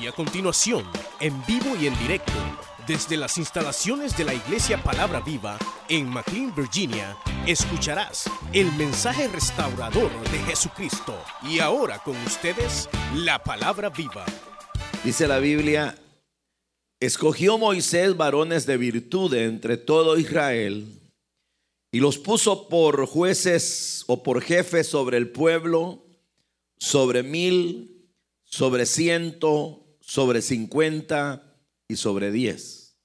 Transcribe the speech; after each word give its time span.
Y 0.00 0.06
a 0.06 0.12
continuación, 0.12 0.84
en 1.20 1.44
vivo 1.46 1.74
y 1.80 1.86
en 1.86 1.98
directo, 1.98 2.32
desde 2.86 3.16
las 3.16 3.38
instalaciones 3.38 4.16
de 4.16 4.24
la 4.24 4.34
Iglesia 4.34 4.82
Palabra 4.82 5.20
Viva 5.20 5.58
en 5.88 6.08
McLean, 6.08 6.54
Virginia, 6.54 7.16
escucharás 7.46 8.30
el 8.52 8.70
mensaje 8.72 9.26
restaurador 9.28 10.10
de 10.30 10.38
Jesucristo. 10.40 11.18
Y 11.42 11.60
ahora 11.60 11.98
con 12.00 12.16
ustedes, 12.26 12.88
la 13.14 13.42
Palabra 13.42 13.88
Viva. 13.88 14.26
Dice 15.02 15.26
la 15.26 15.38
Biblia, 15.38 15.96
escogió 17.00 17.56
Moisés 17.56 18.16
varones 18.16 18.66
de 18.66 18.76
virtud 18.76 19.32
entre 19.34 19.78
todo 19.78 20.18
Israel 20.18 21.00
y 21.90 22.00
los 22.00 22.18
puso 22.18 22.68
por 22.68 23.06
jueces 23.06 24.04
o 24.08 24.22
por 24.22 24.42
jefes 24.42 24.88
sobre 24.88 25.16
el 25.16 25.30
pueblo, 25.30 26.04
sobre 26.76 27.22
mil, 27.22 28.10
sobre 28.44 28.84
ciento, 28.84 29.85
sobre 30.06 30.40
cincuenta 30.40 31.42
y 31.88 31.96
sobre 31.96 32.30
diez. 32.30 32.96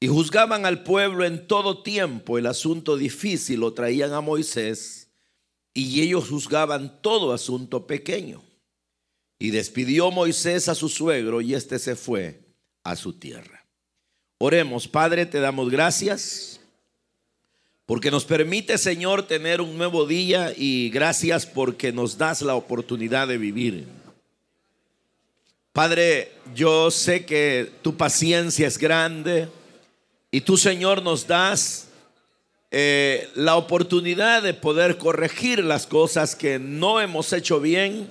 Y 0.00 0.08
juzgaban 0.08 0.66
al 0.66 0.82
pueblo 0.82 1.24
en 1.24 1.46
todo 1.46 1.84
tiempo 1.84 2.38
el 2.38 2.46
asunto 2.46 2.96
difícil, 2.96 3.60
lo 3.60 3.72
traían 3.72 4.12
a 4.12 4.20
Moisés, 4.20 5.08
y 5.72 6.02
ellos 6.02 6.28
juzgaban 6.28 7.00
todo 7.00 7.32
asunto 7.32 7.86
pequeño. 7.86 8.42
Y 9.38 9.50
despidió 9.50 10.10
Moisés 10.10 10.68
a 10.68 10.74
su 10.74 10.88
suegro, 10.88 11.40
y 11.40 11.54
éste 11.54 11.78
se 11.78 11.94
fue 11.94 12.40
a 12.82 12.96
su 12.96 13.12
tierra. 13.12 13.64
Oremos, 14.38 14.88
Padre, 14.88 15.24
te 15.24 15.38
damos 15.38 15.70
gracias 15.70 16.60
porque 17.86 18.10
nos 18.10 18.24
permite, 18.24 18.76
Señor, 18.76 19.28
tener 19.28 19.60
un 19.60 19.78
nuevo 19.78 20.04
día 20.04 20.52
y 20.54 20.90
gracias 20.90 21.46
porque 21.46 21.92
nos 21.92 22.18
das 22.18 22.42
la 22.42 22.56
oportunidad 22.56 23.28
de 23.28 23.38
vivir. 23.38 23.86
Padre, 25.76 26.32
yo 26.54 26.90
sé 26.90 27.26
que 27.26 27.70
tu 27.82 27.98
paciencia 27.98 28.66
es 28.66 28.78
grande 28.78 29.46
y 30.30 30.40
tú, 30.40 30.56
Señor, 30.56 31.02
nos 31.02 31.26
das 31.26 31.88
eh, 32.70 33.28
la 33.34 33.56
oportunidad 33.56 34.42
de 34.42 34.54
poder 34.54 34.96
corregir 34.96 35.62
las 35.62 35.86
cosas 35.86 36.34
que 36.34 36.58
no 36.58 36.98
hemos 36.98 37.30
hecho 37.34 37.60
bien, 37.60 38.08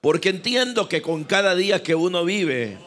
porque 0.00 0.30
entiendo 0.30 0.88
que 0.88 1.02
con 1.02 1.24
cada 1.24 1.54
día 1.54 1.82
que 1.82 1.94
uno 1.94 2.24
vive, 2.24 2.78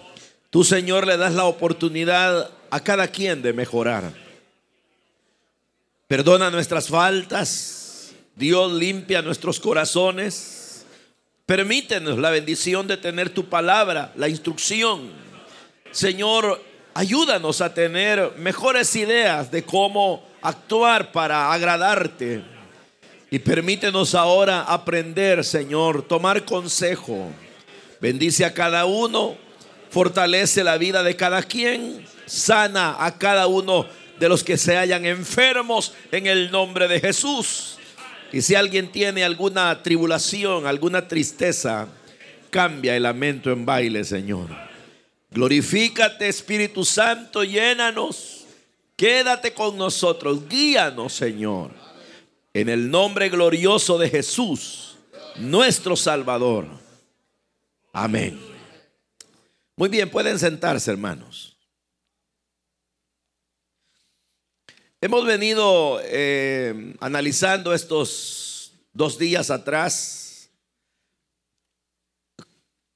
tú, 0.49 0.63
Señor, 0.63 1.05
le 1.05 1.15
das 1.15 1.35
la 1.35 1.45
oportunidad 1.45 2.49
a 2.71 2.79
cada 2.79 3.09
quien 3.09 3.43
de 3.43 3.53
mejorar. 3.53 4.11
Perdona 6.07 6.49
nuestras 6.49 6.87
faltas, 6.87 8.13
Dios 8.35 8.73
limpia 8.73 9.21
nuestros 9.21 9.59
corazones. 9.59 10.58
Permítenos 11.49 12.19
la 12.19 12.29
bendición 12.29 12.85
de 12.85 12.95
tener 12.95 13.31
tu 13.31 13.45
palabra, 13.45 14.13
la 14.15 14.29
instrucción. 14.29 15.09
Señor, 15.89 16.63
ayúdanos 16.93 17.61
a 17.61 17.73
tener 17.73 18.33
mejores 18.37 18.95
ideas 18.95 19.49
de 19.49 19.63
cómo 19.63 20.23
actuar 20.43 21.11
para 21.11 21.51
agradarte. 21.51 22.43
Y 23.31 23.39
permítenos 23.39 24.13
ahora 24.13 24.61
aprender, 24.61 25.43
Señor, 25.43 26.03
tomar 26.03 26.45
consejo. 26.45 27.31
Bendice 27.99 28.45
a 28.45 28.53
cada 28.53 28.85
uno, 28.85 29.35
fortalece 29.89 30.63
la 30.63 30.77
vida 30.77 31.01
de 31.01 31.15
cada 31.15 31.41
quien, 31.41 32.05
sana 32.27 32.95
a 33.03 33.17
cada 33.17 33.47
uno 33.47 33.87
de 34.19 34.29
los 34.29 34.43
que 34.43 34.55
se 34.55 34.77
hayan 34.77 35.03
enfermos 35.03 35.93
en 36.11 36.27
el 36.27 36.51
nombre 36.51 36.87
de 36.87 36.99
Jesús. 36.99 37.78
Y 38.31 38.41
si 38.41 38.55
alguien 38.55 38.91
tiene 38.91 39.23
alguna 39.23 39.81
tribulación, 39.81 40.67
alguna 40.67 41.07
tristeza, 41.07 41.87
cambia 42.49 42.95
el 42.95 43.03
lamento 43.03 43.51
en 43.51 43.65
baile, 43.65 44.03
Señor. 44.03 44.49
Glorifícate, 45.31 46.27
Espíritu 46.27 46.85
Santo, 46.85 47.43
llénanos. 47.43 48.45
Quédate 48.95 49.53
con 49.53 49.77
nosotros, 49.77 50.47
guíanos, 50.47 51.13
Señor. 51.13 51.71
En 52.53 52.67
el 52.67 52.91
nombre 52.91 53.29
glorioso 53.29 53.97
de 53.97 54.09
Jesús, 54.09 54.97
nuestro 55.37 55.95
Salvador. 55.95 56.67
Amén. 57.93 58.39
Muy 59.75 59.89
bien, 59.89 60.09
pueden 60.09 60.37
sentarse, 60.37 60.91
hermanos. 60.91 61.48
Hemos 65.01 65.25
venido 65.25 66.01
eh, 66.03 66.93
analizando 66.99 67.73
estos 67.73 68.73
dos 68.91 69.17
días 69.17 69.49
atrás 69.49 70.49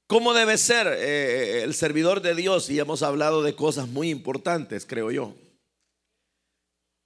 cómo 0.06 0.34
debe 0.34 0.58
ser 0.58 0.86
eh, 0.86 1.62
el 1.62 1.72
servidor 1.72 2.20
de 2.20 2.34
Dios 2.34 2.68
y 2.68 2.78
hemos 2.78 3.02
hablado 3.02 3.42
de 3.42 3.54
cosas 3.56 3.88
muy 3.88 4.10
importantes, 4.10 4.84
creo 4.84 5.10
yo. 5.10 5.34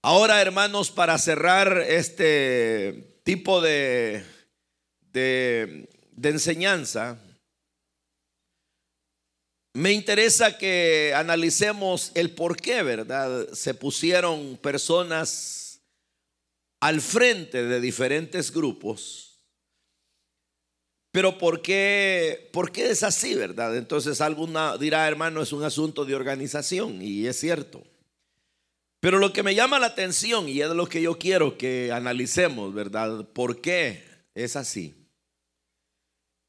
Ahora, 0.03 0.43
hermanos, 0.43 0.91
para 0.91 1.17
cerrar 1.19 1.79
este 1.79 3.21
tipo 3.23 3.61
de, 3.61 4.25
de, 5.13 5.89
de 6.11 6.29
enseñanza, 6.29 7.21
me 9.75 9.93
interesa 9.93 10.59
que 10.59 11.13
analicemos 11.15 12.13
el 12.15 12.35
por 12.35 12.57
qué, 12.57 12.83
¿verdad? 12.83 13.49
Se 13.53 13.75
pusieron 13.75 14.57
personas 14.57 15.81
al 16.81 17.01
frente 17.01 17.65
de 17.65 17.81
diferentes 17.81 18.53
grupos. 18.53 19.29
Pero 21.11 21.39
¿por 21.39 21.63
qué, 21.63 22.51
¿por 22.53 22.71
qué 22.71 22.91
es 22.91 23.03
así, 23.03 23.35
verdad? 23.35 23.77
Entonces 23.77 24.21
alguna 24.21 24.77
dirá, 24.77 25.09
hermano, 25.09 25.43
es 25.43 25.53
un 25.53 25.65
asunto 25.65 26.05
de 26.05 26.15
organización 26.15 27.01
y 27.03 27.27
es 27.27 27.39
cierto. 27.39 27.83
Pero 29.01 29.19
lo 29.19 29.33
que 29.33 29.43
me 29.43 29.55
llama 29.55 29.79
la 29.79 29.87
atención 29.87 30.49
y 30.49 30.61
es 30.61 30.71
lo 30.71 30.87
que 30.87 31.01
yo 31.01 31.19
quiero 31.19 31.57
que 31.57 31.93
analicemos, 31.93 32.75
¿verdad? 32.75 33.27
¿Por 33.33 33.61
qué 33.61 34.05
es 34.35 34.57
así? 34.57 34.95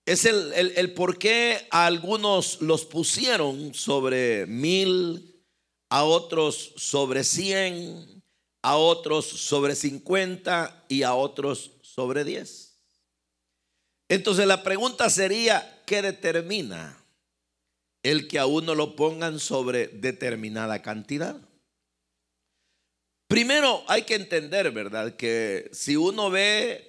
Es 0.09 0.25
el, 0.25 0.93
por 0.93 1.19
qué 1.19 1.67
a 1.69 1.85
algunos 1.85 2.61
los 2.61 2.83
pusieron 2.83 3.75
sobre 3.75 4.47
mil, 4.47 5.39
a 5.87 6.03
otros 6.03 6.73
sobre 6.77 7.23
cien, 7.23 8.23
a 8.63 8.75
otros 8.75 9.27
sobre 9.27 9.75
cincuenta 9.75 10.83
y 10.89 11.03
a 11.03 11.13
otros 11.13 11.73
sobre 11.83 12.23
diez. 12.23 12.73
Entonces 14.07 14.47
la 14.47 14.63
pregunta 14.63 15.11
sería, 15.11 15.83
¿qué 15.85 16.01
determina 16.01 17.05
el 18.01 18.27
que 18.27 18.39
a 18.39 18.47
uno 18.47 18.73
lo 18.73 18.95
pongan 18.95 19.39
sobre 19.39 19.89
determinada 19.89 20.81
cantidad? 20.81 21.39
Primero 23.27 23.83
hay 23.87 24.01
que 24.01 24.15
entender, 24.15 24.71
¿verdad? 24.71 25.15
Que 25.15 25.69
si 25.71 25.95
uno 25.95 26.31
ve 26.31 26.88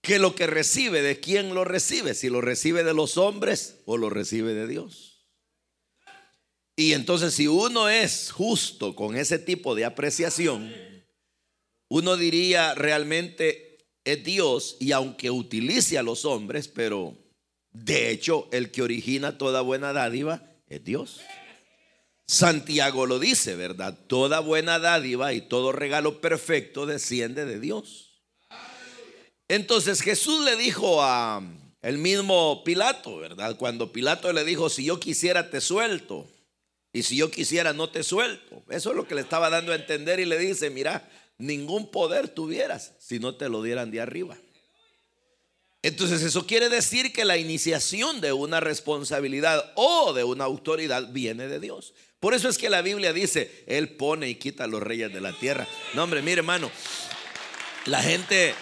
que 0.00 0.18
lo 0.18 0.34
que 0.34 0.46
recibe, 0.46 1.02
de 1.02 1.20
quién 1.20 1.54
lo 1.54 1.64
recibe, 1.64 2.14
si 2.14 2.28
lo 2.28 2.40
recibe 2.40 2.84
de 2.84 2.94
los 2.94 3.16
hombres 3.16 3.80
o 3.84 3.96
lo 3.96 4.10
recibe 4.10 4.54
de 4.54 4.66
Dios. 4.66 5.26
Y 6.76 6.94
entonces 6.94 7.34
si 7.34 7.46
uno 7.46 7.88
es 7.88 8.32
justo 8.32 8.94
con 8.94 9.16
ese 9.16 9.38
tipo 9.38 9.74
de 9.74 9.84
apreciación, 9.84 10.72
uno 11.88 12.16
diría 12.16 12.74
realmente 12.74 13.86
es 14.04 14.24
Dios 14.24 14.76
y 14.80 14.92
aunque 14.92 15.30
utilice 15.30 15.98
a 15.98 16.02
los 16.02 16.24
hombres, 16.24 16.68
pero 16.68 17.18
de 17.72 18.10
hecho 18.10 18.48
el 18.52 18.70
que 18.70 18.82
origina 18.82 19.36
toda 19.36 19.60
buena 19.60 19.92
dádiva 19.92 20.42
es 20.68 20.82
Dios. 20.82 21.20
Santiago 22.26 23.06
lo 23.06 23.18
dice, 23.18 23.56
¿verdad? 23.56 23.98
Toda 24.06 24.38
buena 24.38 24.78
dádiva 24.78 25.34
y 25.34 25.42
todo 25.42 25.72
regalo 25.72 26.20
perfecto 26.20 26.86
desciende 26.86 27.44
de 27.44 27.58
Dios. 27.58 28.09
Entonces 29.50 30.00
Jesús 30.00 30.44
le 30.44 30.54
dijo 30.54 31.02
a 31.02 31.42
el 31.82 31.98
mismo 31.98 32.62
Pilato, 32.62 33.16
¿verdad? 33.16 33.56
Cuando 33.56 33.90
Pilato 33.90 34.32
le 34.32 34.44
dijo, 34.44 34.70
si 34.70 34.84
yo 34.84 35.00
quisiera 35.00 35.50
te 35.50 35.60
suelto, 35.60 36.28
y 36.92 37.02
si 37.02 37.16
yo 37.16 37.32
quisiera 37.32 37.72
no 37.72 37.90
te 37.90 38.04
suelto. 38.04 38.62
Eso 38.70 38.90
es 38.90 38.96
lo 38.96 39.08
que 39.08 39.16
le 39.16 39.22
estaba 39.22 39.50
dando 39.50 39.72
a 39.72 39.74
entender 39.74 40.20
y 40.20 40.24
le 40.24 40.38
dice, 40.38 40.70
mira, 40.70 41.10
ningún 41.36 41.90
poder 41.90 42.28
tuvieras 42.28 42.92
si 43.00 43.18
no 43.18 43.34
te 43.34 43.48
lo 43.48 43.60
dieran 43.60 43.90
de 43.90 44.00
arriba. 44.00 44.36
Entonces 45.82 46.22
eso 46.22 46.46
quiere 46.46 46.68
decir 46.68 47.12
que 47.12 47.24
la 47.24 47.36
iniciación 47.36 48.20
de 48.20 48.32
una 48.32 48.60
responsabilidad 48.60 49.72
o 49.74 50.12
de 50.12 50.22
una 50.22 50.44
autoridad 50.44 51.08
viene 51.10 51.48
de 51.48 51.58
Dios. 51.58 51.92
Por 52.20 52.34
eso 52.34 52.48
es 52.48 52.56
que 52.56 52.70
la 52.70 52.82
Biblia 52.82 53.12
dice, 53.12 53.64
Él 53.66 53.88
pone 53.96 54.28
y 54.28 54.36
quita 54.36 54.62
a 54.62 54.68
los 54.68 54.80
reyes 54.80 55.12
de 55.12 55.20
la 55.20 55.32
tierra. 55.32 55.66
No, 55.94 56.04
hombre, 56.04 56.22
mire 56.22 56.38
hermano, 56.38 56.70
la 57.86 58.00
gente 58.00 58.54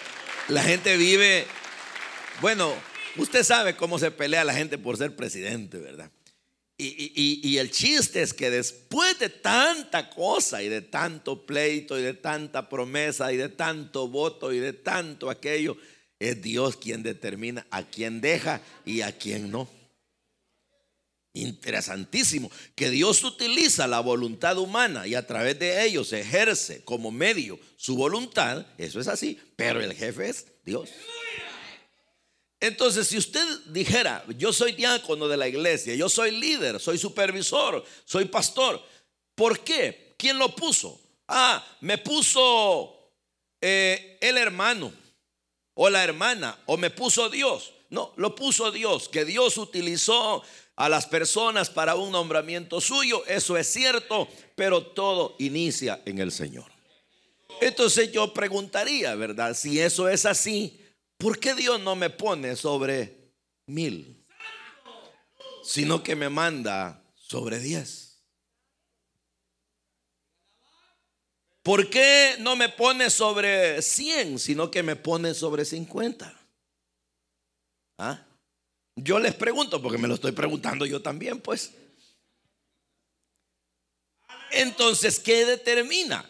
la 0.49 0.63
gente 0.63 0.97
vive, 0.97 1.45
bueno, 2.41 2.73
usted 3.17 3.43
sabe 3.43 3.75
cómo 3.75 3.99
se 3.99 4.11
pelea 4.11 4.43
la 4.43 4.53
gente 4.53 4.77
por 4.77 4.97
ser 4.97 5.15
presidente, 5.15 5.77
¿verdad? 5.77 6.11
Y, 6.81 7.57
el 7.57 7.71
chiste 7.71 8.21
es 8.21 8.33
que 8.33 8.49
después 8.49 9.19
de 9.19 9.27
tanta 9.27 10.09
cosa 10.09 10.63
y 10.63 10.69
de 10.69 10.81
tanto 10.81 11.45
pleito 11.45 11.99
y 11.99 12.01
de 12.01 12.13
tanta 12.13 12.69
promesa 12.69 13.33
y 13.33 13.37
de 13.37 13.49
tanto 13.49 14.07
voto 14.07 14.53
y 14.53 14.59
de 14.59 14.71
tanto 14.71 15.29
aquello, 15.29 15.75
es 16.19 16.41
Dios 16.41 16.77
quien 16.77 17.03
determina 17.03 17.67
a 17.69 17.83
quién 17.83 18.21
deja 18.21 18.61
y 18.85 19.01
a 19.01 19.11
quién 19.11 19.51
no. 19.51 19.67
Interesantísimo, 21.33 22.49
que 22.75 22.89
Dios 22.89 23.23
utiliza 23.23 23.87
la 23.87 23.99
voluntad 23.99 24.57
humana 24.57 25.05
y 25.05 25.13
a 25.13 25.27
través 25.27 25.59
de 25.59 25.85
ellos 25.85 26.11
ejerce 26.11 26.83
como 26.83 27.11
medio 27.11 27.59
su 27.77 27.95
voluntad, 27.95 28.65
eso 28.77 28.99
es 28.99 29.07
así, 29.07 29.39
pero 29.55 29.79
el 29.79 29.93
jefe 29.93 30.29
es 30.29 30.47
Dios. 30.65 30.89
Entonces, 32.59 33.07
si 33.07 33.17
usted 33.17 33.45
dijera, 33.67 34.25
yo 34.37 34.51
soy 34.51 34.73
diácono 34.73 35.27
de 35.27 35.37
la 35.37 35.47
iglesia, 35.47 35.95
yo 35.95 36.09
soy 36.09 36.31
líder, 36.31 36.79
soy 36.79 36.97
supervisor, 36.97 37.85
soy 38.05 38.25
pastor, 38.25 38.83
¿por 39.35 39.59
qué? 39.63 40.15
¿Quién 40.17 40.37
lo 40.37 40.53
puso? 40.55 40.99
Ah, 41.27 41.63
me 41.81 41.99
puso 41.99 43.13
eh, 43.61 44.17
el 44.19 44.37
hermano 44.37 44.91
o 45.75 45.89
la 45.89 46.03
hermana 46.03 46.59
o 46.65 46.75
me 46.75 46.89
puso 46.89 47.29
Dios. 47.29 47.71
No, 47.89 48.13
lo 48.17 48.35
puso 48.35 48.71
Dios, 48.71 49.09
que 49.09 49.25
Dios 49.25 49.57
utilizó 49.57 50.43
a 50.79 50.87
las 50.87 51.05
personas 51.07 51.69
para 51.69 51.95
un 51.95 52.09
nombramiento 52.09 52.79
suyo, 52.79 53.25
eso 53.25 53.57
es 53.57 53.67
cierto, 53.67 54.29
pero 54.55 54.81
todo 54.81 55.35
inicia 55.37 56.01
en 56.05 56.19
el 56.19 56.31
Señor. 56.31 56.71
Entonces 57.59 58.13
yo 58.13 58.33
preguntaría, 58.33 59.13
¿verdad? 59.15 59.55
Si 59.55 59.77
eso 59.77 60.07
es 60.07 60.25
así, 60.25 60.79
¿por 61.17 61.37
qué 61.37 61.53
Dios 61.53 61.81
no 61.81 61.97
me 61.97 62.09
pone 62.09 62.55
sobre 62.55 63.33
mil? 63.65 64.25
Sino 65.65 66.01
que 66.01 66.15
me 66.15 66.29
manda 66.29 67.03
sobre 67.13 67.59
diez. 67.59 68.21
¿Por 71.61 71.89
qué 71.89 72.37
no 72.39 72.55
me 72.55 72.69
pone 72.69 73.09
sobre 73.09 73.81
cien, 73.81 74.39
sino 74.39 74.71
que 74.71 74.81
me 74.81 74.95
pone 74.95 75.33
sobre 75.33 75.65
cincuenta? 75.65 76.33
¿Ah? 77.97 78.25
Yo 79.03 79.19
les 79.19 79.33
pregunto, 79.33 79.81
porque 79.81 79.97
me 79.97 80.07
lo 80.07 80.15
estoy 80.15 80.31
preguntando 80.33 80.85
yo 80.85 81.01
también, 81.01 81.39
pues. 81.39 81.71
Entonces, 84.51 85.19
¿qué 85.19 85.45
determina? 85.45 86.29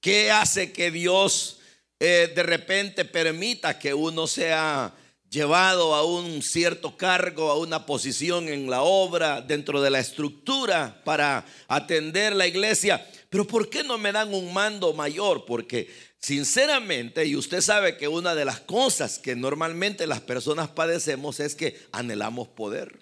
¿Qué 0.00 0.30
hace 0.30 0.72
que 0.72 0.90
Dios 0.90 1.60
eh, 2.00 2.30
de 2.34 2.42
repente 2.42 3.04
permita 3.04 3.78
que 3.78 3.94
uno 3.94 4.26
sea 4.26 4.92
llevado 5.30 5.94
a 5.94 6.04
un 6.04 6.42
cierto 6.42 6.96
cargo, 6.96 7.50
a 7.50 7.58
una 7.58 7.86
posición 7.86 8.48
en 8.48 8.68
la 8.68 8.82
obra, 8.82 9.40
dentro 9.40 9.80
de 9.80 9.90
la 9.90 10.00
estructura 10.00 11.00
para 11.04 11.46
atender 11.68 12.34
la 12.34 12.46
iglesia? 12.46 13.06
Pero 13.30 13.46
¿por 13.46 13.70
qué 13.70 13.84
no 13.84 13.96
me 13.96 14.12
dan 14.12 14.34
un 14.34 14.52
mando 14.52 14.92
mayor? 14.92 15.46
Porque 15.46 15.88
sinceramente, 16.22 17.26
y 17.26 17.36
usted 17.36 17.60
sabe 17.60 17.98
que 17.98 18.08
una 18.08 18.34
de 18.34 18.46
las 18.46 18.60
cosas 18.60 19.18
que 19.18 19.36
normalmente 19.36 20.06
las 20.06 20.22
personas 20.22 20.70
padecemos 20.70 21.40
es 21.40 21.54
que 21.54 21.78
anhelamos 21.92 22.48
poder. 22.48 22.98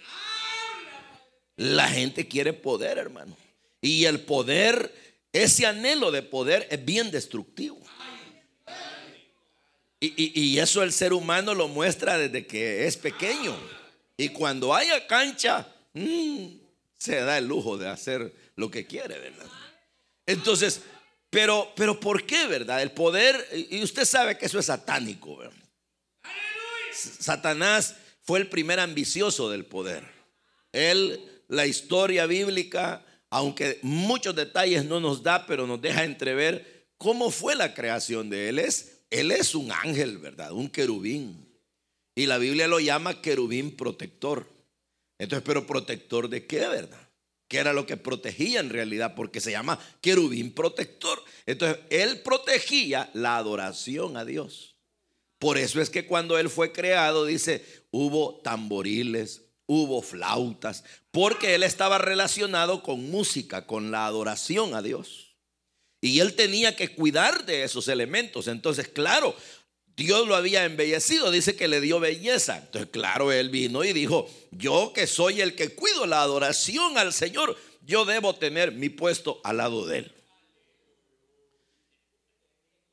La 1.56 1.88
gente 1.88 2.26
quiere 2.26 2.52
poder, 2.52 2.98
hermano. 2.98 3.36
Y 3.80 4.06
el 4.06 4.20
poder 4.20 4.92
ese 5.32 5.66
anhelo 5.66 6.10
de 6.10 6.22
poder 6.22 6.66
es 6.70 6.84
bien 6.84 7.10
destructivo. 7.10 7.78
Y, 10.02 10.58
eso 10.58 10.82
el 10.82 10.92
ser 10.92 11.12
humano 11.12 11.54
lo 11.54 11.68
muestra 11.68 12.16
desde 12.16 12.46
que 12.46 12.86
es 12.86 12.96
pequeño. 12.96 13.54
Y 14.16 14.30
cuando 14.30 14.74
haya 14.74 15.06
cancha, 15.06 15.68
mm, 15.92 16.46
se 16.96 17.16
da 17.16 17.36
el 17.36 17.46
lujo 17.46 17.76
de 17.76 17.88
hacer 17.88 18.34
lo 18.56 18.70
que 18.70 18.86
quiere, 18.86 19.18
¿verdad? 19.18 19.46
Entonces, 20.24 20.80
pero, 21.30 21.72
pero 21.76 21.98
¿por 21.98 22.26
qué, 22.26 22.46
verdad? 22.46 22.82
El 22.82 22.92
poder, 22.92 23.46
y 23.70 23.82
usted 23.82 24.04
sabe 24.04 24.36
que 24.36 24.46
eso 24.46 24.58
es 24.58 24.66
satánico, 24.66 25.36
¿verdad? 25.36 25.56
Satanás 26.92 27.96
fue 28.22 28.40
el 28.40 28.48
primer 28.48 28.78
ambicioso 28.78 29.48
del 29.48 29.64
poder. 29.64 30.04
Él, 30.72 31.42
la 31.48 31.66
historia 31.66 32.26
bíblica 32.26 33.04
aunque 33.30 33.78
muchos 33.82 34.34
detalles 34.34 34.84
no 34.84 34.98
nos 34.98 35.22
da, 35.22 35.46
pero 35.46 35.66
nos 35.66 35.80
deja 35.80 36.04
entrever 36.04 36.88
cómo 36.98 37.30
fue 37.30 37.54
la 37.54 37.74
creación 37.74 38.28
de 38.28 38.48
él. 38.48 38.58
Es, 38.58 39.04
él 39.08 39.30
es 39.30 39.54
un 39.54 39.70
ángel, 39.70 40.18
¿verdad? 40.18 40.50
Un 40.52 40.68
querubín. 40.68 41.48
Y 42.16 42.26
la 42.26 42.38
Biblia 42.38 42.66
lo 42.66 42.80
llama 42.80 43.22
querubín 43.22 43.76
protector. 43.76 44.46
Entonces, 45.16 45.44
pero 45.46 45.66
protector 45.66 46.28
de 46.28 46.44
qué, 46.46 46.66
¿verdad? 46.66 46.99
Que 47.50 47.58
era 47.58 47.72
lo 47.72 47.84
que 47.84 47.96
protegía 47.96 48.60
en 48.60 48.70
realidad, 48.70 49.16
porque 49.16 49.40
se 49.40 49.50
llama 49.50 49.80
querubín 50.00 50.52
protector. 50.54 51.20
Entonces, 51.46 51.80
él 51.90 52.20
protegía 52.20 53.10
la 53.12 53.36
adoración 53.36 54.16
a 54.16 54.24
Dios. 54.24 54.76
Por 55.40 55.58
eso 55.58 55.80
es 55.80 55.90
que 55.90 56.06
cuando 56.06 56.38
él 56.38 56.48
fue 56.48 56.70
creado, 56.70 57.24
dice, 57.24 57.64
hubo 57.90 58.36
tamboriles, 58.44 59.42
hubo 59.66 60.00
flautas, 60.00 60.84
porque 61.10 61.56
él 61.56 61.64
estaba 61.64 61.98
relacionado 61.98 62.84
con 62.84 63.10
música, 63.10 63.66
con 63.66 63.90
la 63.90 64.06
adoración 64.06 64.76
a 64.76 64.82
Dios. 64.82 65.34
Y 66.00 66.20
él 66.20 66.34
tenía 66.36 66.76
que 66.76 66.94
cuidar 66.94 67.46
de 67.46 67.64
esos 67.64 67.88
elementos. 67.88 68.46
Entonces, 68.46 68.86
claro, 68.86 69.34
Dios 70.00 70.26
lo 70.26 70.34
había 70.34 70.64
embellecido, 70.64 71.30
dice 71.30 71.56
que 71.56 71.68
le 71.68 71.78
dio 71.82 72.00
belleza. 72.00 72.56
Entonces, 72.56 72.88
claro, 72.90 73.32
él 73.32 73.50
vino 73.50 73.84
y 73.84 73.92
dijo, 73.92 74.26
yo 74.50 74.92
que 74.94 75.06
soy 75.06 75.42
el 75.42 75.54
que 75.54 75.74
cuido 75.74 76.06
la 76.06 76.22
adoración 76.22 76.96
al 76.96 77.12
Señor, 77.12 77.54
yo 77.84 78.06
debo 78.06 78.34
tener 78.34 78.72
mi 78.72 78.88
puesto 78.88 79.42
al 79.44 79.58
lado 79.58 79.84
de 79.84 79.98
él. 79.98 80.14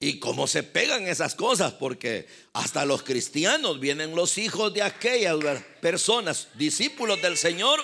Y 0.01 0.19
cómo 0.19 0.48
se 0.48 0.63
pegan 0.63 1.07
esas 1.07 1.33
cosas, 1.33 1.71
porque 1.71 2.27
hasta 2.51 2.83
los 2.83 3.04
cristianos 3.04 3.80
vienen 3.80 4.13
los 4.13 4.38
hijos 4.38 4.74
de 4.74 4.83
aquellas 4.83 5.38
personas, 5.80 6.50
discípulos 6.56 7.21
del 7.21 7.38
Señor. 7.38 7.80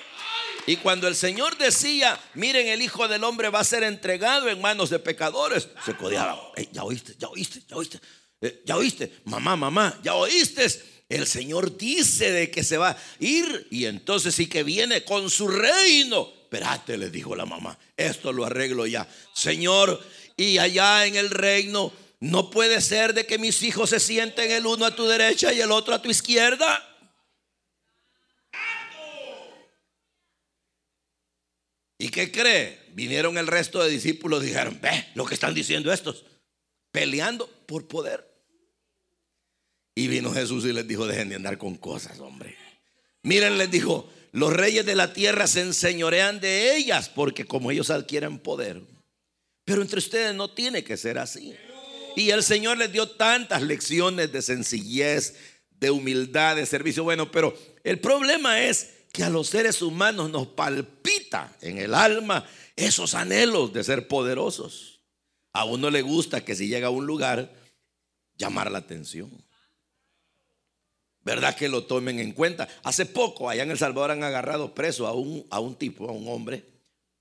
Y 0.67 0.75
cuando 0.77 1.07
el 1.07 1.15
Señor 1.15 1.57
decía, 1.57 2.19
miren, 2.33 2.67
el 2.67 2.81
Hijo 2.81 3.07
del 3.07 3.23
Hombre 3.23 3.47
va 3.47 3.61
a 3.61 3.63
ser 3.63 3.83
entregado 3.83 4.49
en 4.49 4.59
manos 4.59 4.89
de 4.89 4.99
pecadores, 4.99 5.69
se 5.85 5.95
codeaban. 5.95 6.37
ya 6.73 6.83
oíste, 6.83 7.15
ya 7.17 7.29
oíste, 7.29 7.63
ya 7.69 7.77
oíste, 7.77 8.01
ya 8.65 8.77
oíste, 8.77 9.11
mamá, 9.25 9.55
mamá, 9.55 9.99
ya 10.03 10.15
oíste. 10.15 10.67
El 11.09 11.27
Señor 11.27 11.77
dice 11.77 12.31
de 12.31 12.49
que 12.49 12.63
se 12.63 12.77
va 12.77 12.89
a 12.89 12.97
ir 13.19 13.67
y 13.69 13.85
entonces 13.85 14.33
sí 14.33 14.47
que 14.47 14.63
viene 14.63 15.03
con 15.03 15.29
su 15.29 15.47
reino. 15.47 16.27
Espérate, 16.43 16.97
le 16.97 17.09
dijo 17.09 17.35
la 17.35 17.45
mamá, 17.45 17.77
esto 17.95 18.31
lo 18.31 18.45
arreglo 18.45 18.85
ya. 18.87 19.07
Señor, 19.33 20.03
y 20.35 20.57
allá 20.57 21.05
en 21.05 21.15
el 21.15 21.29
reino 21.29 21.93
no 22.19 22.49
puede 22.49 22.81
ser 22.81 23.13
de 23.13 23.25
que 23.25 23.37
mis 23.37 23.61
hijos 23.63 23.89
se 23.89 23.99
sienten 23.99 24.51
el 24.51 24.65
uno 24.65 24.85
a 24.85 24.95
tu 24.95 25.05
derecha 25.05 25.53
y 25.53 25.61
el 25.61 25.71
otro 25.71 25.93
a 25.93 26.01
tu 26.01 26.09
izquierda. 26.09 26.89
¿Y 31.97 32.09
qué 32.09 32.31
cree? 32.31 32.79
Vinieron 32.93 33.37
el 33.37 33.47
resto 33.47 33.83
de 33.83 33.89
discípulos 33.89 34.41
dijeron, 34.41 34.79
ve 34.81 35.09
lo 35.15 35.25
que 35.25 35.35
están 35.35 35.53
diciendo 35.53 35.91
estos, 35.91 36.25
peleando 36.91 37.47
por 37.65 37.87
poder. 37.87 38.32
Y 39.95 40.07
vino 40.07 40.31
Jesús 40.31 40.65
y 40.65 40.73
les 40.73 40.87
dijo, 40.87 41.05
dejen 41.05 41.29
de 41.29 41.35
andar 41.35 41.57
con 41.57 41.75
cosas, 41.75 42.19
hombre. 42.19 42.57
Miren, 43.21 43.57
les 43.57 43.69
dijo, 43.69 44.09
los 44.31 44.51
reyes 44.51 44.85
de 44.85 44.95
la 44.95 45.13
tierra 45.13 45.47
se 45.47 45.61
enseñorean 45.61 46.39
de 46.39 46.75
ellas 46.75 47.09
porque 47.09 47.45
como 47.45 47.71
ellos 47.71 47.89
adquieren 47.89 48.39
poder. 48.39 48.81
Pero 49.65 49.81
entre 49.81 49.99
ustedes 49.99 50.35
no 50.35 50.49
tiene 50.49 50.83
que 50.83 50.97
ser 50.97 51.17
así. 51.19 51.53
Y 52.15 52.31
el 52.31 52.43
Señor 52.43 52.77
les 52.77 52.91
dio 52.91 53.07
tantas 53.07 53.61
lecciones 53.61 54.31
de 54.31 54.41
sencillez, 54.41 55.35
de 55.69 55.91
humildad, 55.91 56.55
de 56.55 56.65
servicio. 56.65 57.03
Bueno, 57.03 57.31
pero 57.31 57.57
el 57.83 57.99
problema 57.99 58.61
es 58.61 58.89
que 59.11 59.23
a 59.23 59.29
los 59.29 59.47
seres 59.47 59.81
humanos 59.81 60.29
nos 60.31 60.47
palpita 60.47 61.55
en 61.61 61.77
el 61.77 61.93
alma 61.93 62.45
esos 62.75 63.13
anhelos 63.13 63.71
de 63.73 63.83
ser 63.83 64.07
poderosos. 64.07 65.01
A 65.53 65.65
uno 65.65 65.91
le 65.91 66.01
gusta 66.01 66.43
que 66.43 66.55
si 66.55 66.67
llega 66.67 66.87
a 66.87 66.91
un 66.91 67.05
lugar, 67.05 67.53
llamar 68.35 68.71
la 68.71 68.79
atención. 68.79 69.31
¿Verdad 71.23 71.55
que 71.55 71.69
lo 71.69 71.85
tomen 71.85 72.19
en 72.19 72.33
cuenta? 72.33 72.67
Hace 72.83 73.05
poco 73.05 73.49
allá 73.49 73.63
en 73.63 73.71
El 73.71 73.77
Salvador 73.77 74.11
han 74.11 74.23
agarrado 74.23 74.73
preso 74.73 75.07
a 75.07 75.13
un, 75.13 75.45
a 75.49 75.59
un 75.59 75.75
tipo, 75.75 76.09
a 76.09 76.11
un 76.11 76.27
hombre, 76.27 76.65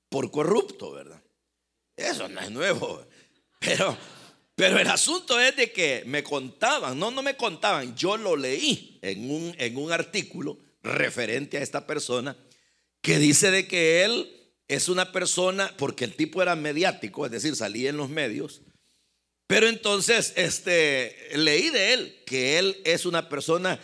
por 0.09 0.31
corrupto, 0.31 0.93
¿verdad? 0.93 1.23
Eso 1.97 2.29
no 2.29 2.41
es 2.41 2.51
nuevo. 2.51 3.05
Pero 3.61 3.97
pero 4.55 4.79
el 4.79 4.87
asunto 4.89 5.41
es 5.41 5.57
de 5.57 5.73
que 5.73 6.03
me 6.07 6.23
contaban, 6.23 6.99
no, 6.99 7.11
no 7.11 7.23
me 7.23 7.37
contaban, 7.37 7.97
yo 7.97 8.17
lo 8.17 8.37
leí 8.37 8.99
en 9.03 9.31
un, 9.31 9.55
en 9.59 9.77
un 9.77 9.91
artículo 9.93 10.59
referente 10.83 11.57
a 11.57 11.63
esta 11.63 11.87
persona 11.87 12.37
que 13.01 13.19
dice 13.19 13.51
de 13.51 13.67
que 13.67 14.05
él 14.05 14.31
es 14.69 14.89
una 14.89 15.11
persona, 15.11 15.75
porque 15.77 16.05
el 16.05 16.15
tipo 16.15 16.43
era 16.43 16.55
mediático, 16.55 17.25
es 17.25 17.33
decir, 17.33 17.57
salía 17.57 17.91
en 17.91 17.97
los 17.97 18.11
medios, 18.11 18.61
pero 19.47 19.69
entonces 19.69 20.33
este, 20.37 21.31
leí 21.35 21.71
de 21.71 21.95
él 21.95 22.23
que 22.27 22.59
él 22.59 22.81
es 22.85 23.07
una 23.07 23.29
persona 23.29 23.81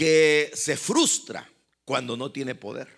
que 0.00 0.50
se 0.54 0.78
frustra 0.78 1.46
cuando 1.84 2.16
no 2.16 2.32
tiene 2.32 2.54
poder. 2.54 2.88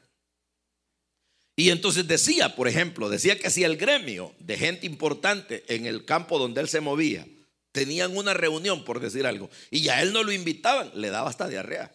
Y 1.56 1.70
entonces 1.70 2.06
decía, 2.06 2.54
por 2.54 2.68
ejemplo, 2.68 3.08
decía 3.08 3.36
que 3.36 3.50
si 3.50 3.64
el 3.64 3.76
gremio 3.76 4.32
de 4.38 4.56
gente 4.56 4.86
importante 4.86 5.64
en 5.66 5.86
el 5.86 6.04
campo 6.04 6.38
donde 6.38 6.60
él 6.60 6.68
se 6.68 6.80
movía 6.80 7.26
tenían 7.72 8.16
una 8.16 8.34
reunión, 8.34 8.84
por 8.84 9.00
decir 9.00 9.26
algo, 9.26 9.50
y 9.68 9.88
a 9.88 10.00
él 10.00 10.12
no 10.12 10.22
lo 10.22 10.30
invitaban, 10.30 10.92
le 10.94 11.10
daba 11.10 11.28
hasta 11.28 11.48
diarrea. 11.48 11.92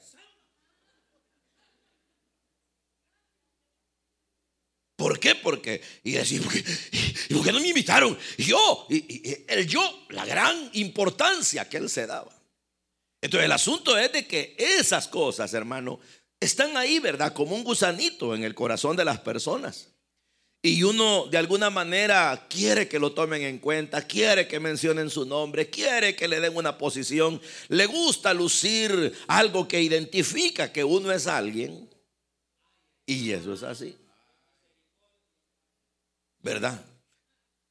¿Por 4.98 5.22
qué? 5.22 5.36
Porque, 5.36 5.82
y 6.04 6.12
decir, 6.12 6.42
¿por 6.42 6.52
qué, 6.52 6.66
¿y 7.30 7.34
por 7.34 7.46
qué 7.46 7.54
no 7.54 7.62
me 7.62 7.70
invitaron? 7.70 8.20
yo, 8.38 8.88
el 8.90 9.68
yo, 9.68 10.06
la 10.10 10.26
gran 10.26 10.70
importancia 10.74 11.70
que 11.70 11.78
él 11.78 11.90
se 11.90 12.08
daba. 12.08 12.37
Entonces 13.22 13.46
el 13.46 13.52
asunto 13.52 13.98
es 13.98 14.12
de 14.12 14.28
que 14.28 14.56
esas 14.58 15.08
cosas, 15.08 15.54
hermano, 15.54 16.00
están 16.40 16.78
ahí, 16.78 17.00
¿verdad? 17.00 17.34
Como 17.34 17.56
un 17.56 17.64
gusanito 17.64 18.36
en 18.36 18.44
el 18.44 18.54
corazón 18.54 18.96
de 18.96 19.06
las 19.06 19.20
personas. 19.20 19.90
Y 20.62 20.84
uno 20.84 21.28
de 21.28 21.38
alguna 21.38 21.70
manera 21.70 22.48
quiere 22.50 22.88
que 22.88 23.00
lo 23.00 23.14
tomen 23.14 23.44
en 23.44 23.60
cuenta, 23.60 24.06
quiere 24.06 24.48
que 24.48 24.60
mencionen 24.60 25.10
su 25.10 25.26
nombre, 25.26 25.70
quiere 25.70 26.16
que 26.16 26.28
le 26.28 26.40
den 26.40 26.56
una 26.56 26.78
posición, 26.78 27.42
le 27.70 27.86
gusta 27.86 28.34
lucir 28.34 29.14
algo 29.28 29.68
que 29.68 29.82
identifica 29.82 30.72
que 30.72 30.84
uno 30.84 31.12
es 31.12 31.28
alguien. 31.28 31.90
Y 33.06 33.32
eso 33.32 33.54
es 33.54 33.64
así. 33.64 33.96
¿verdad? 36.48 36.82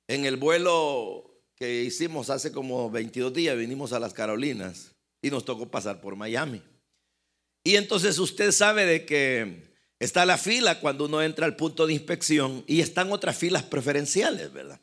En 0.06 0.26
el 0.26 0.36
vuelo 0.36 1.30
que 1.56 1.82
hicimos 1.82 2.28
hace 2.28 2.52
como 2.52 2.90
22 2.90 3.32
días, 3.32 3.56
vinimos 3.56 3.94
a 3.94 3.98
las 3.98 4.12
Carolinas 4.12 4.95
y 5.22 5.30
nos 5.30 5.44
tocó 5.44 5.70
pasar 5.70 6.00
por 6.00 6.16
Miami. 6.16 6.62
Y 7.64 7.76
entonces 7.76 8.18
usted 8.18 8.52
sabe 8.52 8.86
de 8.86 9.04
que 9.04 9.74
está 9.98 10.24
la 10.24 10.38
fila 10.38 10.80
cuando 10.80 11.06
uno 11.06 11.22
entra 11.22 11.46
al 11.46 11.56
punto 11.56 11.86
de 11.86 11.94
inspección 11.94 12.64
y 12.66 12.80
están 12.80 13.10
otras 13.12 13.36
filas 13.36 13.62
preferenciales, 13.62 14.52
¿verdad? 14.52 14.80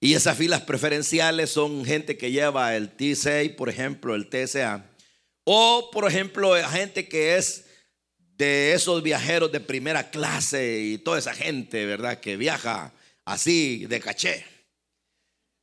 Y 0.00 0.14
esas 0.14 0.36
filas 0.36 0.62
preferenciales 0.62 1.50
son 1.50 1.84
gente 1.84 2.18
que 2.18 2.30
lleva 2.30 2.76
el 2.76 2.96
T6, 2.96 3.54
por 3.56 3.68
ejemplo, 3.68 4.14
el 4.14 4.28
TSA, 4.28 4.84
o 5.44 5.90
por 5.92 6.06
ejemplo, 6.08 6.54
gente 6.68 7.08
que 7.08 7.36
es 7.36 7.66
de 8.36 8.74
esos 8.74 9.02
viajeros 9.02 9.50
de 9.52 9.60
primera 9.60 10.10
clase 10.10 10.80
y 10.80 10.98
toda 10.98 11.18
esa 11.18 11.32
gente, 11.32 11.86
¿verdad? 11.86 12.20
Que 12.20 12.36
viaja 12.36 12.92
así 13.24 13.86
de 13.86 14.00
caché. 14.00 14.44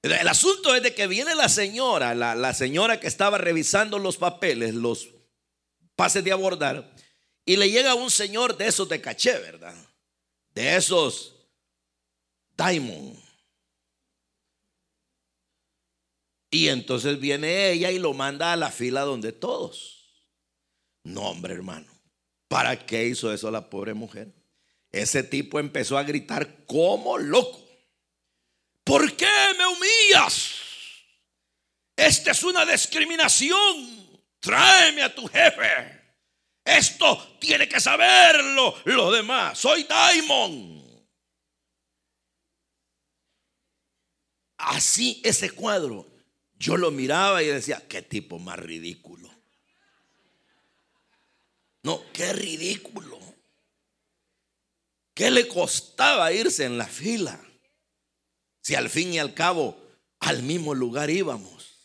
El 0.03 0.27
asunto 0.27 0.75
es 0.75 0.83
de 0.83 0.93
que 0.93 1.07
viene 1.07 1.33
la 1.33 1.47
señora, 1.47 2.13
la, 2.13 2.53
señora 2.53 2.99
que 2.99 3.07
estaba 3.07 3.37
revisando 3.37 3.97
los 3.99 4.17
papeles, 4.17 4.75
los 4.75 5.07
pases 5.95 6.25
de 6.25 6.33
abordar, 6.33 6.93
y 7.45 7.55
le 7.55 7.71
llega 7.71 7.95
un 7.95 8.11
señor 8.11 8.57
de 8.57 8.67
esos 8.67 8.89
de 8.89 8.99
caché, 8.99 9.39
¿verdad? 9.39 9.75
De 10.53 10.75
esos 10.75 11.47
Diamond. 12.57 13.17
Y 16.51 16.67
entonces 16.67 17.17
viene 17.17 17.71
ella 17.71 17.89
y 17.89 17.97
lo 17.97 18.13
manda 18.13 18.51
a 18.51 18.57
la 18.57 18.71
fila 18.71 19.01
donde 19.01 19.31
todos. 19.31 20.27
No, 21.03 21.29
hombre, 21.29 21.53
hermano. 21.53 21.87
¿Para 22.49 22.85
qué 22.85 23.07
hizo 23.07 23.33
eso 23.33 23.49
la 23.49 23.69
pobre 23.69 23.93
mujer? 23.93 24.33
Ese 24.91 25.23
tipo 25.23 25.59
empezó 25.59 25.97
a 25.97 26.03
gritar 26.03 26.65
como 26.65 27.17
loco. 27.17 27.62
¿Por 28.83 29.15
qué 29.15 29.31
me 29.57 29.65
humillas? 29.67 30.55
Esta 31.95 32.31
es 32.31 32.43
una 32.43 32.65
discriminación. 32.65 34.21
Tráeme 34.39 35.03
a 35.03 35.13
tu 35.13 35.27
jefe. 35.27 36.01
Esto 36.65 37.37
tiene 37.39 37.67
que 37.67 37.79
saberlo 37.79 38.75
lo 38.85 39.11
demás. 39.11 39.57
Soy 39.57 39.83
Diamond. 39.83 40.83
Así 44.57 45.21
ese 45.23 45.51
cuadro, 45.51 46.07
yo 46.55 46.77
lo 46.77 46.89
miraba 46.91 47.43
y 47.43 47.47
decía, 47.47 47.85
qué 47.87 48.01
tipo 48.01 48.39
más 48.39 48.57
ridículo. 48.59 49.29
No, 51.83 52.01
qué 52.13 52.31
ridículo. 52.31 53.19
¿Qué 55.13 55.29
le 55.29 55.47
costaba 55.47 56.31
irse 56.31 56.63
en 56.63 56.77
la 56.77 56.87
fila? 56.87 57.39
Si 58.63 58.75
al 58.75 58.89
fin 58.89 59.13
y 59.13 59.19
al 59.19 59.33
cabo 59.33 59.77
al 60.19 60.41
mismo 60.41 60.73
lugar 60.73 61.09
íbamos. 61.09 61.75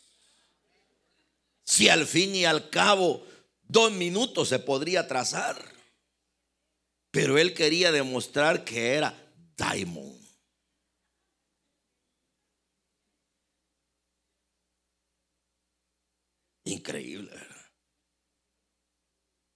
Si 1.65 1.89
al 1.89 2.07
fin 2.07 2.33
y 2.33 2.45
al 2.45 2.69
cabo 2.69 3.23
dos 3.67 3.91
minutos 3.91 4.47
se 4.47 4.59
podría 4.59 5.07
trazar. 5.07 5.73
Pero 7.11 7.37
él 7.37 7.53
quería 7.53 7.91
demostrar 7.91 8.63
que 8.63 8.93
era 8.93 9.13
Diamond. 9.57 10.19
Increíble. 16.63 17.31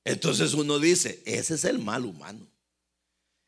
Entonces 0.04 0.54
uno 0.56 0.78
dice, 0.78 1.24
ese 1.26 1.56
es 1.56 1.64
el 1.64 1.80
mal 1.80 2.04
humano. 2.04 2.46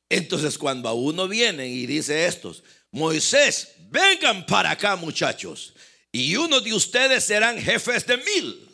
Entonces 0.07 0.57
cuando 0.57 0.87
a 0.87 0.93
uno 0.93 1.27
viene 1.27 1.67
y 1.67 1.85
dice 1.85 2.27
estos, 2.27 2.63
Moisés, 2.95 3.75
vengan 3.89 4.45
para 4.45 4.71
acá 4.71 4.95
muchachos, 4.95 5.73
y 6.13 6.37
uno 6.37 6.61
de 6.61 6.73
ustedes 6.73 7.25
serán 7.25 7.61
jefes 7.61 8.07
de 8.07 8.15
mil, 8.15 8.69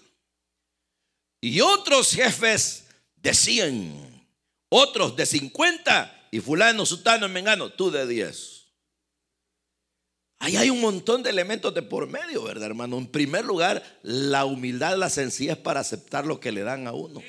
y 1.41 1.59
otros 1.59 2.11
jefes 2.11 2.85
de 3.15 3.33
cien, 3.33 4.29
otros 4.69 5.15
de 5.15 5.25
cincuenta, 5.25 6.27
y 6.29 6.39
fulano, 6.39 6.85
sutano, 6.85 7.27
mengano, 7.29 7.71
tú 7.71 7.89
de 7.89 8.05
diez. 8.05 8.67
Ahí 10.37 10.55
hay 10.55 10.69
un 10.69 10.81
montón 10.81 11.23
de 11.23 11.31
elementos 11.31 11.73
de 11.73 11.81
por 11.81 12.07
medio, 12.07 12.43
¿verdad, 12.43 12.67
hermano? 12.67 12.99
En 12.99 13.07
primer 13.07 13.43
lugar, 13.43 13.83
la 14.03 14.45
humildad, 14.45 14.97
la 14.97 15.09
sencillez 15.09 15.57
para 15.57 15.79
aceptar 15.79 16.27
lo 16.27 16.39
que 16.39 16.51
le 16.51 16.61
dan 16.61 16.85
a 16.85 16.93
uno. 16.93 17.23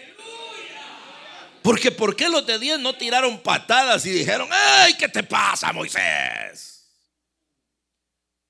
Porque 1.62 1.90
¿por 1.90 2.16
qué 2.16 2.28
los 2.28 2.46
de 2.46 2.58
10 2.58 2.80
no 2.80 2.94
tiraron 2.94 3.40
patadas 3.40 4.04
y 4.04 4.10
dijeron, 4.10 4.48
ay, 4.50 4.94
¿qué 4.98 5.08
te 5.08 5.22
pasa, 5.22 5.72
Moisés? 5.72 6.71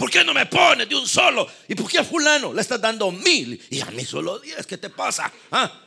¿Por 0.02 0.11
qué 0.11 0.25
no 0.25 0.35
me 0.35 0.47
pones 0.47 0.88
de 0.88 0.97
un 0.97 1.06
solo? 1.06 1.49
¿Y 1.68 1.76
por 1.76 1.88
qué 1.88 2.00
a 2.00 2.04
fulano 2.04 2.52
le 2.52 2.61
estás 2.61 2.80
dando 2.80 3.12
mil 3.12 3.64
y 3.71 3.80
a 3.82 3.87
mí 3.92 4.04
solo 4.04 4.40
diez? 4.40 4.66
¿Qué 4.66 4.76
te 4.76 4.90
pasa? 4.90 5.32
¿Ah? 5.52 5.80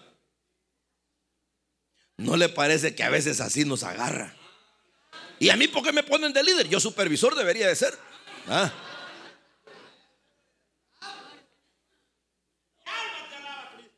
¿No 2.15 2.37
le 2.37 2.47
parece 2.47 2.95
que 2.95 3.03
a 3.03 3.09
veces 3.09 3.41
así 3.41 3.65
nos 3.65 3.83
agarra? 3.83 4.33
¿Y 5.37 5.49
a 5.49 5.57
mí 5.57 5.67
por 5.67 5.83
qué 5.83 5.91
me 5.91 6.01
ponen 6.01 6.31
de 6.31 6.43
líder? 6.43 6.69
Yo 6.69 6.79
supervisor 6.79 7.35
debería 7.35 7.67
de 7.67 7.75
ser. 7.75 7.93
¿Ah? 8.47 8.71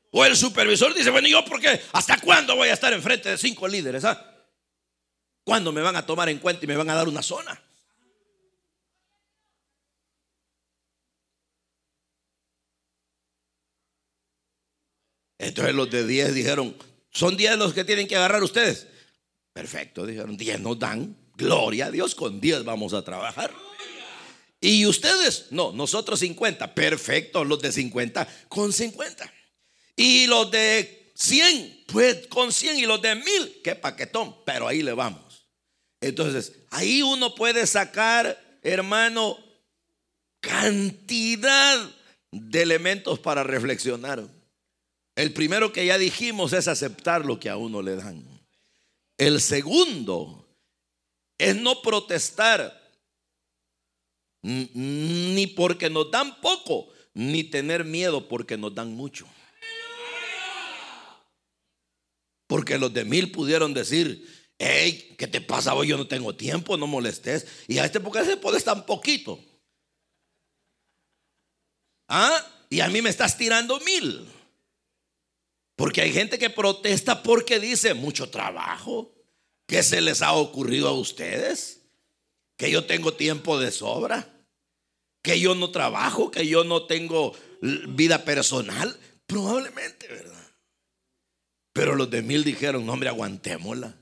O 0.10 0.26
el 0.26 0.36
supervisor 0.36 0.96
dice, 0.96 1.12
bueno, 1.12 1.28
¿yo 1.28 1.46
por 1.46 1.62
qué? 1.62 1.80
¿Hasta 1.94 2.20
cuándo 2.20 2.56
voy 2.56 2.70
a 2.70 2.74
estar 2.74 2.92
enfrente 2.92 3.30
de 3.30 3.38
cinco 3.38 3.68
líderes? 3.68 4.04
Ah? 4.04 4.34
¿Cuándo 5.44 5.72
me 5.72 5.82
van 5.82 5.96
a 5.96 6.08
tomar 6.08 6.28
en 6.30 6.40
cuenta 6.40 6.66
y 6.66 6.68
me 6.68 6.76
van 6.76 6.90
a 6.90 6.96
dar 6.96 7.08
una 7.08 7.22
zona? 7.22 7.67
Entonces 15.48 15.74
los 15.74 15.90
de 15.90 16.06
10 16.06 16.34
dijeron, 16.34 16.76
¿son 17.10 17.38
10 17.38 17.58
los 17.58 17.74
que 17.74 17.86
tienen 17.86 18.06
que 18.06 18.18
agarrar 18.18 18.44
ustedes? 18.44 18.88
Perfecto, 19.54 20.06
dijeron, 20.06 20.36
10 20.36 20.60
nos 20.60 20.78
dan. 20.78 21.16
Gloria 21.36 21.86
a 21.86 21.92
Dios, 21.92 22.16
con 22.16 22.42
10 22.42 22.66
vamos 22.66 22.94
a 22.94 23.02
trabajar. 23.02 23.54
Y 24.60 24.86
ustedes, 24.86 25.46
no, 25.52 25.72
nosotros 25.72 26.20
50. 26.20 26.76
Perfecto, 26.76 27.46
los 27.46 27.62
de 27.62 27.72
50 27.72 28.28
con 28.50 28.74
50. 28.74 29.34
Y 29.96 30.28
los 30.28 30.52
de 30.52 31.14
100, 31.16 31.86
pues 31.88 32.28
con 32.28 32.52
100 32.52 32.80
y 32.80 32.86
los 32.86 33.02
de 33.02 33.16
1000, 33.16 33.62
qué 33.64 33.76
paquetón, 33.76 34.36
pero 34.46 34.68
ahí 34.68 34.84
le 34.84 34.92
vamos. 34.92 35.48
Entonces, 36.02 36.52
ahí 36.72 37.02
uno 37.02 37.36
puede 37.36 37.66
sacar, 37.68 38.60
hermano, 38.64 39.38
cantidad 40.42 41.90
de 42.34 42.62
elementos 42.62 43.18
para 43.20 43.44
reflexionar. 43.44 44.37
El 45.18 45.34
primero 45.34 45.74
que 45.74 45.84
ya 45.84 45.98
dijimos 45.98 46.54
es 46.54 46.68
aceptar 46.68 47.26
lo 47.26 47.40
que 47.40 47.50
a 47.50 47.58
uno 47.58 47.82
le 47.82 47.96
dan. 47.96 48.24
El 49.18 49.42
segundo 49.42 50.48
es 51.40 51.56
no 51.56 51.82
protestar 51.82 52.88
ni 54.44 55.48
porque 55.48 55.90
nos 55.90 56.12
dan 56.12 56.40
poco, 56.40 56.90
ni 57.16 57.44
tener 57.44 57.84
miedo 57.84 58.28
porque 58.28 58.58
nos 58.58 58.76
dan 58.76 58.94
mucho. 58.94 59.28
Porque 62.46 62.78
los 62.78 62.94
de 62.94 63.04
mil 63.04 63.32
pudieron 63.32 63.74
decir, 63.74 64.54
hey, 64.60 65.16
¿qué 65.18 65.26
te 65.26 65.42
pasa 65.42 65.74
hoy? 65.74 65.88
Yo 65.88 65.98
no 65.98 66.08
tengo 66.08 66.36
tiempo, 66.36 66.78
no 66.78 66.86
molestes. 66.86 67.48
Y 67.68 67.80
a 67.80 67.86
este 67.86 68.00
porque 68.00 68.24
se 68.24 68.38
puede 68.38 68.62
tan 68.62 68.86
poquito. 68.86 69.44
¿Ah? 72.08 72.46
Y 72.70 72.82
a 72.82 72.88
mí 72.90 73.02
me 73.02 73.10
estás 73.10 73.36
tirando 73.36 73.80
mil. 73.80 74.37
Porque 75.78 76.02
hay 76.02 76.12
gente 76.12 76.40
que 76.40 76.50
protesta 76.50 77.22
porque 77.22 77.60
dice 77.60 77.94
mucho 77.94 78.30
trabajo. 78.32 79.14
¿Qué 79.68 79.84
se 79.84 80.02
les 80.02 80.24
ha 80.24 80.34
ocurrido 80.34 80.88
a 80.88 80.94
ustedes? 80.94 81.84
Que 82.58 82.72
yo 82.72 82.86
tengo 82.86 83.14
tiempo 83.14 83.60
de 83.60 83.72
sobra. 83.72 84.28
Que 85.22 85.40
yo 85.40 85.54
no 85.54 85.70
trabajo, 85.70 86.32
que 86.32 86.48
yo 86.48 86.64
no 86.64 86.88
tengo 86.88 87.34
vida 87.62 88.26
personal. 88.26 89.00
Probablemente, 89.28 90.08
¿verdad? 90.08 90.48
Pero 91.74 91.96
los 91.96 92.10
de 92.10 92.24
mil 92.24 92.44
dijeron, 92.44 92.84
no 92.84 92.94
hombre, 92.94 93.10
aguantémosla. 93.10 93.96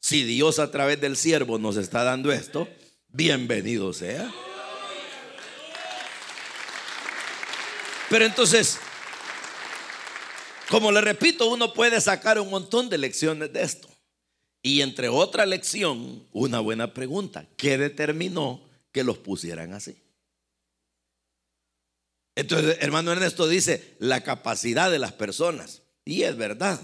Si 0.00 0.22
Dios 0.22 0.60
a 0.60 0.70
través 0.70 1.00
del 1.00 1.16
siervo 1.16 1.58
nos 1.58 1.76
está 1.76 2.04
dando 2.04 2.30
esto, 2.30 2.68
bienvenido 3.08 3.92
sea. 3.92 4.32
Pero 8.08 8.24
entonces, 8.24 8.78
como 10.70 10.92
le 10.92 11.00
repito, 11.00 11.48
uno 11.48 11.72
puede 11.72 12.00
sacar 12.00 12.40
un 12.40 12.50
montón 12.50 12.88
de 12.88 12.98
lecciones 12.98 13.52
de 13.52 13.62
esto. 13.62 13.88
Y 14.62 14.80
entre 14.80 15.08
otra 15.08 15.46
lección, 15.46 16.26
una 16.32 16.60
buena 16.60 16.92
pregunta, 16.92 17.46
¿qué 17.56 17.78
determinó 17.78 18.60
que 18.90 19.04
los 19.04 19.18
pusieran 19.18 19.72
así? 19.72 19.96
Entonces, 22.34 22.76
hermano 22.80 23.12
Ernesto 23.12 23.48
dice, 23.48 23.96
la 23.98 24.22
capacidad 24.22 24.90
de 24.90 24.98
las 24.98 25.12
personas. 25.12 25.82
Y 26.04 26.22
es 26.22 26.36
verdad. 26.36 26.80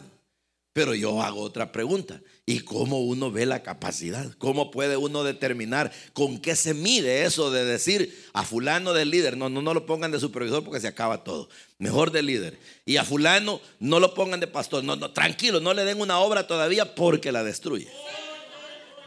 Pero 0.72 0.94
yo 0.94 1.22
hago 1.22 1.42
otra 1.42 1.70
pregunta. 1.72 2.20
¿Y 2.44 2.61
cómo 2.61 3.00
uno 3.00 3.30
ve 3.30 3.46
la 3.46 3.62
capacidad? 3.62 4.32
¿Cómo 4.38 4.72
puede 4.72 4.96
uno 4.96 5.22
determinar 5.22 5.92
con 6.12 6.38
qué 6.40 6.56
se 6.56 6.75
mide 6.75 7.25
eso 7.25 7.52
de 7.52 7.64
decir 7.64 8.20
a 8.32 8.42
fulano 8.42 8.92
del 8.92 9.11
líder? 9.11 9.37
No, 9.37 9.49
no, 9.49 9.62
no 9.62 9.72
lo 9.72 9.87
pongan 9.87 10.11
de 10.11 10.18
supervisor 10.18 10.64
porque 10.64 10.80
se 10.80 10.88
acaba 10.88 11.22
todo. 11.22 11.49
Mejor 11.78 12.11
de 12.11 12.22
líder. 12.22 12.58
Y 12.84 12.96
a 12.96 13.04
fulano 13.04 13.61
no 13.78 14.00
lo 14.00 14.12
pongan 14.14 14.40
de 14.40 14.49
pastor. 14.49 14.82
No, 14.82 14.96
no, 14.96 15.12
tranquilo, 15.12 15.61
no 15.61 15.72
le 15.72 15.84
den 15.84 16.00
una 16.00 16.18
obra 16.18 16.49
todavía 16.49 16.96
porque 16.96 17.30
la 17.30 17.44
destruye. 17.44 17.88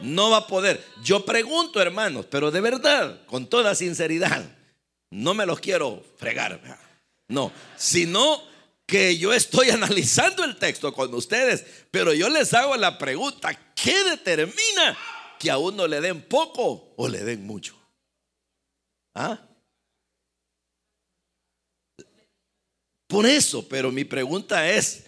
No 0.00 0.30
va 0.30 0.38
a 0.38 0.46
poder. 0.46 0.82
Yo 1.04 1.26
pregunto, 1.26 1.82
hermanos, 1.82 2.24
pero 2.30 2.50
de 2.50 2.62
verdad, 2.62 3.20
con 3.26 3.46
toda 3.46 3.74
sinceridad, 3.74 4.44
no 5.10 5.34
me 5.34 5.44
los 5.44 5.60
quiero 5.60 6.02
fregar. 6.16 6.60
No, 7.28 7.52
sino 7.76 8.40
que 8.86 9.18
yo 9.18 9.32
estoy 9.32 9.70
analizando 9.70 10.44
el 10.44 10.56
texto 10.56 10.92
con 10.92 11.12
ustedes, 11.14 11.64
pero 11.90 12.14
yo 12.14 12.28
les 12.28 12.54
hago 12.54 12.76
la 12.76 12.98
pregunta, 12.98 13.52
¿qué 13.74 14.04
determina 14.04 14.96
que 15.38 15.50
a 15.50 15.58
uno 15.58 15.86
le 15.86 16.00
den 16.00 16.22
poco 16.22 16.94
o 16.96 17.08
le 17.08 17.24
den 17.24 17.46
mucho? 17.46 17.76
¿Ah? 19.14 19.42
Por 23.08 23.26
eso, 23.26 23.66
pero 23.68 23.92
mi 23.92 24.04
pregunta 24.04 24.68
es, 24.68 25.04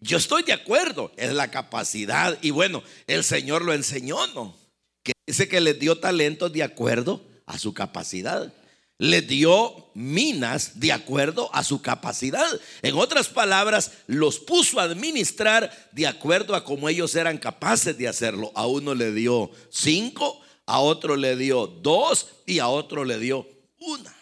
yo 0.00 0.16
estoy 0.16 0.42
de 0.42 0.52
acuerdo, 0.52 1.12
es 1.16 1.32
la 1.32 1.50
capacidad 1.50 2.38
y 2.42 2.50
bueno, 2.50 2.82
el 3.06 3.22
Señor 3.22 3.62
lo 3.62 3.72
enseñó, 3.72 4.26
¿no? 4.28 4.56
Que 5.02 5.12
dice 5.26 5.48
que 5.48 5.60
le 5.60 5.74
dio 5.74 5.98
talentos 5.98 6.52
de 6.52 6.62
acuerdo 6.62 7.22
a 7.46 7.58
su 7.58 7.74
capacidad 7.74 8.52
le 8.98 9.22
dio 9.22 9.90
minas 9.94 10.78
de 10.80 10.92
acuerdo 10.92 11.50
a 11.54 11.64
su 11.64 11.82
capacidad. 11.82 12.46
En 12.82 12.96
otras 12.96 13.28
palabras, 13.28 13.92
los 14.06 14.38
puso 14.38 14.78
a 14.78 14.84
administrar 14.84 15.70
de 15.92 16.06
acuerdo 16.06 16.54
a 16.54 16.64
cómo 16.64 16.88
ellos 16.88 17.14
eran 17.14 17.38
capaces 17.38 17.96
de 17.98 18.08
hacerlo. 18.08 18.52
A 18.54 18.66
uno 18.66 18.94
le 18.94 19.12
dio 19.12 19.50
cinco, 19.70 20.40
a 20.66 20.80
otro 20.80 21.16
le 21.16 21.36
dio 21.36 21.66
dos 21.66 22.28
y 22.46 22.58
a 22.60 22.68
otro 22.68 23.04
le 23.04 23.18
dio 23.18 23.46
una. 23.78 24.14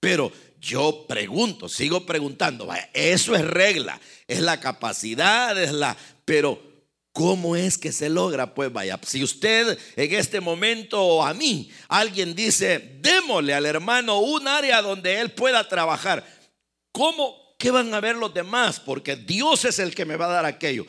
Pero 0.00 0.32
yo 0.60 1.06
pregunto, 1.06 1.68
sigo 1.68 2.06
preguntando, 2.06 2.68
eso 2.92 3.34
es 3.34 3.44
regla, 3.44 4.00
es 4.26 4.40
la 4.40 4.60
capacidad, 4.60 5.60
es 5.60 5.72
la... 5.72 5.96
Pero 6.24 6.67
¿Cómo 7.12 7.56
es 7.56 7.78
que 7.78 7.90
se 7.92 8.08
logra? 8.08 8.54
Pues 8.54 8.72
vaya, 8.72 8.98
si 9.04 9.24
usted 9.24 9.78
en 9.96 10.14
este 10.14 10.40
momento 10.40 11.02
o 11.02 11.24
a 11.24 11.34
mí 11.34 11.70
alguien 11.88 12.34
dice, 12.34 12.98
démosle 13.00 13.54
al 13.54 13.66
hermano 13.66 14.20
un 14.20 14.46
área 14.46 14.82
donde 14.82 15.20
él 15.20 15.32
pueda 15.32 15.68
trabajar, 15.68 16.24
¿cómo? 16.92 17.56
¿Qué 17.58 17.70
van 17.70 17.92
a 17.92 18.00
ver 18.00 18.16
los 18.16 18.32
demás? 18.32 18.78
Porque 18.78 19.16
Dios 19.16 19.64
es 19.64 19.80
el 19.80 19.94
que 19.94 20.04
me 20.04 20.16
va 20.16 20.26
a 20.26 20.34
dar 20.34 20.44
aquello. 20.44 20.86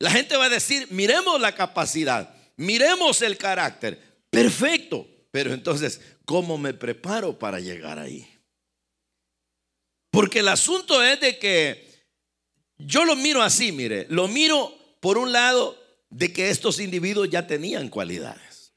La 0.00 0.10
gente 0.10 0.36
va 0.36 0.46
a 0.46 0.50
decir, 0.50 0.88
miremos 0.90 1.40
la 1.40 1.54
capacidad, 1.54 2.34
miremos 2.56 3.22
el 3.22 3.36
carácter. 3.36 4.00
Perfecto. 4.30 5.06
Pero 5.30 5.52
entonces, 5.54 6.00
¿cómo 6.24 6.58
me 6.58 6.74
preparo 6.74 7.38
para 7.38 7.60
llegar 7.60 7.98
ahí? 7.98 8.28
Porque 10.10 10.40
el 10.40 10.48
asunto 10.48 11.02
es 11.02 11.20
de 11.20 11.38
que 11.38 11.88
yo 12.78 13.04
lo 13.04 13.14
miro 13.14 13.42
así, 13.42 13.70
mire, 13.70 14.06
lo 14.08 14.26
miro 14.26 14.79
por 15.00 15.18
un 15.18 15.32
lado, 15.32 15.76
de 16.10 16.32
que 16.32 16.50
estos 16.50 16.80
individuos 16.80 17.30
ya 17.30 17.46
tenían 17.46 17.88
cualidades. 17.88 18.72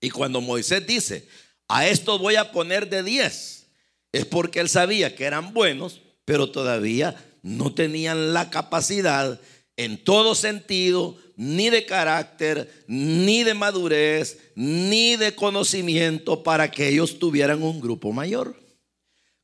Y 0.00 0.10
cuando 0.10 0.40
Moisés 0.40 0.86
dice, 0.86 1.28
a 1.66 1.86
estos 1.86 2.20
voy 2.20 2.36
a 2.36 2.52
poner 2.52 2.88
de 2.88 3.02
10, 3.02 3.66
es 4.12 4.24
porque 4.24 4.60
él 4.60 4.68
sabía 4.68 5.14
que 5.14 5.24
eran 5.24 5.52
buenos, 5.52 6.00
pero 6.24 6.50
todavía 6.50 7.16
no 7.42 7.74
tenían 7.74 8.32
la 8.32 8.50
capacidad 8.50 9.40
en 9.76 10.02
todo 10.02 10.34
sentido, 10.34 11.16
ni 11.36 11.70
de 11.70 11.86
carácter, 11.86 12.84
ni 12.88 13.44
de 13.44 13.54
madurez, 13.54 14.38
ni 14.56 15.16
de 15.16 15.34
conocimiento 15.34 16.42
para 16.42 16.70
que 16.70 16.88
ellos 16.88 17.18
tuvieran 17.18 17.62
un 17.62 17.80
grupo 17.80 18.12
mayor. 18.12 18.60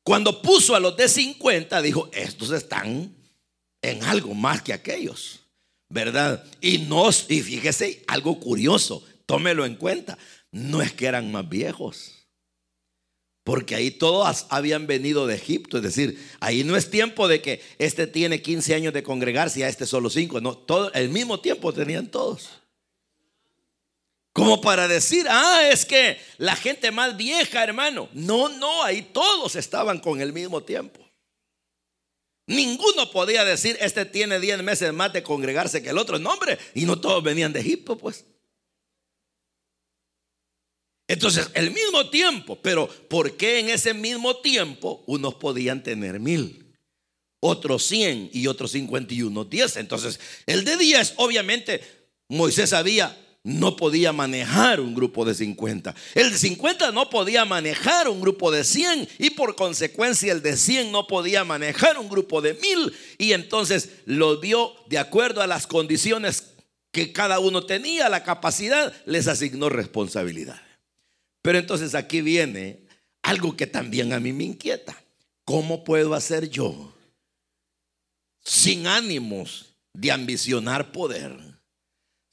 Cuando 0.03 0.41
puso 0.41 0.75
a 0.75 0.79
los 0.79 0.97
de 0.97 1.07
50, 1.07 1.81
dijo, 1.81 2.09
estos 2.13 2.51
están 2.51 3.15
en 3.81 4.03
algo 4.03 4.33
más 4.33 4.61
que 4.61 4.73
aquellos. 4.73 5.44
¿Verdad? 5.89 6.43
Y 6.61 6.79
no, 6.79 7.09
y 7.09 7.41
fíjese 7.41 8.03
algo 8.07 8.39
curioso, 8.39 9.03
tómelo 9.25 9.65
en 9.65 9.75
cuenta, 9.75 10.17
no 10.51 10.81
es 10.81 10.93
que 10.93 11.05
eran 11.05 11.31
más 11.31 11.47
viejos. 11.47 12.15
Porque 13.45 13.75
ahí 13.75 13.91
todos 13.91 14.47
habían 14.49 14.87
venido 14.87 15.27
de 15.27 15.35
Egipto. 15.35 15.77
Es 15.77 15.83
decir, 15.83 16.19
ahí 16.39 16.63
no 16.63 16.75
es 16.75 16.89
tiempo 16.89 17.27
de 17.27 17.43
que 17.43 17.61
este 17.77 18.07
tiene 18.07 18.41
15 18.41 18.73
años 18.73 18.91
de 18.91 19.03
congregarse 19.03 19.59
y 19.59 19.63
a 19.63 19.69
este 19.69 19.85
solo 19.85 20.09
5. 20.09 20.41
No, 20.41 20.57
todo, 20.57 20.91
el 20.93 21.09
mismo 21.09 21.39
tiempo 21.39 21.71
tenían 21.71 22.07
todos. 22.07 22.49
Como 24.33 24.59
para 24.61 24.87
decir, 24.87 25.27
ah, 25.29 25.59
es 25.71 25.85
que 25.85 26.17
la 26.39 26.55
gente 26.55 26.89
más 26.89 27.15
vieja, 27.15 27.63
hermano. 27.63 28.09
No, 28.13 28.49
no, 28.49 28.83
ahí 28.83 29.03
todos 29.13 29.55
estaban 29.55 29.99
con 29.99 30.19
el 30.19 30.33
mismo 30.33 30.63
tiempo. 30.63 31.04
Ninguno 32.47 33.09
podía 33.11 33.43
decir, 33.43 33.75
este 33.79 34.05
tiene 34.05 34.39
10 34.39 34.61
meses 34.61 34.93
más 34.93 35.11
de 35.13 35.23
congregarse 35.23 35.81
que 35.81 35.89
el 35.89 35.97
otro. 35.97 36.19
nombre 36.19 36.57
y 36.73 36.85
no 36.85 36.99
todos 36.99 37.23
venían 37.23 37.51
de 37.53 37.59
Egipto, 37.61 37.97
pues. 37.97 38.25
Entonces, 41.07 41.49
el 41.53 41.71
mismo 41.71 42.09
tiempo, 42.09 42.59
pero 42.61 42.87
¿por 42.87 43.37
qué 43.37 43.59
en 43.59 43.69
ese 43.69 43.93
mismo 43.93 44.37
tiempo 44.37 45.03
unos 45.05 45.35
podían 45.35 45.83
tener 45.83 46.19
mil? 46.19 46.75
Otros 47.39 47.85
100 47.85 48.31
y 48.33 48.47
otros 48.47 48.71
51, 48.71 49.43
10. 49.43 49.77
Entonces, 49.77 50.19
el 50.47 50.65
de 50.65 50.77
10, 50.77 51.13
obviamente, 51.17 51.81
Moisés 52.27 52.71
sabía, 52.71 53.15
no 53.45 53.75
podía 53.75 54.11
manejar 54.11 54.79
un 54.79 54.95
grupo 54.95 55.23
de 55.23 55.35
50. 55.35 55.93
El 56.15 56.31
de 56.31 56.37
50 56.37 56.91
no 56.91 57.11
podía 57.11 57.45
manejar 57.45 58.09
un 58.09 58.19
grupo 58.19 58.49
de 58.51 58.63
100 58.63 59.07
y 59.19 59.29
por 59.29 59.55
consecuencia 59.55 60.31
el 60.33 60.41
de 60.41 60.57
100 60.57 60.91
no 60.91 61.05
podía 61.05 61.43
manejar 61.43 61.99
un 61.99 62.09
grupo 62.09 62.41
de 62.41 62.55
1000 62.55 62.93
y 63.19 63.33
entonces 63.33 63.89
lo 64.05 64.37
dio 64.37 64.73
de 64.87 64.97
acuerdo 64.97 65.43
a 65.43 65.47
las 65.47 65.67
condiciones 65.67 66.55
que 66.91 67.13
cada 67.13 67.37
uno 67.37 67.67
tenía, 67.67 68.09
la 68.09 68.23
capacidad, 68.23 68.91
les 69.05 69.27
asignó 69.27 69.69
responsabilidad. 69.69 70.59
Pero 71.43 71.59
entonces 71.59 71.93
aquí 71.93 72.21
viene 72.21 72.87
algo 73.21 73.55
que 73.55 73.67
también 73.67 74.11
a 74.13 74.19
mí 74.19 74.33
me 74.33 74.45
inquieta. 74.45 74.99
¿Cómo 75.43 75.83
puedo 75.83 76.15
hacer 76.15 76.49
yo 76.49 76.95
sin 78.43 78.87
ánimos 78.87 79.75
de 79.93 80.11
ambicionar 80.11 80.91
poder? 80.91 81.54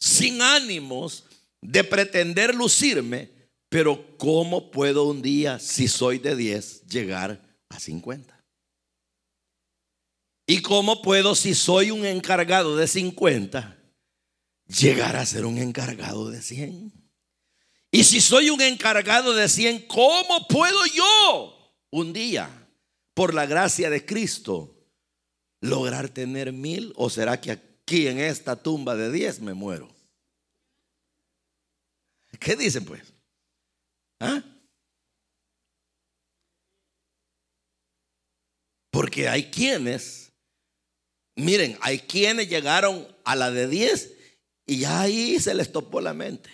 Sin 0.02 0.42
ánimos 0.42 1.26
de 1.60 1.84
pretender 1.84 2.56
lucirme, 2.56 3.30
pero 3.68 4.16
¿cómo 4.18 4.72
puedo 4.72 5.04
un 5.04 5.22
día, 5.22 5.60
si 5.60 5.86
soy 5.86 6.18
de 6.18 6.34
10, 6.34 6.86
llegar 6.88 7.40
a 7.68 7.78
50? 7.78 8.44
¿Y 10.44 10.60
cómo 10.60 11.02
puedo, 11.02 11.36
si 11.36 11.54
soy 11.54 11.92
un 11.92 12.04
encargado 12.04 12.76
de 12.76 12.88
50, 12.88 13.78
llegar 14.66 15.14
a 15.14 15.24
ser 15.24 15.46
un 15.46 15.58
encargado 15.58 16.30
de 16.30 16.42
100? 16.42 16.92
Y 17.92 18.02
si 18.02 18.20
soy 18.20 18.50
un 18.50 18.60
encargado 18.60 19.32
de 19.34 19.48
100, 19.48 19.86
¿cómo 19.86 20.48
puedo 20.48 20.84
yo 20.86 21.76
un 21.92 22.12
día, 22.12 22.50
por 23.14 23.34
la 23.34 23.46
gracia 23.46 23.88
de 23.88 24.04
Cristo, 24.04 24.74
lograr 25.60 26.08
tener 26.08 26.52
mil? 26.52 26.92
¿O 26.96 27.08
será 27.08 27.40
que 27.40 27.52
aquí 27.52 28.08
en 28.08 28.18
esta 28.18 28.56
tumba 28.56 28.96
de 28.96 29.12
10 29.12 29.42
me 29.42 29.54
muero? 29.54 29.91
¿Qué 32.42 32.56
dicen 32.56 32.84
pues? 32.84 33.02
¿Ah? 34.20 34.42
Porque 38.90 39.28
hay 39.28 39.50
quienes, 39.50 40.32
miren, 41.36 41.78
hay 41.80 42.00
quienes 42.00 42.48
llegaron 42.48 43.06
a 43.24 43.36
la 43.36 43.50
de 43.50 43.68
10 43.68 44.12
y 44.66 44.80
ya 44.80 45.00
ahí 45.00 45.38
se 45.40 45.54
les 45.54 45.72
topó 45.72 46.00
la 46.00 46.14
mente. 46.14 46.50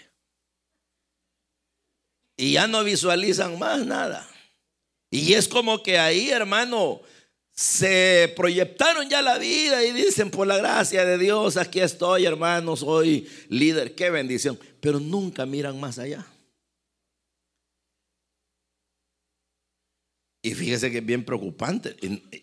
Y 2.37 2.53
ya 2.53 2.69
no 2.69 2.85
visualizan 2.85 3.59
más 3.59 3.85
nada. 3.85 4.29
Y 5.11 5.33
es 5.35 5.49
como 5.49 5.83
que 5.83 5.99
ahí, 5.99 6.31
hermano, 6.31 7.01
se 7.59 8.33
proyectaron 8.37 9.11
ya 9.11 9.21
la 9.21 9.37
vida 9.37 9.85
y 9.85 9.91
dicen, 9.91 10.31
por 10.31 10.47
la 10.47 10.59
gracia 10.59 11.05
de 11.05 11.19
Dios, 11.19 11.57
aquí 11.57 11.81
estoy, 11.81 12.25
hermano, 12.25 12.77
soy 12.77 13.29
líder, 13.49 13.97
qué 13.97 14.11
bendición. 14.11 14.57
Pero 14.79 15.01
nunca 15.01 15.45
miran 15.45 15.81
más 15.81 15.99
allá. 15.99 16.25
Y 20.41 20.55
fíjese 20.55 20.93
que 20.93 20.99
es 20.99 21.05
bien 21.05 21.25
preocupante 21.25 21.97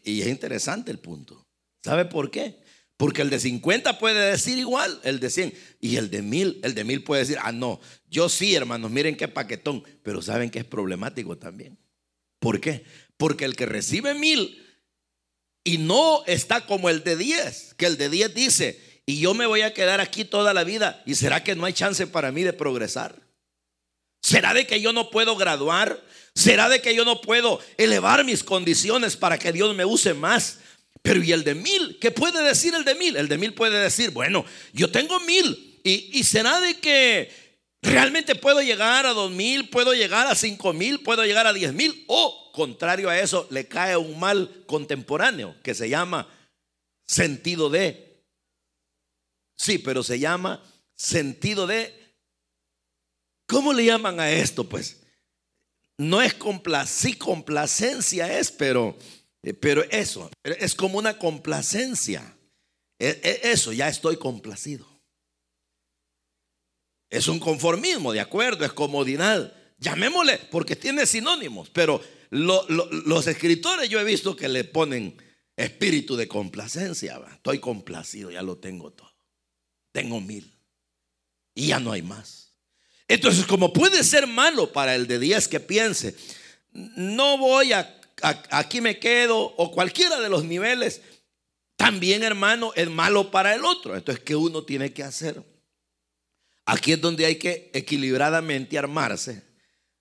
y 0.03 0.19
es 0.19 0.27
interesante 0.27 0.91
el 0.91 0.99
punto. 0.99 1.47
¿Sabe 1.81 2.03
por 2.03 2.29
qué? 2.29 2.59
Porque 2.97 3.21
el 3.21 3.29
de 3.29 3.39
50 3.39 3.97
puede 3.99 4.31
decir 4.31 4.57
igual, 4.57 4.99
el 5.05 5.21
de 5.21 5.29
100. 5.29 5.53
Y 5.79 5.95
el 5.95 6.09
de 6.09 6.23
1000, 6.23 6.59
el 6.61 6.75
de 6.75 6.83
1000 6.83 7.03
puede 7.05 7.21
decir, 7.21 7.37
ah, 7.41 7.53
no, 7.53 7.79
yo 8.09 8.27
sí, 8.27 8.53
hermanos, 8.53 8.91
miren 8.91 9.15
qué 9.15 9.29
paquetón. 9.29 9.81
Pero 10.03 10.21
saben 10.21 10.49
que 10.49 10.59
es 10.59 10.65
problemático 10.65 11.37
también. 11.37 11.77
¿Por 12.39 12.59
qué? 12.59 12.83
Porque 13.15 13.45
el 13.45 13.55
que 13.55 13.65
recibe 13.65 14.13
1000 14.13 14.64
y 15.65 15.79
no 15.79 16.23
está 16.27 16.65
como 16.65 16.89
el 16.89 17.03
de 17.03 17.17
10, 17.17 17.73
que 17.75 17.87
el 17.87 17.97
de 17.97 18.09
10 18.09 18.33
dice, 18.33 18.79
y 19.05 19.19
yo 19.19 19.33
me 19.33 19.45
voy 19.45 19.61
a 19.61 19.73
quedar 19.73 19.99
aquí 19.99 20.23
toda 20.23 20.53
la 20.53 20.63
vida. 20.63 21.03
¿Y 21.05 21.15
será 21.15 21.43
que 21.43 21.55
no 21.55 21.65
hay 21.65 21.73
chance 21.73 22.07
para 22.07 22.31
mí 22.31 22.43
de 22.43 22.53
progresar? 22.53 23.15
¿Será 24.21 24.53
de 24.53 24.65
que 24.65 24.79
yo 24.79 24.93
no 24.93 25.09
puedo 25.09 25.35
graduar? 25.35 26.01
¿Será 26.33 26.69
de 26.69 26.81
que 26.81 26.95
yo 26.95 27.03
no 27.03 27.21
puedo 27.21 27.59
elevar 27.77 28.23
mis 28.23 28.43
condiciones 28.43 29.17
para 29.17 29.37
que 29.37 29.51
Dios 29.51 29.75
me 29.75 29.85
use 29.85 30.13
más? 30.13 30.59
Pero 31.01 31.23
¿y 31.23 31.31
el 31.31 31.43
de 31.43 31.55
mil? 31.55 31.97
¿Qué 31.99 32.11
puede 32.11 32.43
decir 32.43 32.73
el 32.73 32.83
de 32.83 32.95
mil? 32.95 33.15
El 33.15 33.27
de 33.27 33.37
mil 33.37 33.53
puede 33.53 33.79
decir, 33.79 34.11
bueno, 34.11 34.45
yo 34.73 34.89
tengo 34.89 35.19
mil. 35.21 35.79
¿Y, 35.83 36.23
será 36.23 36.59
de 36.59 36.79
que 36.79 37.31
realmente 37.83 38.33
puedo 38.33 38.61
llegar 38.63 39.05
a 39.05 39.13
dos 39.13 39.29
mil? 39.31 39.69
¿Puedo 39.69 39.93
llegar 39.93 40.25
a 40.25 40.33
cinco 40.33 40.73
mil? 40.73 41.01
¿Puedo 41.01 41.23
llegar 41.23 41.45
a 41.45 41.53
diez 41.53 41.73
mil? 41.73 42.03
O 42.07 42.44
contrario 42.55 43.09
a 43.09 43.19
eso, 43.19 43.47
le 43.51 43.67
cae 43.67 43.95
un 43.97 44.19
mal 44.19 44.63
contemporáneo 44.65 45.55
que 45.61 45.75
se 45.75 45.89
llama 45.89 46.27
sentido 47.05 47.69
de. 47.69 48.23
Sí, 49.57 49.77
pero 49.77 50.01
se 50.01 50.19
llama 50.19 50.63
sentido 50.95 51.67
de. 51.67 51.93
¿Cómo 53.47 53.73
le 53.73 53.85
llaman 53.85 54.19
a 54.19 54.31
esto? 54.31 54.67
Pues 54.67 55.01
no 55.97 56.21
es 56.21 56.33
complacencia, 56.33 57.11
sí 57.11 57.17
complacencia 57.17 58.39
es, 58.39 58.51
pero 58.51 58.97
eh, 59.45 59.53
pero 59.53 59.83
eso, 59.91 60.31
es 60.43 60.73
como 60.73 60.97
una 60.97 61.19
complacencia. 61.19 62.35
E, 62.97 63.21
e, 63.23 63.51
eso, 63.51 63.71
ya 63.71 63.87
estoy 63.87 64.17
complacido. 64.17 64.87
Es 67.11 67.27
un 67.27 67.39
conformismo, 67.39 68.11
de 68.11 68.21
acuerdo, 68.21 68.65
es 68.65 68.73
comodidad. 68.73 69.53
Llamémosle, 69.77 70.39
porque 70.49 70.75
tiene 70.75 71.05
sinónimos, 71.05 71.69
pero 71.69 72.01
los 72.29 73.27
escritores 73.27 73.89
yo 73.89 73.99
he 73.99 74.03
visto 74.03 74.35
que 74.35 74.47
le 74.47 74.63
ponen 74.63 75.17
espíritu 75.55 76.15
de 76.15 76.27
complacencia. 76.27 77.21
Estoy 77.33 77.59
complacido, 77.59 78.31
ya 78.31 78.41
lo 78.41 78.57
tengo 78.57 78.91
todo. 78.91 79.13
Tengo 79.91 80.19
mil. 80.19 80.57
Y 81.53 81.67
ya 81.67 81.79
no 81.79 81.91
hay 81.91 82.01
más. 82.01 82.53
Entonces, 83.07 83.45
como 83.45 83.71
puede 83.71 84.03
ser 84.03 84.27
malo 84.27 84.71
para 84.73 84.95
el 84.95 85.07
de 85.07 85.19
10 85.19 85.47
que 85.47 85.59
piense, 85.59 86.15
no 86.73 87.37
voy 87.37 87.71
a 87.71 88.01
aquí 88.21 88.81
me 88.81 88.99
quedo, 88.99 89.37
o 89.37 89.71
cualquiera 89.71 90.19
de 90.19 90.29
los 90.29 90.43
niveles, 90.43 91.01
también 91.75 92.23
hermano 92.23 92.71
es 92.75 92.89
malo 92.89 93.31
para 93.31 93.53
el 93.53 93.65
otro. 93.65 93.95
Entonces, 93.95 94.23
¿qué 94.23 94.35
uno 94.35 94.63
tiene 94.63 94.93
que 94.93 95.03
hacer? 95.03 95.43
Aquí 96.65 96.93
es 96.93 97.01
donde 97.01 97.25
hay 97.25 97.35
que 97.35 97.69
equilibradamente 97.73 98.77
armarse 98.77 99.43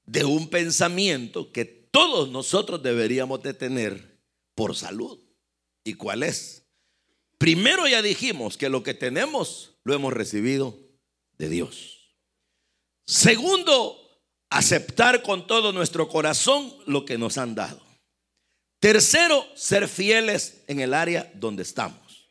de 0.06 0.24
un 0.24 0.48
pensamiento 0.48 1.52
que 1.52 1.83
todos 1.94 2.28
nosotros 2.28 2.82
deberíamos 2.82 3.40
de 3.44 3.54
tener 3.54 4.20
por 4.56 4.74
salud. 4.74 5.20
¿Y 5.84 5.94
cuál 5.94 6.24
es? 6.24 6.64
Primero 7.38 7.86
ya 7.86 8.02
dijimos 8.02 8.56
que 8.56 8.68
lo 8.68 8.82
que 8.82 8.94
tenemos 8.94 9.76
lo 9.84 9.94
hemos 9.94 10.12
recibido 10.12 10.76
de 11.38 11.48
Dios. 11.48 12.16
Segundo, 13.06 13.96
aceptar 14.50 15.22
con 15.22 15.46
todo 15.46 15.72
nuestro 15.72 16.08
corazón 16.08 16.74
lo 16.84 17.04
que 17.04 17.16
nos 17.16 17.38
han 17.38 17.54
dado. 17.54 17.80
Tercero, 18.80 19.46
ser 19.54 19.86
fieles 19.86 20.64
en 20.66 20.80
el 20.80 20.94
área 20.94 21.30
donde 21.36 21.62
estamos. 21.62 22.28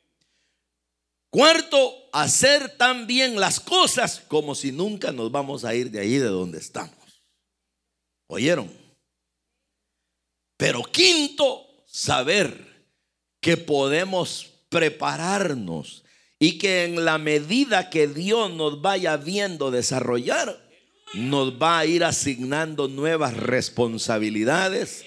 Cuarto, 1.29 2.09
hacer 2.11 2.75
tan 2.75 3.07
bien 3.07 3.39
las 3.39 3.61
cosas 3.61 4.19
como 4.27 4.55
si 4.55 4.73
nunca 4.73 5.13
nos 5.13 5.31
vamos 5.31 5.63
a 5.63 5.73
ir 5.73 5.89
de 5.89 6.01
ahí 6.01 6.17
de 6.17 6.27
donde 6.27 6.57
estamos. 6.57 7.23
¿Oyeron? 8.27 8.82
Pero 10.57 10.83
quinto, 10.83 11.67
saber 11.87 12.87
que 13.39 13.57
podemos 13.57 14.47
prepararnos 14.69 16.03
y 16.39 16.57
que 16.57 16.85
en 16.85 17.05
la 17.05 17.17
medida 17.17 17.89
que 17.89 18.07
Dios 18.07 18.51
nos 18.51 18.81
vaya 18.81 19.17
viendo 19.17 19.71
desarrollar, 19.71 20.59
nos 21.13 21.61
va 21.61 21.79
a 21.79 21.85
ir 21.85 22.03
asignando 22.03 22.87
nuevas 22.87 23.37
responsabilidades 23.37 25.05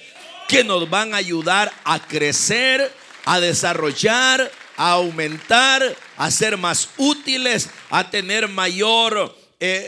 que 0.49 0.63
nos 0.63 0.89
van 0.89 1.13
a 1.13 1.19
ayudar 1.19 1.73
a 1.85 1.99
crecer, 2.07 2.93
a 3.25 3.41
desarrollar, 3.41 4.51
a 4.77 4.93
aumentar, 4.93 5.83
a 6.17 6.31
ser 6.31 6.57
más 6.57 6.91
útiles, 6.97 7.69
a 7.91 8.09
tener 8.11 8.49
mayor 8.49 9.35
eh, 9.59 9.87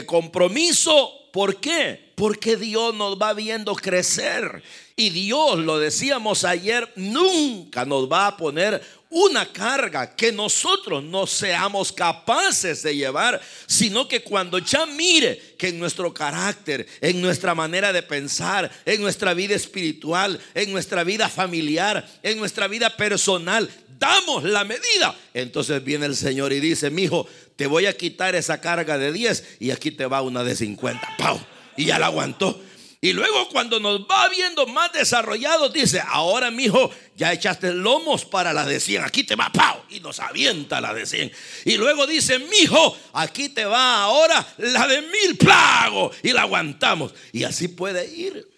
eh, 0.00 0.06
compromiso. 0.06 1.10
¿Por 1.32 1.60
qué? 1.60 2.01
Porque 2.14 2.56
Dios 2.56 2.94
nos 2.94 3.16
va 3.20 3.32
viendo 3.32 3.74
crecer. 3.74 4.62
Y 4.96 5.10
Dios, 5.10 5.58
lo 5.58 5.78
decíamos 5.78 6.44
ayer, 6.44 6.92
nunca 6.96 7.84
nos 7.84 8.10
va 8.10 8.26
a 8.26 8.36
poner 8.36 8.82
una 9.12 9.44
carga 9.52 10.16
que 10.16 10.32
nosotros 10.32 11.04
no 11.04 11.26
seamos 11.26 11.92
capaces 11.92 12.82
de 12.82 12.96
llevar, 12.96 13.40
sino 13.66 14.08
que 14.08 14.22
cuando 14.22 14.58
ya 14.58 14.86
mire 14.86 15.54
que 15.58 15.68
en 15.68 15.78
nuestro 15.78 16.12
carácter, 16.14 16.86
en 17.00 17.20
nuestra 17.20 17.54
manera 17.54 17.92
de 17.92 18.02
pensar, 18.02 18.70
en 18.86 19.02
nuestra 19.02 19.34
vida 19.34 19.54
espiritual, 19.54 20.40
en 20.54 20.72
nuestra 20.72 21.04
vida 21.04 21.28
familiar, 21.28 22.08
en 22.22 22.38
nuestra 22.38 22.68
vida 22.68 22.96
personal, 22.96 23.68
damos 23.98 24.44
la 24.44 24.64
medida, 24.64 25.14
entonces 25.34 25.84
viene 25.84 26.06
el 26.06 26.16
Señor 26.16 26.52
y 26.52 26.60
dice, 26.60 26.90
mi 26.90 27.04
hijo, 27.04 27.26
te 27.56 27.66
voy 27.66 27.86
a 27.86 27.96
quitar 27.96 28.34
esa 28.34 28.60
carga 28.60 28.96
de 28.96 29.12
10 29.12 29.56
y 29.60 29.70
aquí 29.70 29.90
te 29.90 30.06
va 30.06 30.22
una 30.22 30.42
de 30.42 30.56
50. 30.56 31.16
¡Pau! 31.18 31.38
Y 31.76 31.86
ya 31.86 31.98
la 31.98 32.06
aguantó. 32.06 32.60
Y 33.04 33.12
luego 33.12 33.48
cuando 33.48 33.80
nos 33.80 34.02
va 34.02 34.28
viendo 34.28 34.64
más 34.68 34.92
desarrollados, 34.92 35.72
dice, 35.72 36.00
ahora 36.06 36.52
mi 36.52 36.66
hijo, 36.66 36.88
ya 37.16 37.32
echaste 37.32 37.72
lomos 37.72 38.24
para 38.24 38.52
la 38.52 38.64
de 38.64 38.78
100, 38.78 39.02
aquí 39.02 39.24
te 39.24 39.34
va, 39.34 39.50
¡pau! 39.50 39.82
Y 39.90 39.98
nos 39.98 40.20
avienta 40.20 40.80
la 40.80 40.94
de 40.94 41.04
100. 41.04 41.32
Y 41.64 41.78
luego 41.78 42.06
dice, 42.06 42.38
mi 42.38 42.58
hijo, 42.58 42.96
aquí 43.12 43.48
te 43.48 43.64
va 43.64 44.04
ahora 44.04 44.46
la 44.58 44.86
de 44.86 45.02
mil 45.02 45.36
plago. 45.36 46.12
Y 46.22 46.32
la 46.32 46.42
aguantamos. 46.42 47.12
Y 47.32 47.42
así 47.42 47.66
puede 47.66 48.08
ir. 48.08 48.48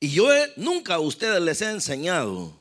Y 0.00 0.12
yo 0.12 0.30
nunca 0.56 0.94
a 0.94 1.00
ustedes 1.00 1.42
les 1.42 1.60
he 1.60 1.68
enseñado 1.68 2.58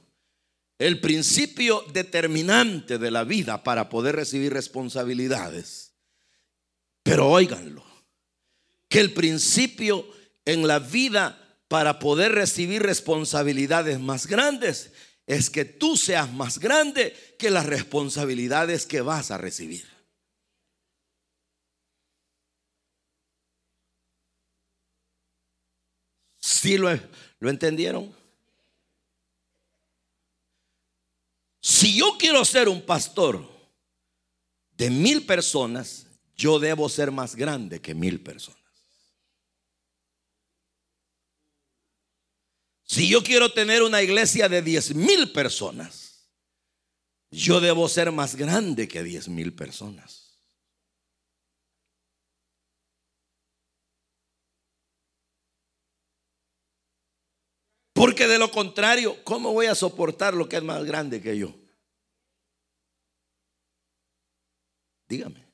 el 0.80 1.00
principio 1.00 1.86
determinante 1.94 2.98
de 2.98 3.10
la 3.10 3.24
vida 3.24 3.64
para 3.64 3.88
poder 3.88 4.18
recibir 4.18 4.52
responsabilidades. 4.52 5.94
Pero 7.04 7.30
óiganlo 7.30 7.89
que 8.90 9.00
el 9.00 9.14
principio 9.14 10.06
en 10.44 10.68
la 10.68 10.80
vida 10.80 11.62
para 11.68 12.00
poder 12.00 12.34
recibir 12.34 12.82
responsabilidades 12.82 14.00
más 14.00 14.26
grandes 14.28 14.92
es 15.28 15.52
que 15.52 15.64
tú 15.64 15.96
seas 15.96 16.34
más 16.34 16.58
grande 16.58 17.16
que 17.38 17.52
las 17.52 17.68
responsabilidades 17.68 18.88
que 18.88 19.02
vas 19.02 19.30
a 19.30 19.38
recibir. 19.38 19.88
¿Sí 26.40 26.78
lo, 26.78 26.90
lo 27.40 27.50
entendieron? 27.52 28.14
Si 31.62 31.96
yo 31.96 32.18
quiero 32.18 32.44
ser 32.44 32.68
un 32.68 32.82
pastor 32.82 33.48
de 34.72 34.90
mil 34.90 35.26
personas, 35.28 36.08
yo 36.36 36.58
debo 36.58 36.90
ser 36.90 37.12
más 37.12 37.36
grande 37.36 37.80
que 37.80 37.94
mil 37.94 38.22
personas. 38.22 38.59
Si 42.90 43.08
yo 43.08 43.22
quiero 43.22 43.54
tener 43.54 43.84
una 43.84 44.02
iglesia 44.02 44.50
de 44.50 44.64
10 44.64 44.96
mil 44.96 45.32
personas, 45.32 46.28
yo 47.30 47.62
debo 47.62 47.88
ser 47.88 48.12
más 48.12 48.36
grande 48.36 48.88
que 48.88 49.04
10 49.04 49.30
mil 49.30 49.54
personas. 49.54 50.40
Porque 57.94 58.26
de 58.28 58.40
lo 58.40 58.50
contrario, 58.50 59.24
¿cómo 59.24 59.54
voy 59.54 59.68
a 59.68 59.76
soportar 59.76 60.34
lo 60.34 60.50
que 60.50 60.58
es 60.58 60.64
más 60.64 60.84
grande 60.84 61.22
que 61.22 61.38
yo? 61.38 61.54
Dígame. 65.08 65.48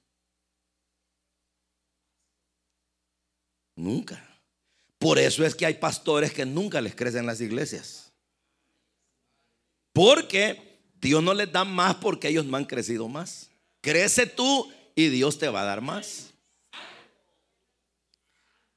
Nunca. 3.76 4.35
Por 5.06 5.20
eso 5.20 5.46
es 5.46 5.54
que 5.54 5.68
hay 5.68 5.76
pastores 5.76 6.34
que 6.34 6.48
nunca 6.48 6.82
les 6.82 6.96
crecen 6.96 7.28
las 7.28 7.40
iglesias. 7.40 8.12
Porque 9.94 10.80
Dios 11.00 11.22
no 11.22 11.36
les 11.36 11.52
da 11.52 11.64
más 11.64 11.98
porque 11.98 12.30
ellos 12.30 12.44
no 12.44 12.58
han 12.58 12.66
crecido 12.66 13.08
más. 13.08 13.52
Crece 13.82 14.26
tú 14.26 14.68
y 14.96 15.10
Dios 15.10 15.38
te 15.38 15.48
va 15.48 15.62
a 15.62 15.66
dar 15.66 15.82
más. 15.82 16.34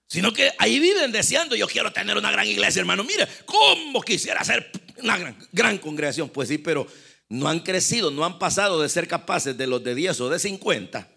Sino 0.06 0.34
que 0.34 0.52
ahí 0.58 0.78
viven 0.78 1.12
deseando, 1.12 1.56
yo 1.56 1.66
quiero 1.66 1.94
tener 1.94 2.18
una 2.18 2.30
gran 2.30 2.46
iglesia, 2.46 2.80
hermano. 2.80 3.04
Mire, 3.04 3.26
¿cómo 3.46 4.02
quisiera 4.02 4.44
ser 4.44 4.70
una 4.98 5.16
gran, 5.16 5.34
gran 5.50 5.78
congregación? 5.78 6.28
Pues 6.28 6.50
sí, 6.50 6.58
pero 6.58 6.86
no 7.30 7.48
han 7.48 7.60
crecido, 7.60 8.10
no 8.10 8.26
han 8.26 8.38
pasado 8.38 8.82
de 8.82 8.90
ser 8.90 9.08
capaces 9.08 9.56
de 9.56 9.66
los 9.66 9.82
de 9.82 9.94
10 9.94 10.20
o 10.20 10.28
de 10.28 10.38
50. 10.38 11.08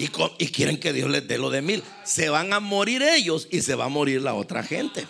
Y, 0.00 0.48
quieren 0.48 0.80
que 0.80 0.94
Dios 0.94 1.10
les 1.10 1.28
dé 1.28 1.36
lo 1.36 1.50
de 1.50 1.60
mil. 1.60 1.82
Se 2.04 2.30
van 2.30 2.54
a 2.54 2.60
morir 2.60 3.02
ellos 3.02 3.46
y 3.50 3.60
se 3.60 3.74
va 3.74 3.84
a 3.84 3.88
morir 3.88 4.22
la 4.22 4.32
otra 4.32 4.62
gente. 4.62 5.06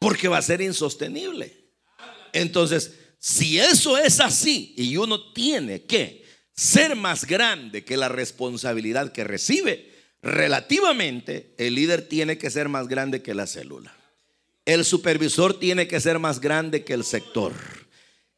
Porque 0.00 0.26
va 0.26 0.38
a 0.38 0.42
ser 0.42 0.60
insostenible. 0.62 1.54
Entonces, 2.32 2.94
si 3.20 3.60
eso 3.60 3.96
es 3.96 4.18
así 4.18 4.74
y 4.76 4.96
uno 4.96 5.32
tiene 5.32 5.82
que 5.82 6.24
ser 6.52 6.96
más 6.96 7.24
grande 7.24 7.84
que 7.84 7.96
la 7.96 8.08
responsabilidad 8.08 9.12
que 9.12 9.22
recibe, 9.22 9.92
relativamente 10.22 11.54
el 11.56 11.76
líder 11.76 12.08
tiene 12.08 12.36
que 12.36 12.50
ser 12.50 12.68
más 12.68 12.88
grande 12.88 13.22
que 13.22 13.34
la 13.34 13.46
célula. 13.46 13.94
El 14.64 14.84
supervisor 14.84 15.56
tiene 15.56 15.86
que 15.86 16.00
ser 16.00 16.18
más 16.18 16.40
grande 16.40 16.84
que 16.84 16.94
el 16.94 17.04
sector. 17.04 17.52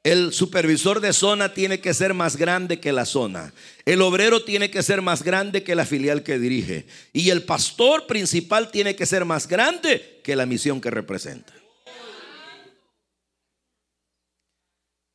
El 0.02 0.32
supervisor 0.32 1.00
de 1.00 1.12
zona 1.12 1.54
tiene 1.54 1.80
que 1.80 1.94
ser 1.94 2.12
más 2.12 2.36
grande 2.36 2.80
que 2.80 2.92
la 2.92 3.06
zona. 3.06 3.54
El 3.84 4.02
obrero 4.02 4.44
tiene 4.44 4.68
que 4.68 4.82
ser 4.82 5.00
más 5.00 5.22
grande 5.22 5.62
que 5.62 5.76
la 5.76 5.86
filial 5.86 6.24
que 6.24 6.40
dirige. 6.40 6.86
Y 7.12 7.30
el 7.30 7.44
pastor 7.44 8.08
principal 8.08 8.72
tiene 8.72 8.96
que 8.96 9.06
ser 9.06 9.24
más 9.24 9.46
grande 9.46 10.20
que 10.24 10.34
la 10.34 10.44
misión 10.44 10.80
que 10.80 10.90
representa. 10.90 11.54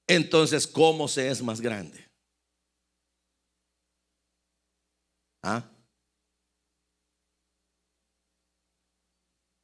Entonces, 0.07 0.65
¿cómo 0.65 1.09
se 1.09 1.29
es 1.29 1.41
más 1.41 1.59
grande? 1.59 2.07
¿Ah? 5.43 5.69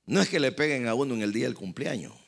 No 0.06 0.22
es 0.22 0.28
que 0.28 0.42
le 0.42 0.52
peguen 0.52 0.90
a 0.90 0.94
uno 0.96 1.16
en 1.16 1.22
el 1.22 1.32
día 1.32 1.46
del 1.46 1.56
cumpleaños. 1.56 2.23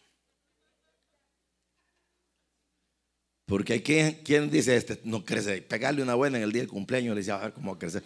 Porque 3.45 3.73
hay 3.73 3.81
quien, 3.81 4.49
dice, 4.49 4.75
este 4.75 4.99
no 5.03 5.23
crece, 5.23 5.61
pegarle 5.61 6.01
una 6.01 6.15
buena 6.15 6.37
en 6.37 6.43
el 6.43 6.51
día 6.51 6.61
del 6.61 6.69
cumpleaños, 6.69 7.13
le 7.13 7.21
dice, 7.21 7.31
a 7.31 7.37
ver 7.37 7.53
cómo 7.53 7.77
crece. 7.77 8.01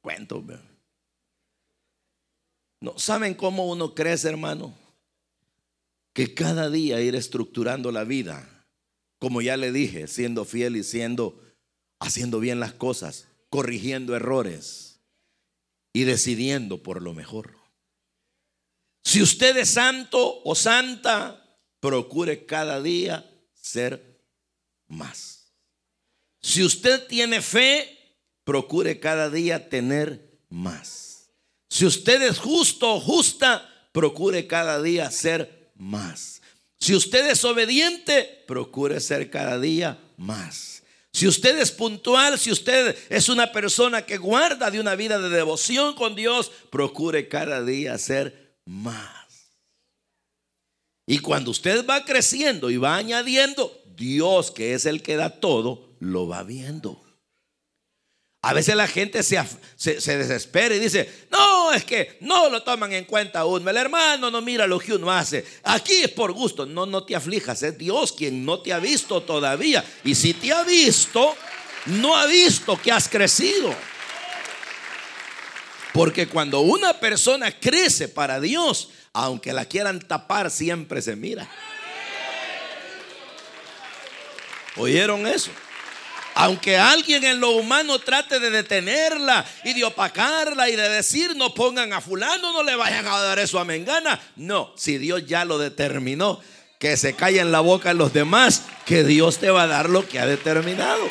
Cuento. 0.00 0.44
No, 2.80 2.98
¿saben 2.98 3.34
cómo 3.34 3.68
uno 3.70 3.94
crece, 3.94 4.28
hermano? 4.28 4.76
Que 6.12 6.34
cada 6.34 6.70
día 6.70 7.00
ir 7.00 7.14
estructurando 7.14 7.92
la 7.92 8.04
vida, 8.04 8.66
como 9.18 9.42
ya 9.42 9.56
le 9.56 9.70
dije, 9.70 10.08
siendo 10.08 10.44
fiel 10.44 10.76
y 10.76 10.82
siendo, 10.82 11.40
haciendo 12.00 12.40
bien 12.40 12.58
las 12.58 12.72
cosas 12.72 13.28
corrigiendo 13.50 14.14
errores 14.14 15.00
y 15.92 16.04
decidiendo 16.04 16.82
por 16.82 17.02
lo 17.02 17.14
mejor. 17.14 17.56
Si 19.04 19.22
usted 19.22 19.56
es 19.56 19.70
santo 19.70 20.42
o 20.44 20.54
santa, 20.54 21.58
procure 21.80 22.44
cada 22.44 22.82
día 22.82 23.28
ser 23.54 24.17
más. 24.88 25.52
Si 26.42 26.62
usted 26.62 27.06
tiene 27.06 27.42
fe, 27.42 28.16
procure 28.44 28.98
cada 29.00 29.30
día 29.30 29.68
tener 29.68 30.40
más. 30.48 31.30
Si 31.68 31.84
usted 31.84 32.22
es 32.22 32.38
justo 32.38 32.94
o 32.94 33.00
justa, 33.00 33.68
procure 33.92 34.46
cada 34.46 34.82
día 34.82 35.10
ser 35.10 35.70
más. 35.76 36.40
Si 36.80 36.94
usted 36.94 37.28
es 37.30 37.44
obediente, 37.44 38.44
procure 38.46 39.00
ser 39.00 39.30
cada 39.30 39.58
día 39.58 39.98
más. 40.16 40.82
Si 41.12 41.26
usted 41.26 41.58
es 41.58 41.72
puntual, 41.72 42.38
si 42.38 42.52
usted 42.52 42.96
es 43.08 43.28
una 43.28 43.50
persona 43.50 44.06
que 44.06 44.18
guarda 44.18 44.70
de 44.70 44.78
una 44.78 44.94
vida 44.94 45.18
de 45.18 45.28
devoción 45.28 45.94
con 45.94 46.14
Dios, 46.14 46.52
procure 46.70 47.28
cada 47.28 47.64
día 47.64 47.98
ser 47.98 48.56
más. 48.64 49.18
Y 51.06 51.18
cuando 51.18 51.50
usted 51.50 51.86
va 51.86 52.04
creciendo 52.04 52.70
y 52.70 52.76
va 52.76 52.96
añadiendo, 52.96 53.77
Dios, 53.98 54.50
que 54.50 54.74
es 54.74 54.86
el 54.86 55.02
que 55.02 55.16
da 55.16 55.40
todo, 55.40 55.90
lo 56.00 56.28
va 56.28 56.42
viendo. 56.44 57.02
A 58.40 58.52
veces 58.52 58.76
la 58.76 58.86
gente 58.86 59.22
se, 59.24 59.36
desespera 60.16 60.74
y 60.74 60.78
dice, 60.78 61.26
no, 61.30 61.72
es 61.72 61.84
que 61.84 62.16
no 62.20 62.48
lo 62.48 62.62
toman 62.62 62.92
en 62.92 63.04
cuenta 63.04 63.44
uno. 63.44 63.68
El 63.68 63.76
hermano 63.76 64.30
no 64.30 64.40
mira 64.40 64.66
lo 64.66 64.78
que 64.78 64.94
uno 64.94 65.10
hace. 65.10 65.44
Aquí 65.64 65.94
es 66.04 66.10
por 66.12 66.32
gusto. 66.32 66.64
No, 66.64 66.86
no 66.86 67.02
te 67.02 67.16
aflijas. 67.16 67.62
Es 67.64 67.76
Dios 67.76 68.12
quien 68.12 68.44
no 68.44 68.60
te 68.60 68.72
ha 68.72 68.78
visto 68.78 69.22
todavía. 69.22 69.84
Y 70.04 70.14
si 70.14 70.34
te 70.34 70.52
ha 70.52 70.62
visto, 70.62 71.34
no 71.86 72.16
ha 72.16 72.26
visto 72.26 72.80
que 72.80 72.92
has 72.92 73.08
crecido. 73.08 73.74
Porque 75.92 76.28
cuando 76.28 76.60
una 76.60 77.00
persona 77.00 77.50
crece 77.50 78.06
para 78.06 78.40
Dios, 78.40 78.90
aunque 79.12 79.52
la 79.52 79.64
quieran 79.64 79.98
tapar, 79.98 80.52
siempre 80.52 81.02
se 81.02 81.16
mira. 81.16 81.50
¿Oyeron 84.78 85.26
eso? 85.26 85.50
Aunque 86.34 86.76
alguien 86.76 87.24
en 87.24 87.40
lo 87.40 87.50
humano 87.50 87.98
trate 87.98 88.38
de 88.38 88.50
detenerla 88.50 89.44
y 89.64 89.74
de 89.74 89.84
opacarla 89.84 90.70
y 90.70 90.76
de 90.76 90.88
decir 90.88 91.34
no 91.34 91.52
pongan 91.52 91.92
a 91.92 92.00
fulano, 92.00 92.52
no 92.52 92.62
le 92.62 92.76
vayan 92.76 93.06
a 93.08 93.18
dar 93.18 93.40
eso 93.40 93.58
a 93.58 93.64
Mengana. 93.64 94.20
No, 94.36 94.72
si 94.76 94.98
Dios 94.98 95.26
ya 95.26 95.44
lo 95.44 95.58
determinó, 95.58 96.40
que 96.78 96.96
se 96.96 97.14
calla 97.14 97.42
en 97.42 97.50
la 97.50 97.58
boca 97.58 97.92
los 97.92 98.12
demás, 98.12 98.62
que 98.86 99.02
Dios 99.02 99.38
te 99.38 99.50
va 99.50 99.64
a 99.64 99.66
dar 99.66 99.90
lo 99.90 100.06
que 100.06 100.20
ha 100.20 100.26
determinado. 100.26 101.10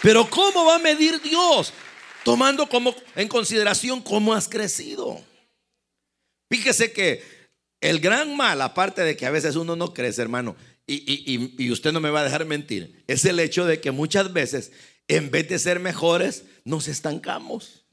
Pero 0.00 0.30
¿cómo 0.30 0.64
va 0.64 0.76
a 0.76 0.78
medir 0.78 1.20
Dios? 1.20 1.72
Tomando 2.22 2.68
como 2.68 2.94
en 3.16 3.26
consideración 3.26 4.00
cómo 4.00 4.32
has 4.32 4.48
crecido. 4.48 5.20
Fíjese 6.48 6.92
que 6.92 7.24
el 7.80 7.98
gran 7.98 8.36
mal, 8.36 8.62
aparte 8.62 9.02
de 9.02 9.16
que 9.16 9.26
a 9.26 9.30
veces 9.30 9.56
uno 9.56 9.74
no 9.74 9.92
crece, 9.92 10.22
hermano, 10.22 10.54
y, 10.86 11.70
usted 11.70 11.92
no 11.92 12.00
me 12.00 12.10
va 12.10 12.20
a 12.20 12.24
dejar 12.24 12.44
mentir, 12.44 13.02
es 13.06 13.24
el 13.24 13.40
hecho 13.40 13.64
de 13.64 13.80
que 13.80 13.90
muchas 13.90 14.32
veces, 14.32 14.72
en 15.08 15.30
vez 15.30 15.48
de 15.48 15.58
ser 15.58 15.80
mejores, 15.80 16.44
nos 16.64 16.88
estancamos. 16.88 17.84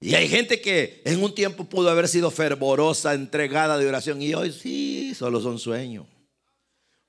Y 0.00 0.14
hay 0.14 0.28
gente 0.28 0.60
que 0.60 1.02
en 1.04 1.22
un 1.22 1.34
tiempo 1.34 1.64
pudo 1.64 1.90
haber 1.90 2.08
sido 2.08 2.30
fervorosa, 2.30 3.14
entregada 3.14 3.78
de 3.78 3.88
oración, 3.88 4.22
y 4.22 4.34
hoy 4.34 4.52
sí, 4.52 5.14
solo 5.14 5.40
son 5.40 5.58
sueños. 5.58 6.06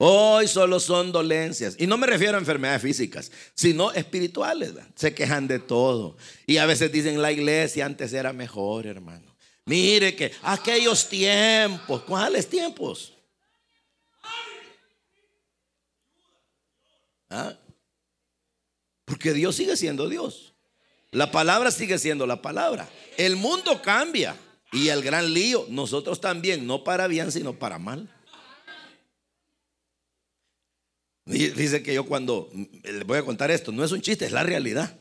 Hoy 0.02 0.48
solo 0.48 0.80
son 0.80 1.12
dolencias. 1.12 1.76
Y 1.78 1.86
no 1.86 1.98
me 1.98 2.08
refiero 2.08 2.38
a 2.38 2.40
enfermedades 2.40 2.82
físicas, 2.82 3.34
sino 3.54 3.92
espirituales. 3.92 4.72
Se 4.96 5.14
quejan 5.14 5.46
de 5.46 5.60
todo. 5.60 6.16
Y 6.48 6.56
a 6.56 6.66
veces 6.66 6.90
dicen, 6.90 7.22
la 7.22 7.34
iglesia 7.34 7.86
antes 7.86 8.14
era 8.14 8.32
mejor, 8.32 8.88
hermano. 8.88 9.36
Mire 9.66 10.16
que 10.16 10.32
aquellos 10.42 11.10
tiempos, 11.10 12.04
¿cuáles 12.04 12.48
tiempos? 12.48 13.19
¿Ah? 17.30 17.58
Porque 19.06 19.34
Dios 19.34 19.56
sigue 19.56 19.76
siendo 19.76 20.08
Dios. 20.10 20.54
La 21.12 21.32
palabra 21.32 21.72
sigue 21.72 21.98
siendo 21.98 22.28
la 22.28 22.42
palabra. 22.42 22.88
El 23.18 23.36
mundo 23.36 23.82
cambia. 23.82 24.36
Y 24.72 24.90
el 24.90 25.02
gran 25.02 25.34
lío, 25.34 25.66
nosotros 25.70 26.22
también, 26.22 26.68
no 26.68 26.84
para 26.84 27.08
bien, 27.08 27.32
sino 27.32 27.58
para 27.58 27.80
mal. 27.80 28.08
Dice 31.26 31.82
que 31.84 31.94
yo 31.94 32.06
cuando, 32.06 32.52
le 32.84 33.04
voy 33.04 33.18
a 33.18 33.26
contar 33.26 33.50
esto, 33.52 33.72
no 33.72 33.84
es 33.84 33.92
un 33.92 34.02
chiste, 34.02 34.26
es 34.26 34.32
la 34.32 34.44
realidad. 34.44 35.00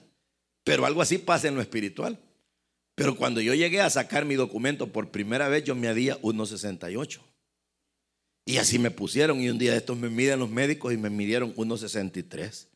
Pero 0.64 0.86
algo 0.86 1.02
así 1.02 1.18
pasa 1.18 1.48
en 1.48 1.54
lo 1.54 1.60
espiritual. 1.60 2.18
Pero 2.94 3.16
cuando 3.16 3.40
yo 3.40 3.54
llegué 3.54 3.80
a 3.80 3.90
sacar 3.90 4.24
mi 4.24 4.34
documento 4.34 4.88
por 4.90 5.10
primera 5.10 5.48
vez, 5.48 5.64
yo 5.64 5.74
me 5.74 5.88
había 5.88 6.20
1,68. 6.20 7.20
Y 8.48 8.56
así 8.56 8.78
me 8.78 8.90
pusieron 8.90 9.42
y 9.42 9.50
un 9.50 9.58
día 9.58 9.76
estos 9.76 9.98
me 9.98 10.08
miden 10.08 10.38
los 10.38 10.48
médicos 10.48 10.90
y 10.94 10.96
me 10.96 11.10
midieron 11.10 11.54
1,63. 11.54 12.66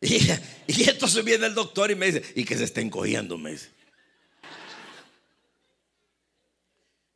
Y, 0.00 0.16
y 0.66 0.88
entonces 0.88 1.22
viene 1.22 1.46
el 1.46 1.54
doctor 1.54 1.90
y 1.90 1.94
me 1.96 2.06
dice, 2.10 2.24
y 2.34 2.46
que 2.46 2.56
se 2.56 2.64
está 2.64 2.80
encogiendo, 2.80 3.36
me 3.36 3.52
dice. 3.52 3.68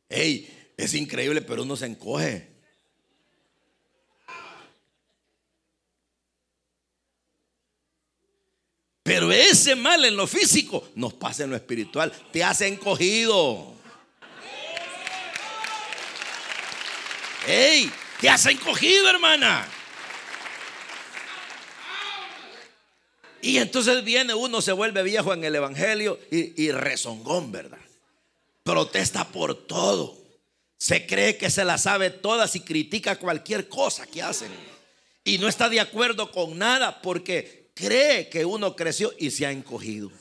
Hey, 0.07 0.47
es 0.77 0.93
increíble, 0.93 1.41
pero 1.41 1.63
uno 1.63 1.75
se 1.75 1.87
encoge. 1.87 2.51
Pero 9.01 9.31
ese 9.31 9.75
mal 9.75 10.05
en 10.05 10.15
lo 10.15 10.27
físico 10.27 10.87
nos 10.93 11.15
pasa 11.15 11.45
en 11.45 11.49
lo 11.49 11.55
espiritual. 11.55 12.13
Te 12.31 12.43
has 12.43 12.61
encogido. 12.61 13.76
¡Ey! 17.47 17.89
Te 18.19 18.29
has 18.29 18.45
encogido, 18.45 19.09
hermana. 19.09 19.65
Y 23.41 23.57
entonces 23.57 24.03
viene 24.03 24.33
uno, 24.33 24.61
se 24.61 24.73
vuelve 24.73 25.03
viejo 25.03 25.33
en 25.33 25.43
el 25.43 25.55
Evangelio 25.55 26.19
y, 26.29 26.61
y 26.61 26.71
rezongón, 26.71 27.51
¿verdad? 27.51 27.77
Protesta 28.63 29.25
por 29.29 29.55
todo. 29.55 30.17
Se 30.77 31.07
cree 31.07 31.37
que 31.37 31.49
se 31.49 31.63
la 31.63 31.77
sabe 31.77 32.09
todas 32.09 32.55
y 32.55 32.59
critica 32.59 33.15
cualquier 33.15 33.69
cosa 33.69 34.05
que 34.05 34.21
hacen. 34.21 34.51
Y 35.23 35.37
no 35.37 35.47
está 35.47 35.69
de 35.69 35.79
acuerdo 35.79 36.31
con 36.31 36.57
nada 36.57 37.01
porque 37.01 37.69
cree 37.73 38.27
que 38.27 38.43
uno 38.43 38.75
creció 38.75 39.13
y 39.17 39.31
se 39.31 39.45
ha 39.45 39.51
encogido. 39.51 40.11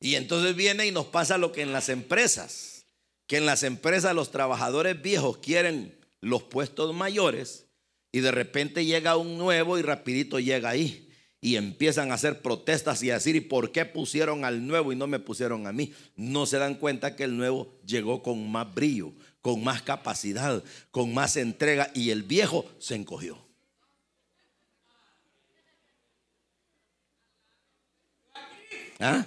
Y 0.00 0.14
entonces 0.14 0.54
viene 0.54 0.86
y 0.86 0.92
nos 0.92 1.06
pasa 1.06 1.38
lo 1.38 1.52
que 1.52 1.62
en 1.62 1.72
las 1.72 1.88
empresas, 1.88 2.84
que 3.26 3.38
en 3.38 3.46
las 3.46 3.62
empresas 3.62 4.14
los 4.14 4.30
trabajadores 4.30 5.00
viejos 5.00 5.38
quieren 5.38 5.98
los 6.20 6.42
puestos 6.42 6.94
mayores 6.94 7.66
y 8.12 8.20
de 8.20 8.30
repente 8.30 8.84
llega 8.84 9.16
un 9.16 9.38
nuevo 9.38 9.78
y 9.78 9.82
rapidito 9.82 10.38
llega 10.38 10.70
ahí. 10.70 11.02
Y 11.40 11.56
empiezan 11.56 12.10
a 12.10 12.14
hacer 12.14 12.40
protestas 12.40 13.02
y 13.02 13.10
a 13.10 13.14
decir, 13.14 13.36
¿y 13.36 13.40
por 13.40 13.70
qué 13.70 13.84
pusieron 13.84 14.44
al 14.44 14.66
nuevo 14.66 14.92
y 14.92 14.96
no 14.96 15.06
me 15.06 15.18
pusieron 15.18 15.66
a 15.66 15.72
mí? 15.72 15.92
No 16.16 16.46
se 16.46 16.58
dan 16.58 16.76
cuenta 16.76 17.14
que 17.14 17.24
el 17.24 17.36
nuevo 17.36 17.78
llegó 17.86 18.22
con 18.22 18.50
más 18.50 18.74
brillo, 18.74 19.12
con 19.42 19.62
más 19.62 19.82
capacidad, 19.82 20.64
con 20.90 21.12
más 21.14 21.36
entrega 21.36 21.90
y 21.94 22.10
el 22.10 22.22
viejo 22.22 22.64
se 22.78 22.94
encogió. 22.94 23.38
¿Ah? 28.98 29.26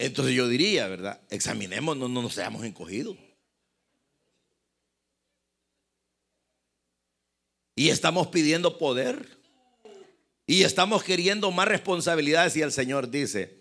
Entonces 0.00 0.34
yo 0.34 0.48
diría, 0.48 0.88
¿verdad? 0.88 1.20
Examinemos, 1.28 1.94
no, 1.94 2.08
nos 2.08 2.32
seamos 2.32 2.64
encogidos. 2.64 3.18
Y 7.76 7.90
estamos 7.90 8.28
pidiendo 8.28 8.78
poder. 8.78 9.38
Y 10.46 10.62
estamos 10.62 11.04
queriendo 11.04 11.50
más 11.50 11.68
responsabilidades. 11.68 12.56
Y 12.56 12.62
el 12.62 12.72
Señor 12.72 13.10
dice: 13.10 13.60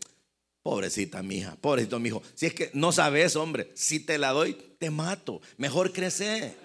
Pobrecita 0.64 1.22
mija, 1.22 1.58
pobrecito 1.58 2.00
mi 2.00 2.08
hijo. 2.08 2.24
Si 2.36 2.46
es 2.46 2.54
que 2.54 2.72
no 2.74 2.94
sabes, 2.94 3.36
hombre, 3.36 3.70
si 3.76 4.00
te 4.00 4.18
la 4.18 4.30
doy, 4.30 4.54
te 4.80 4.90
mato. 4.90 5.42
Mejor 5.58 5.92
crece. 5.92 6.56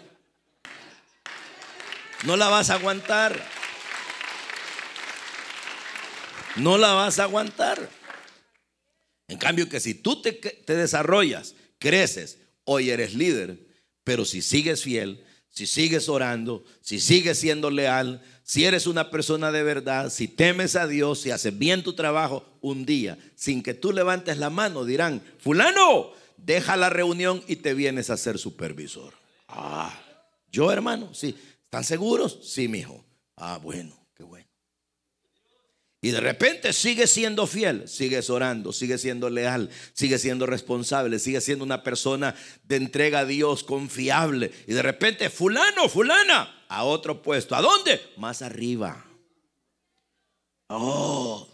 No 2.25 2.37
la 2.37 2.49
vas 2.49 2.71
a 2.71 2.75
aguantar. 2.75 3.45
No 6.55 6.79
la 6.79 6.93
vas 6.93 7.19
a 7.19 7.25
aguantar. 7.25 8.04
En 9.29 9.39
cambio 9.39 9.69
que 9.69 9.81
si 9.81 9.95
tú 9.95 10.21
te, 10.21 10.41
desarrollas, 10.67 11.55
creces, 11.79 12.39
hoy 12.65 12.91
eres 12.91 13.15
líder, 13.15 13.67
pero 14.05 14.25
si 14.25 14.43
sigues 14.43 14.83
fiel, 14.83 15.25
si 15.49 15.67
sigues 15.67 16.09
orando, 16.09 16.65
si 16.81 17.01
sigues 17.01 17.39
siendo 17.39 17.71
leal, 17.71 18.23
si 18.43 18.65
eres 18.65 18.87
una 18.87 19.11
persona 19.11 19.51
de 19.53 19.63
verdad, 19.63 20.11
si 20.11 20.29
temes 20.29 20.77
a 20.77 20.87
Dios, 20.87 21.21
si 21.21 21.31
haces 21.31 21.57
bien 21.57 21.83
tu 21.83 21.95
trabajo, 21.95 22.45
un 22.61 22.85
día, 22.85 23.19
sin 23.35 23.63
que 23.63 23.73
tú 23.73 23.93
levantes 23.93 24.39
la 24.39 24.51
mano, 24.51 24.85
dirán, 24.85 25.23
fulano, 25.39 26.13
deja 26.37 26.77
la 26.77 26.91
reunión 26.91 27.43
y 27.47 27.57
te 27.57 27.73
vienes 27.73 28.11
a 28.11 28.17
ser 28.17 28.39
supervisor. 28.39 29.15
Ah, 29.49 29.99
yo 30.51 30.71
hermano, 30.71 31.15
sí. 31.15 31.35
¿Están 31.65 31.85
seguros? 31.85 32.39
Sí, 32.43 32.69
mi 32.69 32.81
hijo. 32.81 33.05
Ah, 33.37 33.59
bueno. 33.61 34.04
Y 36.05 36.11
de 36.11 36.21
repente 36.21 36.75
sigue 36.75 37.07
siendo 37.07 37.47
fiel, 37.47 37.89
sigues 37.89 38.29
orando, 38.29 38.75
sigue 38.75 38.99
siendo 38.99 39.31
leal, 39.31 39.71
sigue 39.95 40.19
siendo 40.19 40.45
responsable, 40.45 41.19
sigue 41.19 41.41
siendo 41.41 41.65
una 41.65 41.83
persona 41.83 42.35
de 42.65 42.77
entrega 42.77 43.21
a 43.21 43.25
Dios 43.25 43.65
confiable. 43.65 44.53
Y 44.67 44.75
de 44.75 44.83
repente, 44.83 45.31
fulano, 45.31 45.89
fulana, 45.89 46.67
a 46.69 46.85
otro 46.85 47.23
puesto. 47.23 47.55
¿A 47.55 47.63
dónde? 47.63 48.03
Más 48.19 48.43
arriba. 48.43 49.03
Oh, 50.69 51.49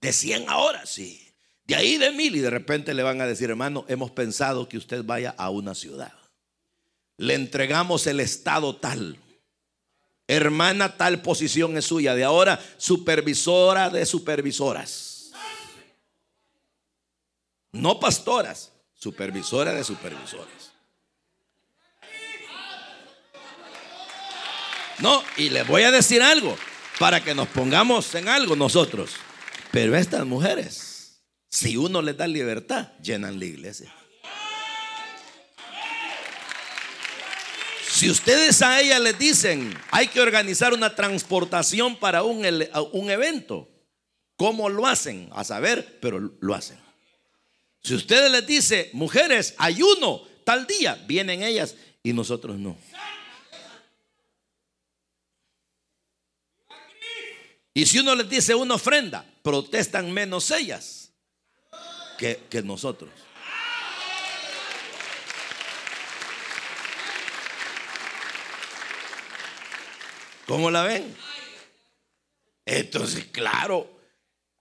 de 0.00 0.12
100 0.12 0.48
ahora, 0.48 0.84
sí. 0.86 1.32
De 1.64 1.76
ahí 1.76 1.96
de 1.96 2.10
mil 2.10 2.34
y 2.34 2.40
de 2.40 2.50
repente 2.50 2.94
le 2.94 3.04
van 3.04 3.20
a 3.20 3.28
decir, 3.28 3.48
hermano, 3.48 3.84
hemos 3.86 4.10
pensado 4.10 4.68
que 4.68 4.76
usted 4.76 5.04
vaya 5.04 5.36
a 5.38 5.50
una 5.50 5.76
ciudad. 5.76 6.14
Le 7.16 7.34
entregamos 7.34 8.08
el 8.08 8.18
estado 8.18 8.74
tal 8.74 9.20
Hermana, 10.26 10.96
tal 10.96 11.20
posición 11.20 11.76
es 11.76 11.84
suya. 11.86 12.14
De 12.14 12.24
ahora, 12.24 12.62
supervisora 12.78 13.90
de 13.90 14.06
supervisoras. 14.06 15.32
No 17.72 17.98
pastoras, 17.98 18.72
supervisora 18.94 19.72
de 19.72 19.84
supervisoras. 19.84 20.72
No, 25.00 25.22
y 25.36 25.50
les 25.50 25.66
voy 25.66 25.82
a 25.82 25.90
decir 25.90 26.22
algo 26.22 26.56
para 26.98 27.22
que 27.22 27.34
nos 27.34 27.48
pongamos 27.48 28.14
en 28.14 28.28
algo 28.28 28.54
nosotros. 28.54 29.10
Pero 29.72 29.96
estas 29.96 30.24
mujeres, 30.24 31.20
si 31.50 31.76
uno 31.76 32.00
les 32.00 32.16
da 32.16 32.28
libertad, 32.28 32.92
llenan 33.02 33.40
la 33.40 33.44
iglesia. 33.44 33.92
Si 37.94 38.10
ustedes 38.10 38.60
a 38.60 38.80
ella 38.80 38.98
les 38.98 39.16
dicen, 39.16 39.72
hay 39.92 40.08
que 40.08 40.20
organizar 40.20 40.74
una 40.74 40.96
transportación 40.96 41.94
para 41.94 42.24
un, 42.24 42.44
un 42.90 43.10
evento, 43.10 43.68
¿cómo 44.34 44.68
lo 44.68 44.88
hacen? 44.88 45.30
A 45.32 45.44
saber, 45.44 46.00
pero 46.00 46.18
lo 46.18 46.54
hacen. 46.56 46.76
Si 47.84 47.94
ustedes 47.94 48.32
les 48.32 48.44
dice, 48.48 48.90
mujeres, 48.94 49.54
ayuno, 49.58 50.22
tal 50.42 50.66
día, 50.66 51.00
vienen 51.06 51.44
ellas 51.44 51.76
y 52.02 52.12
nosotros 52.12 52.58
no. 52.58 52.76
Y 57.74 57.86
si 57.86 58.00
uno 58.00 58.16
les 58.16 58.28
dice 58.28 58.56
una 58.56 58.74
ofrenda, 58.74 59.24
protestan 59.44 60.10
menos 60.10 60.50
ellas 60.50 61.12
que, 62.18 62.40
que 62.50 62.60
nosotros. 62.60 63.23
¿Cómo 70.46 70.70
la 70.70 70.82
ven? 70.82 71.14
Entonces, 72.66 73.26
claro, 73.26 73.90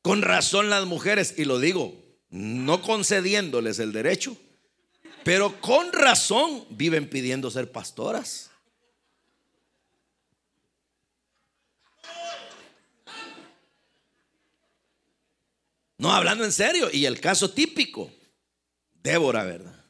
con 0.02 0.22
razón 0.22 0.70
las 0.70 0.86
mujeres, 0.86 1.36
y 1.38 1.46
lo 1.46 1.60
digo, 1.60 1.96
no 2.30 2.82
concediéndoles 2.82 3.80
el 3.80 3.94
derecho, 3.94 4.38
pero 5.24 5.60
con 5.62 5.92
razón 5.94 6.66
viven 6.70 7.10
pidiendo 7.10 7.50
ser 7.50 7.72
pastoras. 7.72 8.50
No, 15.98 16.12
hablando 16.12 16.44
en 16.44 16.52
serio, 16.52 16.90
y 16.92 17.06
el 17.06 17.22
caso 17.22 17.52
típico, 17.52 18.12
Débora, 19.02 19.46
¿verdad? 19.46 19.86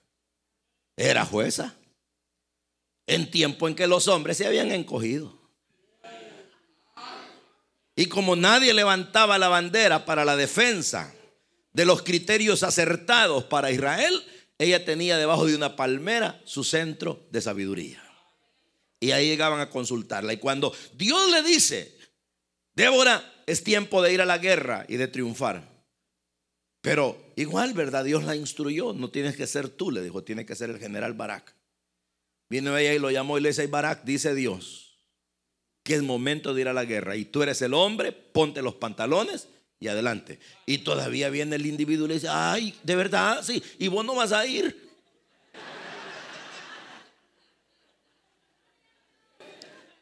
Era 0.96 1.26
jueza 1.26 1.76
en 3.08 3.32
tiempo 3.32 3.68
en 3.68 3.76
que 3.76 3.88
los 3.88 4.08
hombres 4.08 4.38
se 4.38 4.46
habían 4.46 4.72
encogido. 4.72 5.43
Y 7.96 8.08
como 8.08 8.36
nadie 8.36 8.74
levantaba 8.74 9.38
la 9.38 9.50
bandera 9.50 10.06
para 10.06 10.26
la 10.26 10.36
defensa 10.36 11.14
de 11.74 11.86
los 11.86 12.02
criterios 12.04 12.64
acertados 12.64 13.44
para 13.44 13.72
Israel, 13.72 14.24
ella 14.58 14.86
tenía 14.86 15.18
debajo 15.18 15.46
de 15.46 15.56
una 15.56 15.76
palmera 15.76 16.42
su 16.46 16.64
centro 16.64 17.28
de 17.32 17.42
sabiduría. 17.42 18.04
Y 19.00 19.12
ahí 19.12 19.28
llegaban 19.28 19.60
a 19.60 19.70
consultarla. 19.70 20.34
Y 20.34 20.38
cuando 20.38 20.74
Dios 20.94 21.30
le 21.30 21.44
dice, 21.44 21.98
Débora, 22.74 23.34
es 23.46 23.64
tiempo 23.64 24.02
de 24.02 24.14
ir 24.14 24.22
a 24.22 24.26
la 24.26 24.38
guerra 24.38 24.86
y 24.88 24.98
de 24.98 25.08
triunfar. 25.08 25.74
Pero 26.82 27.34
igual, 27.36 27.74
¿verdad? 27.74 28.04
Dios 28.04 28.24
la 28.24 28.36
instruyó. 28.36 28.94
No 28.94 29.10
tienes 29.10 29.36
que 29.36 29.48
ser 29.48 29.70
tú, 29.70 29.92
le 29.92 30.02
dijo, 30.02 30.24
tiene 30.24 30.46
que 30.46 30.56
ser 30.56 30.70
el 30.70 30.80
general 30.80 31.14
Barak. 31.14 31.56
Vino 32.50 32.78
ella 32.78 32.94
y 32.94 33.00
lo 33.00 33.10
llamó 33.10 33.38
y 33.38 33.42
le 33.42 33.50
dice, 33.50 33.68
Barak, 33.68 34.04
dice 34.04 34.36
Dios, 34.36 34.83
que 35.84 35.96
es 35.96 36.02
momento 36.02 36.54
de 36.54 36.62
ir 36.62 36.68
a 36.68 36.74
la 36.74 36.86
guerra. 36.86 37.16
Y 37.16 37.26
tú 37.26 37.44
eres 37.44 37.62
el 37.62 37.74
hombre, 37.74 38.12
ponte 38.12 38.62
los 38.62 38.76
pantalones 38.76 39.50
y 39.80 39.90
adelante. 39.90 40.40
Y 40.66 40.80
todavía 40.80 41.30
viene 41.30 41.58
el 41.58 41.66
individuo 41.66 42.06
y 42.06 42.10
le 42.10 42.14
dice, 42.16 42.30
ay, 42.30 42.74
de 42.84 42.96
verdad, 42.96 43.44
sí, 43.44 43.62
y 43.78 43.90
vos 43.90 44.06
no 44.06 44.16
vas 44.16 44.32
a 44.32 44.46
ir. 44.46 44.82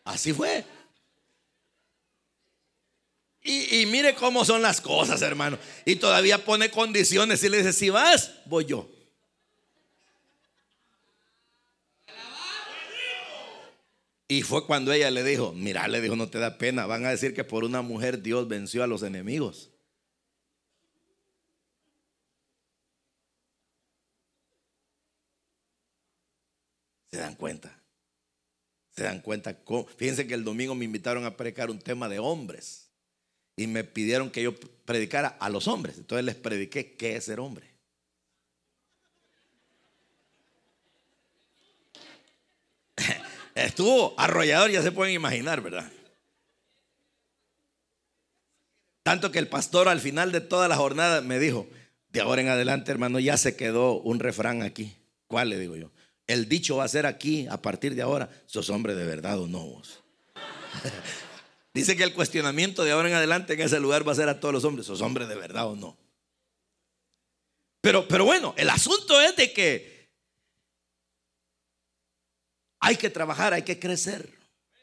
Así 0.04 0.34
fue. 0.34 0.64
Y, 3.44 3.82
y, 3.82 3.86
mire 3.88 4.14
cómo 4.14 4.46
son 4.46 4.62
las 4.62 4.82
cosas, 4.82 5.22
hermano. 5.24 5.58
Y 5.84 5.96
todavía 5.96 6.44
pone 6.46 6.70
condiciones 6.70 7.44
y 7.44 7.50
le 7.50 7.58
dice, 7.58 7.74
si 7.74 7.90
vas, 7.90 8.32
voy 8.46 8.66
yo. 8.66 8.88
Y 14.32 14.44
fue 14.44 14.66
cuando 14.66 14.94
ella 14.94 15.12
le 15.12 15.26
dijo, 15.26 15.52
mira, 15.52 15.90
le 15.90 16.00
dijo, 16.00 16.16
no 16.16 16.30
te 16.30 16.40
da 16.40 16.58
pena, 16.58 16.86
van 16.86 17.06
a 17.06 17.10
decir 17.10 17.34
que 17.34 17.44
por 17.44 17.66
una 17.66 17.82
mujer 17.82 18.22
Dios 18.22 18.48
venció 18.48 18.82
a 18.82 18.88
los 18.88 19.04
enemigos. 19.04 19.72
Se 27.12 27.18
dan 27.18 27.36
cuenta. 27.36 27.78
Se 28.96 29.04
dan 29.04 29.20
cuenta. 29.20 29.54
Cómo? 29.66 29.86
Fíjense 29.86 30.26
que 30.26 30.34
el 30.34 30.46
domingo 30.46 30.76
me 30.76 30.86
invitaron 30.86 31.26
a 31.26 31.36
predicar 31.36 31.70
un 31.70 31.80
tema 31.80 32.08
de 32.08 32.20
hombres. 32.20 32.90
Y 33.58 33.68
me 33.68 33.84
pidieron 33.84 34.32
que 34.32 34.44
yo 34.44 34.56
predicara 34.86 35.28
a 35.28 35.50
los 35.50 35.68
hombres. 35.68 35.98
Entonces 35.98 36.24
les 36.24 36.36
prediqué 36.36 36.94
qué 36.96 37.18
es 37.18 37.26
ser 37.26 37.42
hombre. 37.42 37.70
Estuvo 43.56 44.14
arrollador, 44.18 44.72
ya 44.72 44.82
se 44.82 44.91
pueden 44.91 45.14
imaginar, 45.14 45.62
¿verdad? 45.62 45.91
Tanto 49.04 49.32
que 49.32 49.39
el 49.39 49.47
pastor 49.47 49.89
al 49.89 49.99
final 49.99 50.32
de 50.32 50.41
toda 50.41 50.68
la 50.68 50.76
jornada 50.76 51.22
me 51.22 51.39
dijo, 51.39 51.68
de 52.10 52.22
ahora 52.22 52.41
en 52.41 52.49
adelante, 52.49 52.91
hermano, 52.91 53.20
ya 53.20 53.38
se 53.38 53.56
quedó 53.56 53.99
un 53.99 54.20
refrán 54.20 54.62
aquí. 54.62 54.95
¿Cuál 55.28 55.49
le 55.49 55.58
digo 55.58 55.76
yo? 55.76 55.91
El 56.28 56.47
dicho 56.47 56.78
va 56.78 56.84
a 56.84 56.89
ser 56.89 57.06
aquí, 57.06 57.47
a 57.49 57.62
partir 57.62 57.95
de 57.95 58.02
ahora, 58.02 58.30
sos 58.45 58.70
hombre 58.70 58.95
de 58.95 59.06
verdad 59.06 59.39
o 59.39 59.47
no 59.47 59.60
vos. 59.60 60.02
Dice 61.74 61.95
que 61.95 62.04
el 62.04 62.14
cuestionamiento 62.14 62.84
de 62.84 62.91
ahora 62.91 63.10
en 63.10 63.16
adelante 63.16 63.54
en 63.54 63.62
ese 63.62 63.80
lugar 63.80 64.08
va 64.08 64.12
a 64.12 64.16
ser 64.16 64.30
a 64.30 64.39
todos 64.39 64.54
los 64.54 64.66
hombres, 64.66 64.86
sos 64.86 65.02
hombre 65.02 65.26
de 65.26 65.36
verdad 65.36 65.68
o 65.68 65.76
no. 65.76 65.97
Pero, 67.82 68.08
pero 68.08 68.26
bueno, 68.26 68.54
el 68.58 68.70
asunto 68.70 69.20
es 69.20 69.36
de 69.36 69.52
que 69.54 69.91
hay 72.82 72.98
que 72.98 73.10
trabajar, 73.10 73.54
hay 73.54 73.62
que 73.62 73.80
crecer 73.80 74.30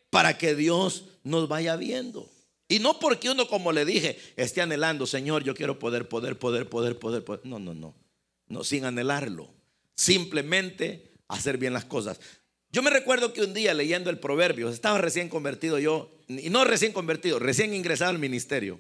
para 0.08 0.38
que 0.38 0.54
Dios 0.54 1.04
nos 1.24 1.48
vaya 1.48 1.76
viendo. 1.76 2.30
Y 2.68 2.78
no 2.78 2.98
porque 2.98 3.30
uno, 3.30 3.48
como 3.48 3.72
le 3.72 3.84
dije, 3.84 4.18
esté 4.36 4.62
anhelando, 4.62 5.06
Señor, 5.06 5.42
yo 5.42 5.54
quiero 5.54 5.78
poder, 5.78 6.08
poder, 6.08 6.38
poder, 6.38 6.68
poder, 6.68 6.98
poder. 6.98 7.40
No, 7.44 7.58
no, 7.58 7.74
no. 7.74 7.94
No, 8.46 8.64
sin 8.64 8.84
anhelarlo. 8.84 9.50
Simplemente 9.94 11.12
hacer 11.28 11.58
bien 11.58 11.72
las 11.72 11.84
cosas. 11.84 12.20
Yo 12.70 12.82
me 12.82 12.90
recuerdo 12.90 13.32
que 13.32 13.42
un 13.42 13.54
día 13.54 13.74
leyendo 13.74 14.10
el 14.10 14.18
proverbio, 14.18 14.68
estaba 14.68 14.98
recién 14.98 15.28
convertido 15.28 15.78
yo, 15.78 16.10
y 16.28 16.50
no 16.50 16.64
recién 16.64 16.92
convertido, 16.92 17.38
recién 17.38 17.74
ingresado 17.74 18.10
al 18.10 18.18
ministerio. 18.18 18.78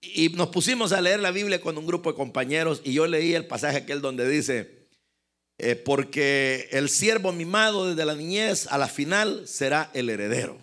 Y 0.00 0.30
nos 0.30 0.48
pusimos 0.48 0.92
a 0.92 1.00
leer 1.00 1.20
la 1.20 1.32
Biblia 1.32 1.60
con 1.60 1.76
un 1.76 1.86
grupo 1.86 2.10
de 2.10 2.16
compañeros 2.16 2.80
y 2.84 2.94
yo 2.94 3.06
leí 3.06 3.34
el 3.34 3.46
pasaje 3.46 3.78
aquel 3.78 4.00
donde 4.00 4.26
dice, 4.28 4.79
eh, 5.62 5.76
porque 5.76 6.68
el 6.72 6.88
siervo 6.88 7.32
mimado 7.32 7.88
desde 7.88 8.04
la 8.04 8.14
niñez 8.14 8.66
a 8.68 8.78
la 8.78 8.88
final 8.88 9.46
será 9.46 9.90
el 9.94 10.10
heredero 10.10 10.58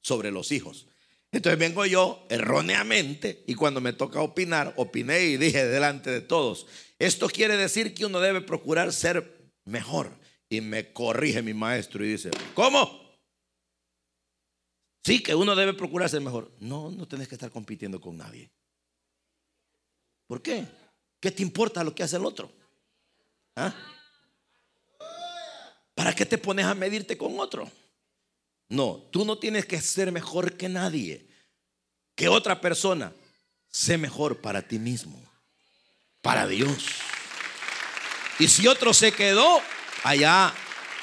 sobre 0.00 0.30
los 0.30 0.52
hijos. 0.52 0.86
Entonces 1.30 1.58
vengo 1.58 1.84
yo 1.84 2.24
erróneamente 2.30 3.44
y 3.46 3.54
cuando 3.54 3.80
me 3.80 3.92
toca 3.92 4.20
opinar, 4.20 4.72
opiné 4.76 5.24
y 5.24 5.36
dije 5.36 5.66
delante 5.66 6.10
de 6.10 6.20
todos, 6.22 6.66
esto 6.98 7.28
quiere 7.28 7.56
decir 7.56 7.94
que 7.94 8.06
uno 8.06 8.20
debe 8.20 8.40
procurar 8.40 8.92
ser 8.92 9.52
mejor. 9.64 10.10
Y 10.50 10.62
me 10.62 10.92
corrige 10.92 11.42
mi 11.42 11.52
maestro 11.52 12.02
y 12.04 12.08
dice, 12.08 12.30
¿cómo? 12.54 13.08
Sí, 15.04 15.22
que 15.22 15.34
uno 15.34 15.54
debe 15.54 15.74
procurar 15.74 16.08
ser 16.08 16.22
mejor. 16.22 16.50
No, 16.60 16.90
no 16.90 17.06
tenés 17.06 17.28
que 17.28 17.34
estar 17.34 17.50
compitiendo 17.50 18.00
con 18.00 18.16
nadie. 18.16 18.50
¿Por 20.26 20.40
qué? 20.40 20.64
¿Qué 21.20 21.30
te 21.30 21.42
importa 21.42 21.84
lo 21.84 21.94
que 21.94 22.02
hace 22.02 22.16
el 22.16 22.24
otro? 22.24 22.50
¿Ah? 23.56 23.74
¿Para 25.98 26.14
qué 26.14 26.24
te 26.24 26.38
pones 26.38 26.64
a 26.64 26.76
medirte 26.76 27.18
con 27.18 27.40
otro? 27.40 27.68
No, 28.68 29.04
tú 29.10 29.24
no 29.24 29.36
tienes 29.36 29.66
que 29.66 29.80
ser 29.80 30.12
mejor 30.12 30.56
que 30.56 30.68
nadie, 30.68 31.26
que 32.14 32.28
otra 32.28 32.60
persona. 32.60 33.12
Sé 33.68 33.98
mejor 33.98 34.40
para 34.40 34.62
ti 34.62 34.78
mismo, 34.78 35.20
para 36.22 36.46
Dios. 36.46 36.84
Y 38.38 38.46
si 38.46 38.68
otro 38.68 38.94
se 38.94 39.10
quedó, 39.10 39.60
allá 40.04 40.54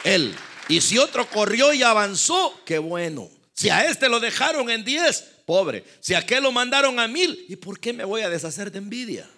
él. 0.06 0.34
Y 0.70 0.80
si 0.80 0.98
otro 0.98 1.30
corrió 1.30 1.74
y 1.74 1.84
avanzó, 1.84 2.58
qué 2.66 2.78
bueno. 2.78 3.30
Si 3.52 3.70
a 3.70 3.90
este 3.90 4.08
lo 4.08 4.22
dejaron 4.22 4.70
en 4.70 4.86
diez, 4.86 5.26
pobre. 5.46 5.84
Si 6.00 6.14
a 6.14 6.20
aquel 6.20 6.42
lo 6.42 6.54
mandaron 6.54 7.02
a 7.02 7.10
mil, 7.10 7.46
¿y 7.50 7.58
por 7.58 7.82
qué 7.82 7.92
me 7.92 8.06
voy 8.06 8.22
a 8.22 8.30
deshacer 8.30 8.72
de 8.72 8.78
envidia? 8.78 9.30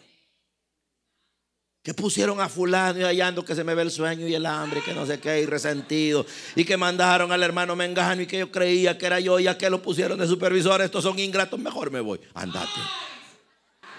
Que 1.87 1.93
pusieron 1.93 2.41
a 2.41 2.49
fulano 2.49 2.99
y 2.99 3.03
hallando 3.03 3.45
que 3.45 3.55
se 3.55 3.63
me 3.63 3.73
ve 3.73 3.83
el 3.83 3.91
sueño 3.91 4.27
y 4.27 4.35
el 4.35 4.45
hambre, 4.45 4.81
que 4.83 4.93
no 4.93 5.05
sé 5.05 5.21
qué, 5.21 5.39
y 5.39 5.45
resentido. 5.45 6.25
Y 6.53 6.65
que 6.65 6.75
mandaron 6.75 7.31
al 7.31 7.41
hermano 7.41 7.77
Mengano 7.77 8.23
y 8.23 8.27
que 8.27 8.39
yo 8.39 8.51
creía 8.51 8.97
que 8.97 9.05
era 9.05 9.21
yo, 9.21 9.39
y 9.39 9.47
a 9.47 9.57
que 9.57 9.69
lo 9.69 9.81
pusieron 9.81 10.19
de 10.19 10.27
supervisor. 10.27 10.81
Estos 10.81 11.05
son 11.05 11.17
ingratos, 11.17 11.57
mejor 11.57 11.89
me 11.89 12.01
voy. 12.01 12.19
Andate. 12.33 12.81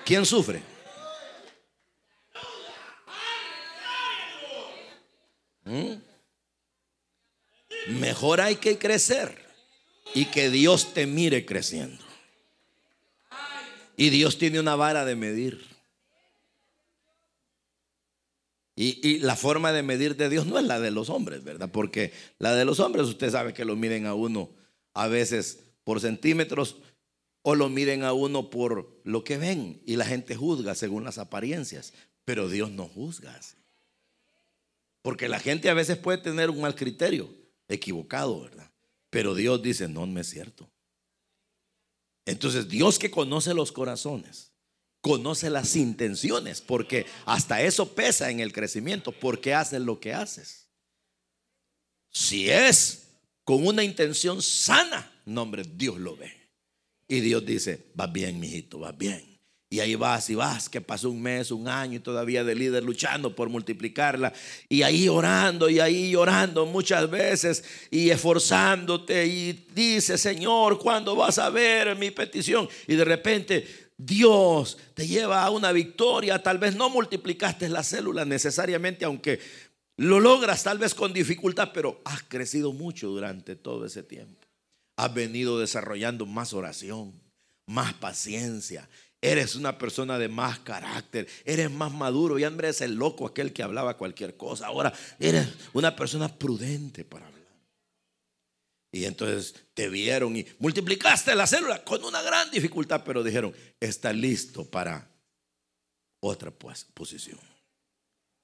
¿Quién 0.05 0.27
sufre? 0.27 0.61
¿Mm? 5.65 5.95
Mejor 8.01 8.43
hay 8.43 8.57
que 8.57 8.77
crecer 8.77 9.35
y 10.13 10.27
que 10.27 10.51
Dios 10.51 10.93
te 10.93 11.07
mire 11.07 11.47
creciendo. 11.47 12.05
Y 13.97 14.11
Dios 14.11 14.37
tiene 14.37 14.61
una 14.61 14.77
vara 14.77 15.07
de 15.07 15.17
medir. 15.17 15.78
Y, 18.81 19.19
la 19.19 19.35
forma 19.35 19.73
de 19.73 19.83
medir 19.83 20.15
de 20.15 20.29
Dios 20.29 20.47
no 20.47 20.57
es 20.57 20.65
la 20.65 20.79
de 20.79 20.93
los 20.93 21.11
hombres, 21.11 21.43
¿verdad? 21.43 21.69
Porque 21.73 22.13
la 22.39 22.55
de 22.55 22.65
los 22.65 22.79
hombres 22.79 23.09
usted 23.09 23.29
sabe 23.29 23.53
que 23.53 23.65
lo 23.65 23.75
miden 23.75 24.07
a 24.07 24.15
uno 24.15 24.51
a 24.95 25.09
veces 25.09 25.65
por 25.83 26.01
centímetros 26.01 26.77
o 27.43 27.57
lo 27.57 27.69
miden 27.69 28.05
a 28.05 28.13
uno 28.13 28.51
por 28.51 29.01
lo 29.03 29.25
que 29.25 29.37
ven 29.37 29.83
y 29.85 29.97
la 29.97 30.05
gente 30.05 30.37
juzga 30.37 30.77
según 30.77 31.03
las 31.03 31.19
apariencias, 31.19 31.93
pero 32.25 32.49
Dios 32.49 32.71
no 32.71 32.87
juzga 32.87 33.35
así. 33.35 33.57
Porque 35.03 35.29
la 35.29 35.41
gente 35.41 35.71
a 35.71 35.75
veces 35.75 35.97
puede 35.97 36.19
tener 36.19 36.49
un 36.49 36.61
mal 36.61 36.77
criterio, 36.77 37.29
equivocado, 37.67 38.43
¿verdad? 38.43 38.71
Pero 39.11 39.35
Dios 39.35 39.61
dice, 39.61 39.89
no, 39.89 40.07
no 40.07 40.21
es 40.21 40.29
cierto. 40.29 40.71
Entonces 42.27 42.69
Dios 42.69 43.01
que 43.01 43.11
conoce 43.11 43.55
los 43.55 43.73
corazones, 43.73 44.53
conoce 45.01 45.51
las 45.51 45.77
intenciones, 45.77 46.61
porque 46.61 47.07
hasta 47.25 47.63
eso 47.63 47.95
pesa 47.95 48.31
en 48.31 48.41
el 48.41 48.53
crecimiento, 48.53 49.13
porque 49.13 49.55
haces 49.55 49.81
lo 49.81 50.01
que 50.01 50.13
haces. 50.13 50.69
Si 52.11 52.51
es 52.51 53.09
con 53.45 53.67
una 53.67 53.85
intención 53.85 54.43
sana, 54.43 55.11
no 55.25 55.43
hombre, 55.43 55.63
Dios 55.65 55.99
lo 55.99 56.17
ve. 56.17 56.33
Y 57.07 57.21
Dios 57.21 57.45
dice, 57.47 57.87
va 57.99 58.07
bien, 58.07 58.39
mijito, 58.39 58.81
va 58.81 58.93
bien. 58.93 59.29
Y 59.71 59.81
ahí 59.81 59.97
vas 59.97 60.31
y 60.31 60.35
vas, 60.35 60.69
que 60.69 60.81
pasó 60.81 61.11
un 61.11 61.21
mes, 61.21 61.51
un 61.51 61.69
año 61.69 61.97
y 61.97 62.01
todavía 62.01 62.43
de 62.43 62.55
líder 62.55 62.83
luchando 62.83 63.35
por 63.35 63.51
multiplicarla. 63.51 64.33
Y 64.69 64.81
ahí 64.81 65.09
orando 65.09 65.69
y 65.69 65.79
ahí 65.79 66.11
llorando 66.11 66.65
muchas 66.65 67.11
veces 67.11 67.63
y 67.91 68.09
esforzándote. 68.09 69.27
Y 69.27 69.67
dice, 69.75 70.17
Señor, 70.17 70.79
¿cuándo 70.79 71.15
vas 71.17 71.39
a 71.39 71.51
ver 71.51 71.97
mi 71.97 72.11
petición? 72.11 72.67
Y 72.87 72.95
de 72.95 73.05
repente 73.05 73.88
Dios 73.99 74.79
te 74.95 75.07
lleva 75.07 75.43
a 75.43 75.51
una 75.51 75.73
victoria. 75.73 76.43
Tal 76.43 76.59
vez 76.59 76.77
no 76.77 76.89
multiplicaste 76.89 77.69
las 77.69 77.89
células 77.89 78.27
necesariamente, 78.27 79.05
aunque 79.05 79.41
lo 79.97 80.21
logras 80.21 80.63
tal 80.63 80.79
vez 80.79 80.95
con 80.95 81.13
dificultad, 81.13 81.73
pero 81.75 82.01
has 82.05 82.23
crecido 82.23 82.73
mucho 82.73 83.09
durante 83.09 83.57
todo 83.57 83.85
ese 83.85 84.05
tiempo. 84.05 84.47
Has 84.97 85.13
venido 85.13 85.59
desarrollando 85.59 86.25
más 86.25 86.55
oración, 86.55 87.21
más 87.67 87.93
paciencia. 87.95 88.89
Eres 89.21 89.57
una 89.57 89.79
persona 89.79 90.17
de 90.17 90.29
más 90.29 90.61
carácter, 90.61 91.27
eres 91.45 91.71
más 91.71 91.93
maduro. 91.93 92.39
Y 92.39 92.45
hombre 92.45 92.69
es 92.69 92.81
el 92.81 92.95
loco 92.95 93.27
aquel 93.27 93.53
que 93.53 93.65
hablaba 93.65 93.97
cualquier 93.97 94.37
cosa. 94.37 94.69
Ahora 94.69 94.93
eres 95.19 95.49
una 95.73 95.97
persona 95.97 96.29
prudente 96.29 97.05
para 97.05 97.27
hablar. 97.27 97.38
Y 98.91 99.05
entonces 99.05 99.55
te 99.75 99.89
vieron 99.89 100.37
y 100.37 100.47
multiplicaste 100.59 101.35
la 101.35 101.47
célula 101.47 101.85
con 101.85 102.05
una 102.05 102.23
gran 102.23 102.51
dificultad, 102.51 103.03
pero 103.05 103.23
dijeron, 103.23 103.55
está 103.81 104.13
listo 104.13 104.65
para 104.65 105.11
otra 106.21 106.51
pues, 106.51 106.85
posición. 106.95 107.39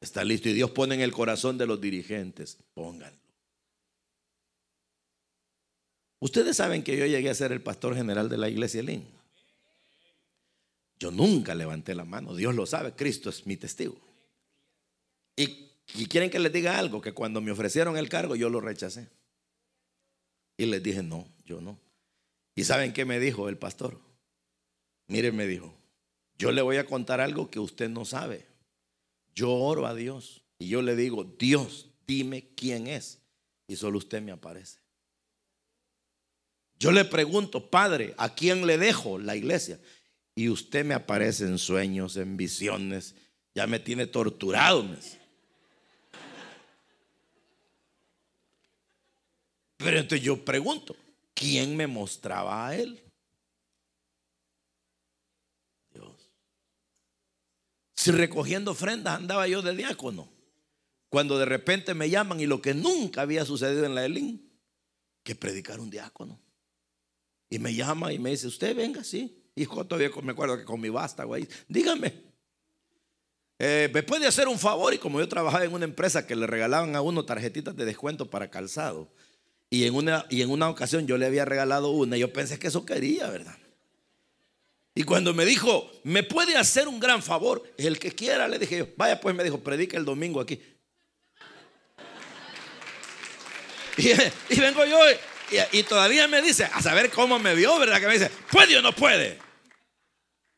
Está 0.01 0.23
listo. 0.23 0.49
Y 0.51 0.53
Dios 0.53 0.71
pone 0.71 0.97
en 0.97 1.01
el 1.01 1.13
corazón 1.13 1.57
de 1.57 1.67
los 1.67 1.81
dirigentes, 1.81 2.59
pónganlo. 2.75 3.19
Ustedes 6.21 6.57
saben 6.57 6.83
que 6.83 6.97
yo 6.97 7.07
llegué 7.07 7.31
a 7.31 7.35
ser 7.35 7.53
el 7.53 7.63
pastor 7.63 7.95
general 7.95 8.29
de 8.29 8.39
la 8.39 8.49
iglesia 8.49 8.83
Lin. 8.83 9.07
Yo 10.99 11.11
nunca 11.11 11.55
levanté 11.55 11.95
la 11.95 12.05
mano, 12.05 12.35
Dios 12.35 12.55
lo 12.55 12.67
sabe, 12.67 12.93
Cristo 12.93 13.31
es 13.31 13.47
mi 13.47 13.57
testigo. 13.57 13.97
Y, 15.37 15.71
y 15.95 16.07
quieren 16.07 16.31
que 16.31 16.39
les 16.39 16.53
diga 16.53 16.79
algo, 16.79 17.01
que 17.01 17.13
cuando 17.13 17.41
me 17.41 17.51
ofrecieron 17.51 17.97
el 17.97 18.09
cargo 18.09 18.37
yo 18.37 18.49
lo 18.49 18.61
rechacé. 18.61 19.09
Y 20.57 20.67
les 20.67 20.83
dije, 20.83 21.03
no, 21.03 21.27
yo 21.45 21.61
no. 21.61 21.79
¿Y 22.55 22.65
saben 22.65 22.93
qué 22.93 23.05
me 23.05 23.19
dijo 23.19 23.49
el 23.49 23.59
pastor? 23.59 24.01
Mire, 25.09 25.33
me 25.33 25.47
dijo, 25.47 25.75
yo 26.39 26.53
le 26.53 26.63
voy 26.63 26.77
a 26.77 26.87
contar 26.87 27.21
algo 27.21 27.51
que 27.51 27.59
usted 27.59 27.89
no 27.89 28.05
sabe. 28.05 28.47
Yo 29.35 29.53
oro 29.53 29.87
a 29.87 29.95
Dios 29.95 30.45
y 30.59 30.69
yo 30.69 30.83
le 30.83 30.97
digo, 30.97 31.25
Dios, 31.25 31.91
dime 32.07 32.51
quién 32.55 32.87
es. 32.87 33.21
Y 33.67 33.77
solo 33.77 33.99
usted 33.99 34.23
me 34.23 34.33
aparece. 34.33 34.79
Yo 36.79 36.93
le 36.93 37.05
pregunto, 37.05 37.71
Padre, 37.71 38.15
¿a 38.19 38.35
quién 38.35 38.67
le 38.67 38.79
dejo 38.79 39.19
la 39.19 39.37
iglesia? 39.37 39.81
Y 40.35 40.49
usted 40.49 40.85
me 40.85 40.95
aparece 40.95 41.45
en 41.45 41.59
sueños, 41.59 42.17
en 42.17 42.37
visiones. 42.37 43.15
Ya 43.55 43.67
me 43.67 43.79
tiene 43.79 44.07
torturado. 44.07 44.85
Pero 49.85 49.99
entonces 49.99 50.25
yo 50.25 50.43
pregunto, 50.43 50.97
¿quién 51.35 51.77
me 51.77 51.87
mostraba 51.87 52.69
a 52.69 52.75
él? 52.75 53.03
Dios. 55.93 56.31
Si 57.95 58.11
recogiendo 58.11 58.71
ofrendas 58.71 59.17
andaba 59.17 59.47
yo 59.47 59.61
de 59.61 59.77
diácono, 59.77 60.33
cuando 61.11 61.39
de 61.39 61.45
repente 61.45 61.93
me 61.93 62.09
llaman 62.09 62.41
y 62.41 62.47
lo 62.47 62.63
que 62.63 62.73
nunca 62.73 63.21
había 63.21 63.45
sucedido 63.45 63.85
en 63.85 63.95
la 63.95 64.07
Elín, 64.07 64.51
que 65.23 65.35
predicar 65.35 65.79
un 65.79 65.91
diácono. 65.91 66.41
Y 67.51 67.59
me 67.59 67.75
llama 67.75 68.11
y 68.11 68.19
me 68.19 68.31
dice, 68.31 68.47
usted 68.47 68.75
venga, 68.75 69.05
sí. 69.05 69.45
Hijo, 69.55 69.87
todavía 69.87 70.11
me 70.23 70.33
acuerdo 70.33 70.57
que 70.57 70.65
con 70.65 70.81
mi 70.81 70.89
basta, 70.89 71.25
güey. 71.25 71.47
Dígame. 71.69 72.25
Eh, 73.59 73.91
¿Me 73.93 74.03
puede 74.03 74.27
hacer 74.27 74.49
un 74.49 74.59
favor? 74.59 74.95
Y 74.95 74.99
como 74.99 75.21
yo 75.21 75.29
trabajaba 75.29 75.65
en 75.67 75.75
una 75.75 75.85
empresa 75.85 76.27
que 76.27 76.35
le 76.35 76.47
regalaban 76.47 76.97
a 76.97 77.03
uno 77.03 77.27
tarjetitas 77.27 77.77
de 77.77 77.85
descuento 77.85 78.31
para 78.31 78.51
calzado. 78.51 79.13
Y 79.71 79.87
en 79.87 79.95
una, 79.95 80.27
y 80.31 80.43
en 80.43 80.51
una 80.51 80.69
ocasión 80.69 81.07
yo 81.07 81.19
le 81.19 81.27
había 81.27 81.45
regalado 81.45 81.91
una. 81.91 82.17
Y 82.17 82.21
yo 82.21 82.33
pensé 82.33 82.59
que 82.59 82.69
eso 82.69 82.85
quería, 82.87 83.29
¿verdad? 83.29 83.57
Y 84.95 85.03
cuando 85.03 85.35
me 85.35 85.45
dijo, 85.45 85.91
¿me 86.05 86.23
puede 86.23 86.57
hacer 86.57 86.87
un 86.87 87.01
gran 87.01 87.23
favor? 87.23 87.65
El 87.77 87.99
que 87.99 88.13
quiera, 88.13 88.47
le 88.47 88.59
dije 88.59 88.79
yo, 88.79 88.89
vaya 88.97 89.21
pues, 89.21 89.35
me 89.35 89.43
dijo, 89.43 89.59
predica 89.59 89.97
el 89.97 90.05
domingo 90.05 90.41
aquí. 90.41 90.61
Y, 93.97 94.59
vengo 94.59 94.85
yo 94.85 94.99
y, 95.53 95.79
y, 95.79 95.83
todavía 95.85 96.27
me 96.27 96.43
dice, 96.43 96.65
a 96.65 96.83
saber 96.83 97.11
cómo 97.11 97.39
me 97.39 97.55
vio, 97.55 97.79
¿verdad? 97.79 98.01
Que 98.01 98.09
me 98.09 98.15
dice, 98.15 98.29
¿puede 98.51 98.77
o 98.77 98.83
no 98.83 98.93
puede? 98.93 99.39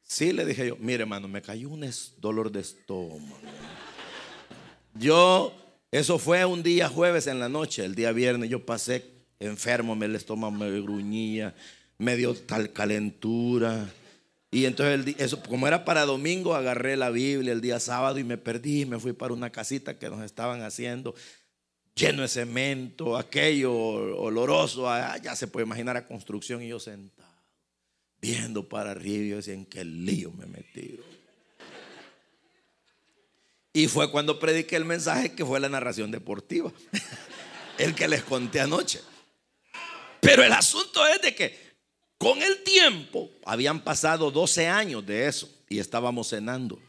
Sí, 0.03 0.33
le 0.33 0.47
dije 0.47 0.69
yo, 0.69 0.77
mire 0.77 1.03
hermano, 1.03 1.29
me 1.29 1.43
cayó 1.43 1.69
un 1.69 1.91
dolor 2.19 2.51
de 2.51 2.61
estómago. 2.61 3.41
Yo, 4.95 5.53
eso 5.99 6.19
fue 6.19 6.45
un 6.45 6.63
día 6.63 6.89
jueves 6.89 7.27
en 7.27 7.39
la 7.39 7.49
noche, 7.49 7.85
el 7.85 7.95
día 7.95 8.13
viernes 8.13 8.51
yo 8.51 8.65
pasé 8.65 9.05
enfermo, 9.41 9.95
el 10.03 10.15
estómago 10.15 10.53
me 10.53 10.81
gruñía, 10.81 11.55
me 11.99 12.17
dio 12.17 12.35
tal 12.35 12.73
calentura. 12.73 13.91
Y 14.51 14.65
entonces, 14.65 15.15
eso, 15.19 15.43
como 15.43 15.67
era 15.67 15.85
para 15.85 16.05
domingo, 16.05 16.55
agarré 16.55 16.97
la 16.97 17.11
Biblia 17.11 17.53
el 17.53 17.61
día 17.61 17.81
sábado 17.81 18.19
y 18.19 18.25
me 18.25 18.39
perdí. 18.39 18.87
Me 18.87 18.99
fui 18.99 19.13
para 19.13 19.35
una 19.35 19.51
casita 19.51 19.99
que 19.99 20.09
nos 20.09 20.23
estaban 20.23 20.63
haciendo, 20.63 21.15
lleno 21.95 22.23
de 22.23 22.29
cemento, 22.29 23.17
aquello 23.17 23.75
oloroso. 23.75 24.89
Ah, 24.89 25.17
ya 25.23 25.35
se 25.37 25.47
puede 25.47 25.67
imaginar 25.67 25.97
a 25.97 26.07
construcción 26.07 26.63
y 26.63 26.69
yo 26.69 26.81
sentado 26.81 27.27
viendo 28.21 28.69
para 28.69 28.93
arriba 28.93 29.25
y 29.25 29.29
decía, 29.31 29.55
¿en 29.55 29.67
qué 29.67 29.85
lío 29.85 30.33
me 30.33 30.47
metí? 30.47 30.99
Y 33.77 33.89
fue 33.89 34.11
cuando 34.11 34.39
prediqué 34.39 34.77
el 34.77 34.87
mensaje 34.87 35.35
que 35.35 35.45
fue 35.45 35.61
la 35.61 35.69
narración 35.69 36.11
deportiva, 36.11 36.73
el 37.79 37.95
que 37.95 38.09
les 38.09 38.23
conté 38.23 38.59
anoche. 38.59 39.03
Pero 40.19 40.43
el 40.43 40.53
asunto 40.53 41.07
es 41.07 41.21
de 41.21 41.35
que 41.35 41.77
con 42.17 42.41
el 42.41 42.63
tiempo 42.63 43.31
habían 43.45 43.85
pasado 43.85 44.31
12 44.31 44.67
años 44.69 45.05
de 45.05 45.27
eso 45.27 45.55
y 45.69 45.79
estábamos 45.79 46.31
cenando. 46.31 46.81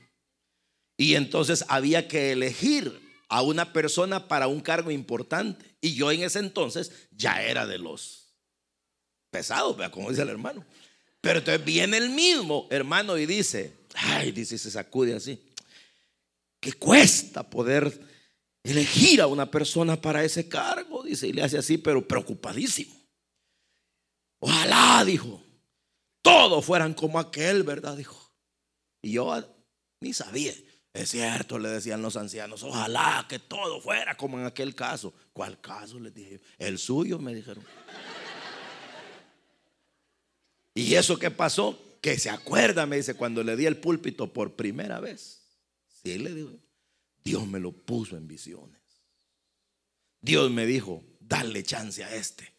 Y 0.96 1.16
entonces 1.16 1.66
había 1.68 2.08
que 2.08 2.32
elegir 2.32 2.98
a 3.28 3.42
una 3.42 3.74
persona 3.74 4.30
para 4.30 4.48
un 4.48 4.62
cargo 4.62 4.90
importante. 4.90 5.76
Y 5.82 5.94
yo 5.94 6.10
en 6.10 6.24
ese 6.24 6.40
entonces 6.40 6.94
ya 7.12 7.44
era 7.44 7.68
de 7.68 7.80
los 7.80 8.34
pesados, 9.30 9.76
como 9.90 10.10
dice 10.10 10.22
el 10.22 10.30
hermano. 10.30 10.66
Pero 11.20 11.40
entonces 11.40 11.66
viene 11.66 11.98
el 11.98 12.12
mismo 12.12 12.66
hermano 12.72 13.18
y 13.18 13.26
dice, 13.26 13.74
ay, 13.94 14.32
dice, 14.32 14.58
se 14.58 14.72
sacude 14.72 15.16
así, 15.16 15.47
que 16.68 16.74
cuesta 16.74 17.50
poder 17.50 17.98
elegir 18.62 19.22
a 19.22 19.28
una 19.28 19.50
persona 19.50 20.02
para 20.02 20.26
ese 20.26 20.50
cargo, 20.50 21.02
dice, 21.02 21.30
y 21.30 21.32
le 21.32 21.42
hace 21.42 21.58
así, 21.58 21.78
pero 21.78 22.06
preocupadísimo. 22.06 22.94
Ojalá, 24.40 25.02
dijo, 25.06 25.42
todos 26.22 26.66
fueran 26.66 26.94
como 26.94 27.20
aquel, 27.20 27.64
¿verdad? 27.64 27.96
Dijo. 27.96 28.36
Y 29.02 29.14
yo 29.14 29.34
ni 30.02 30.12
sabía. 30.12 30.54
Es 30.92 31.12
cierto, 31.12 31.58
le 31.58 31.70
decían 31.70 32.02
los 32.02 32.18
ancianos, 32.18 32.64
ojalá 32.64 33.26
que 33.30 33.40
todo 33.40 33.80
fuera 33.80 34.18
como 34.18 34.38
en 34.38 34.46
aquel 34.46 34.76
caso. 34.76 35.14
¿Cuál 35.32 35.62
caso? 35.62 36.02
Les 36.02 36.14
dije, 36.14 36.42
el 36.58 36.80
suyo, 36.80 37.18
me 37.18 37.34
dijeron. 37.34 37.64
¿Y 40.76 40.96
eso 40.96 41.18
qué 41.18 41.32
pasó? 41.32 41.98
Que 42.02 42.20
se 42.20 42.30
acuerda, 42.30 42.86
me 42.86 42.98
dice, 42.98 43.14
cuando 43.14 43.42
le 43.42 43.56
di 43.56 43.66
el 43.68 43.78
púlpito 43.78 44.34
por 44.34 44.58
primera 44.58 45.00
vez. 45.00 45.47
Sí, 46.08 46.18
le 46.18 46.34
digo, 46.34 46.58
Dios 47.22 47.46
me 47.46 47.60
lo 47.60 47.74
puso 47.74 48.16
en 48.16 48.30
visiones. 48.30 48.80
Dios 50.22 50.50
me 50.50 50.66
dijo, 50.66 51.04
dale 51.20 51.64
chance 51.64 52.02
a 52.02 52.16
este. 52.16 52.54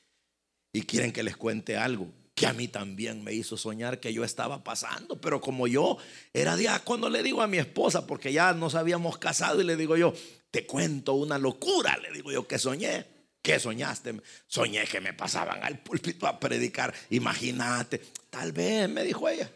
Y 0.70 0.82
quieren 0.82 1.12
que 1.12 1.22
les 1.22 1.34
cuente 1.38 1.78
algo 1.78 2.12
que 2.34 2.46
a 2.46 2.52
mí 2.52 2.68
también 2.68 3.24
me 3.24 3.32
hizo 3.32 3.56
soñar 3.56 4.00
que 4.00 4.12
yo 4.12 4.22
estaba 4.22 4.62
pasando. 4.62 5.18
Pero 5.18 5.40
como 5.40 5.66
yo 5.66 5.96
era 6.34 6.56
diácono, 6.56 7.08
le 7.08 7.22
digo 7.22 7.40
a 7.40 7.46
mi 7.46 7.56
esposa, 7.56 8.06
porque 8.06 8.34
ya 8.34 8.52
nos 8.52 8.74
habíamos 8.74 9.16
casado, 9.16 9.62
y 9.62 9.64
le 9.64 9.76
digo 9.76 9.96
yo, 9.96 10.12
te 10.50 10.66
cuento 10.66 11.14
una 11.14 11.38
locura, 11.38 11.96
le 11.96 12.12
digo 12.12 12.30
yo 12.30 12.46
que 12.46 12.58
soñé. 12.58 13.06
¿Qué 13.40 13.58
soñaste? 13.58 14.20
Soñé 14.46 14.84
que 14.84 15.00
me 15.00 15.14
pasaban 15.14 15.64
al 15.64 15.78
púlpito 15.78 16.26
a 16.26 16.38
predicar. 16.38 16.92
Imagínate. 17.08 18.02
Tal 18.28 18.52
vez, 18.52 18.90
me 18.90 19.04
dijo 19.04 19.26
ella. 19.26 19.50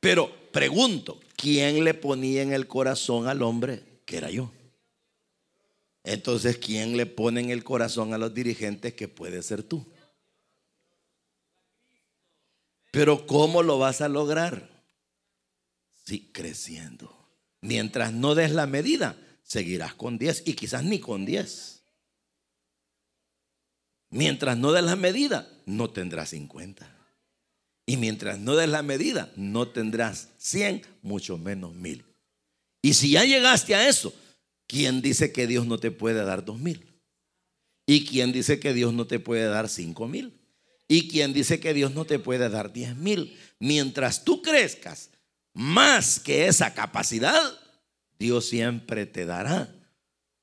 Pero 0.00 0.34
pregunto, 0.50 1.20
¿quién 1.36 1.84
le 1.84 1.94
ponía 1.94 2.42
en 2.42 2.52
el 2.52 2.66
corazón 2.66 3.28
al 3.28 3.42
hombre? 3.42 3.82
Que 4.06 4.16
era 4.16 4.30
yo. 4.30 4.50
Entonces, 6.02 6.56
¿quién 6.56 6.96
le 6.96 7.06
pone 7.06 7.40
en 7.40 7.50
el 7.50 7.62
corazón 7.62 8.14
a 8.14 8.18
los 8.18 8.32
dirigentes? 8.32 8.94
Que 8.94 9.08
puede 9.08 9.42
ser 9.42 9.62
tú. 9.62 9.86
Pero 12.90 13.26
¿cómo 13.26 13.62
lo 13.62 13.78
vas 13.78 14.00
a 14.00 14.08
lograr? 14.08 14.68
Sí, 16.06 16.30
creciendo. 16.32 17.14
Mientras 17.60 18.12
no 18.12 18.34
des 18.34 18.52
la 18.52 18.66
medida, 18.66 19.16
seguirás 19.44 19.94
con 19.94 20.18
10 20.18 20.44
y 20.46 20.54
quizás 20.54 20.82
ni 20.82 20.98
con 20.98 21.26
10. 21.26 21.82
Mientras 24.08 24.56
no 24.56 24.72
des 24.72 24.82
la 24.82 24.96
medida, 24.96 25.48
no 25.66 25.90
tendrás 25.90 26.30
50. 26.30 26.99
Y 27.90 27.96
mientras 27.96 28.38
no 28.38 28.54
des 28.54 28.68
la 28.68 28.84
medida, 28.84 29.32
no 29.34 29.66
tendrás 29.66 30.28
100, 30.38 30.82
mucho 31.02 31.38
menos 31.38 31.74
1000. 31.74 32.04
Y 32.82 32.94
si 32.94 33.10
ya 33.10 33.24
llegaste 33.24 33.74
a 33.74 33.88
eso, 33.88 34.14
¿quién 34.68 35.02
dice 35.02 35.32
que 35.32 35.48
Dios 35.48 35.66
no 35.66 35.76
te 35.76 35.90
puede 35.90 36.22
dar 36.22 36.44
2000? 36.44 36.86
¿Y 37.86 38.06
quién 38.06 38.30
dice 38.30 38.60
que 38.60 38.74
Dios 38.74 38.94
no 38.94 39.08
te 39.08 39.18
puede 39.18 39.46
dar 39.46 39.68
5000? 39.68 40.32
¿Y 40.86 41.08
quién 41.08 41.32
dice 41.32 41.58
que 41.58 41.74
Dios 41.74 41.92
no 41.92 42.04
te 42.04 42.20
puede 42.20 42.48
dar 42.48 42.72
10000? 42.72 43.36
Mientras 43.58 44.22
tú 44.22 44.40
crezcas 44.40 45.10
más 45.52 46.20
que 46.20 46.46
esa 46.46 46.74
capacidad, 46.74 47.42
Dios 48.20 48.48
siempre 48.48 49.04
te 49.06 49.26
dará 49.26 49.74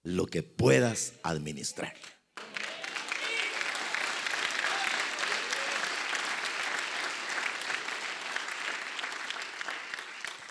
lo 0.03 0.25
que 0.25 0.43
puedas 0.43 1.13
administrar. 1.23 1.93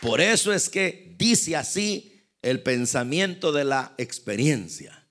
Por 0.00 0.20
eso 0.20 0.52
es 0.52 0.68
que 0.68 1.14
dice 1.18 1.56
así 1.56 2.16
el 2.42 2.62
pensamiento 2.62 3.52
de 3.52 3.64
la 3.64 3.94
experiencia. 3.98 5.08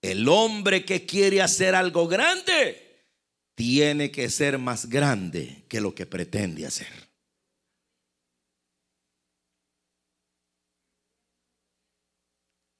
El 0.00 0.28
hombre 0.28 0.84
que 0.84 1.06
quiere 1.06 1.42
hacer 1.42 1.74
algo 1.74 2.06
grande 2.06 3.06
tiene 3.54 4.12
que 4.12 4.30
ser 4.30 4.58
más 4.58 4.88
grande 4.88 5.64
que 5.68 5.80
lo 5.80 5.94
que 5.94 6.06
pretende 6.06 6.66
hacer. 6.66 7.08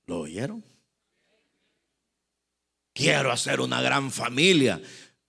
¿Lo 0.06 0.20
oyeron? 0.20 0.64
Quiero 2.94 3.30
hacer 3.30 3.60
una 3.60 3.82
gran 3.82 4.10
familia, 4.10 4.80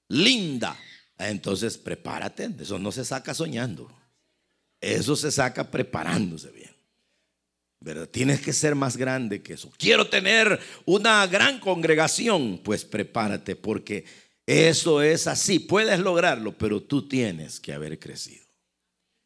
linda. 0.08 0.78
Entonces 1.18 1.78
prepárate, 1.78 2.50
eso 2.60 2.80
no 2.80 2.92
se 2.92 3.04
saca 3.04 3.34
soñando. 3.34 3.99
Eso 4.82 5.16
se 5.16 5.32
saca 5.32 5.70
preparándose 5.70 6.52
bien. 6.52 6.76
Pero 7.84 8.08
tienes 8.08 8.42
que 8.42 8.54
ser 8.54 8.76
más 8.76 8.98
grande 8.98 9.42
que 9.42 9.54
eso. 9.54 9.72
Quiero 9.78 10.08
tener 10.10 10.60
una 10.86 11.26
gran 11.28 11.60
congregación, 11.60 12.60
pues 12.64 12.84
prepárate 12.84 13.56
porque 13.56 14.06
eso 14.46 15.02
es 15.02 15.28
así. 15.28 15.60
Puedes 15.60 16.00
lograrlo, 16.00 16.58
pero 16.58 16.82
tú 16.82 17.08
tienes 17.08 17.60
que 17.60 17.74
haber 17.74 18.00
crecido. 18.00 18.46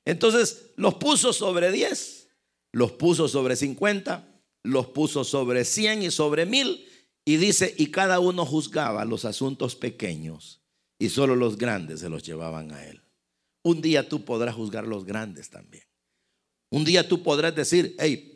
Entonces 0.06 0.72
los 0.76 0.96
puso 0.96 1.34
sobre 1.34 1.72
10, 1.72 2.28
los 2.74 2.92
puso 2.92 3.28
sobre 3.28 3.56
50 3.56 4.34
los 4.64 4.88
puso 4.88 5.24
sobre 5.24 5.66
cien 5.66 6.02
y 6.02 6.12
sobre 6.12 6.46
mil. 6.46 6.88
Y 7.26 7.38
dice, 7.38 7.74
y 7.78 7.88
cada 7.88 8.20
uno 8.20 8.46
juzgaba 8.46 9.06
los 9.06 9.24
asuntos 9.24 9.76
pequeños 9.76 10.62
y 11.00 11.10
solo 11.10 11.36
los 11.36 11.58
grandes 11.58 12.02
se 12.02 12.10
los 12.10 12.24
llevaban 12.24 12.72
a 12.72 12.86
él. 12.86 13.02
Un 13.64 13.82
día 13.82 14.08
tú 14.08 14.24
podrás 14.24 14.56
juzgar 14.56 14.86
los 14.86 15.06
grandes 15.06 15.50
también. 15.50 15.84
Un 16.70 16.84
día 16.84 17.08
tú 17.08 17.24
podrás 17.24 17.56
decir, 17.56 17.96
hey, 18.00 18.30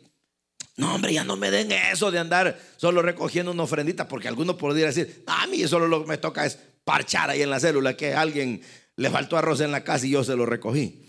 No, 0.76 0.94
hombre, 0.94 1.12
ya 1.12 1.24
no 1.24 1.36
me 1.36 1.50
den 1.50 1.72
eso 1.72 2.10
de 2.10 2.20
andar 2.20 2.58
solo 2.76 3.02
recogiendo 3.02 3.50
una 3.50 3.64
ofrendita, 3.64 4.06
porque 4.06 4.28
algunos 4.28 4.56
podrían 4.56 4.88
decir, 4.88 5.24
a 5.26 5.46
mí 5.48 5.66
solo 5.66 5.88
lo 5.88 6.02
que 6.02 6.08
me 6.08 6.18
toca 6.18 6.46
es 6.46 6.56
parchar 6.84 7.30
ahí 7.30 7.42
en 7.42 7.50
la 7.50 7.58
célula, 7.58 7.96
que 7.96 8.14
alguien 8.14 8.62
le 8.96 9.10
faltó 9.10 9.36
arroz 9.36 9.60
en 9.60 9.72
la 9.72 9.82
casa 9.82 10.06
y 10.06 10.10
yo 10.10 10.22
se 10.22 10.36
lo 10.36 10.46
recogí. 10.46 11.08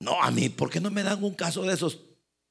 No, 0.00 0.22
a 0.22 0.30
mí, 0.30 0.50
¿por 0.50 0.70
qué 0.70 0.80
no 0.80 0.90
me 0.90 1.02
dan 1.02 1.24
un 1.24 1.34
caso 1.34 1.62
de 1.62 1.72
esos, 1.72 2.00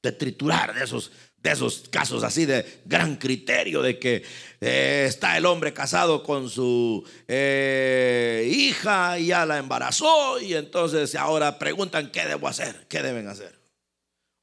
de 0.02 0.12
triturar, 0.12 0.74
de 0.74 0.84
esos, 0.84 1.12
de 1.46 1.52
esos 1.52 1.84
casos 1.92 2.24
así 2.24 2.46
de 2.46 2.82
gran 2.86 3.18
criterio, 3.18 3.84
de 3.84 4.00
que 4.00 4.24
eh, 4.60 5.06
está 5.08 5.38
el 5.38 5.46
hombre 5.46 5.74
casado 5.74 6.24
con 6.24 6.50
su 6.50 7.08
eh, 7.28 8.50
hija 8.52 9.20
y 9.20 9.28
ya 9.28 9.46
la 9.46 9.60
embarazó 9.60 10.40
y 10.40 10.56
entonces 10.56 11.14
ahora 11.14 11.60
preguntan 11.60 12.12
qué 12.12 12.26
debo 12.26 12.48
hacer, 12.48 12.88
qué 12.90 13.04
deben 13.04 13.28
hacer? 13.28 13.60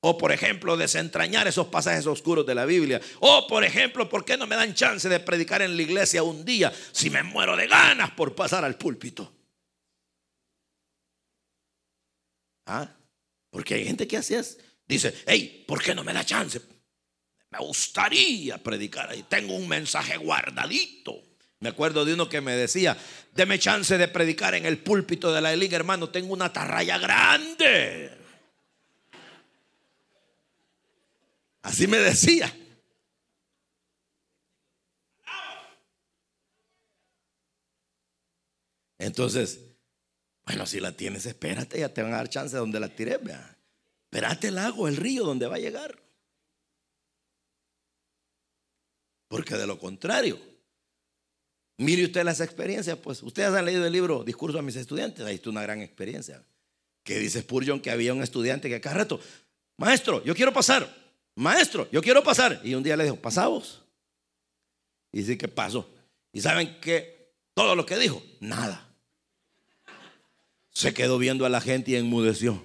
O 0.00 0.16
por 0.16 0.30
ejemplo, 0.30 0.76
desentrañar 0.76 1.48
esos 1.48 1.66
pasajes 1.66 2.06
oscuros 2.06 2.46
de 2.46 2.54
la 2.54 2.66
Biblia. 2.66 3.00
O 3.18 3.48
por 3.48 3.64
ejemplo, 3.64 4.08
¿por 4.08 4.24
qué 4.24 4.36
no 4.36 4.46
me 4.46 4.54
dan 4.54 4.74
chance 4.74 5.08
de 5.08 5.18
predicar 5.18 5.60
en 5.60 5.76
la 5.76 5.82
iglesia 5.82 6.22
un 6.22 6.44
día 6.44 6.72
si 6.92 7.10
me 7.10 7.24
muero 7.24 7.56
de 7.56 7.66
ganas 7.66 8.12
por 8.12 8.34
pasar 8.36 8.64
al 8.64 8.76
púlpito? 8.76 9.32
¿Ah? 12.66 12.88
Porque 13.50 13.74
hay 13.74 13.84
gente 13.84 14.06
que 14.06 14.18
así 14.18 14.34
es. 14.34 14.58
Dice, 14.86 15.12
hey, 15.26 15.64
¿por 15.66 15.82
qué 15.82 15.96
no 15.96 16.04
me 16.04 16.12
da 16.12 16.24
chance? 16.24 16.60
Me 17.52 17.58
gustaría 17.58 18.56
predicar 18.56 19.10
ahí. 19.10 19.24
Tengo 19.24 19.54
un 19.54 19.68
mensaje 19.68 20.16
guardadito. 20.16 21.22
Me 21.60 21.68
acuerdo 21.68 22.06
de 22.06 22.14
uno 22.14 22.26
que 22.26 22.40
me 22.40 22.56
decía, 22.56 22.96
deme 23.34 23.58
chance 23.58 23.98
de 23.98 24.08
predicar 24.08 24.54
en 24.54 24.64
el 24.64 24.78
púlpito 24.78 25.30
de 25.32 25.42
la 25.42 25.54
liga, 25.54 25.76
hermano. 25.76 26.08
Tengo 26.08 26.32
una 26.32 26.50
tarraya 26.50 26.96
grande. 26.96 28.10
Así 31.60 31.86
me 31.86 31.98
decía. 31.98 32.52
Entonces, 38.98 39.60
bueno, 40.46 40.64
si 40.64 40.80
la 40.80 40.96
tienes, 40.96 41.26
espérate, 41.26 41.78
ya 41.78 41.90
te 41.90 42.02
van 42.02 42.14
a 42.14 42.16
dar 42.16 42.30
chance 42.30 42.56
donde 42.56 42.80
la 42.80 42.88
tires, 42.88 43.22
vea. 43.22 43.58
Espérate 44.04 44.48
el 44.48 44.54
lago, 44.54 44.88
el 44.88 44.96
río, 44.96 45.24
donde 45.24 45.46
va 45.46 45.56
a 45.56 45.60
llegar. 45.60 46.01
Porque 49.32 49.56
de 49.56 49.66
lo 49.66 49.78
contrario, 49.78 50.38
mire 51.78 52.04
usted 52.04 52.22
las 52.22 52.42
experiencias, 52.42 52.98
pues 52.98 53.22
ustedes 53.22 53.48
han 53.54 53.64
leído 53.64 53.86
el 53.86 53.90
libro 53.90 54.24
Discurso 54.24 54.58
a 54.58 54.62
mis 54.62 54.76
estudiantes, 54.76 55.24
ahí 55.24 55.36
está 55.36 55.48
una 55.48 55.62
gran 55.62 55.80
experiencia. 55.80 56.44
Que 57.02 57.18
dice 57.18 57.40
Spurgeon 57.40 57.80
que 57.80 57.90
había 57.90 58.12
un 58.12 58.22
estudiante 58.22 58.68
que 58.68 58.78
cada 58.78 58.96
rato, 58.96 59.18
maestro, 59.78 60.22
yo 60.22 60.34
quiero 60.34 60.52
pasar, 60.52 60.86
maestro, 61.34 61.88
yo 61.90 62.02
quiero 62.02 62.22
pasar. 62.22 62.60
Y 62.62 62.74
un 62.74 62.82
día 62.82 62.94
le 62.94 63.04
dijo, 63.04 63.16
pasamos. 63.16 63.80
Y 65.12 65.20
dice, 65.20 65.38
¿qué 65.38 65.48
pasó? 65.48 65.88
Y 66.30 66.42
saben 66.42 66.78
que 66.78 67.32
todo 67.54 67.74
lo 67.74 67.86
que 67.86 67.96
dijo, 67.96 68.22
nada. 68.38 68.94
Se 70.72 70.92
quedó 70.92 71.16
viendo 71.16 71.46
a 71.46 71.48
la 71.48 71.62
gente 71.62 71.92
y 71.92 71.96
enmudeció. 71.96 72.62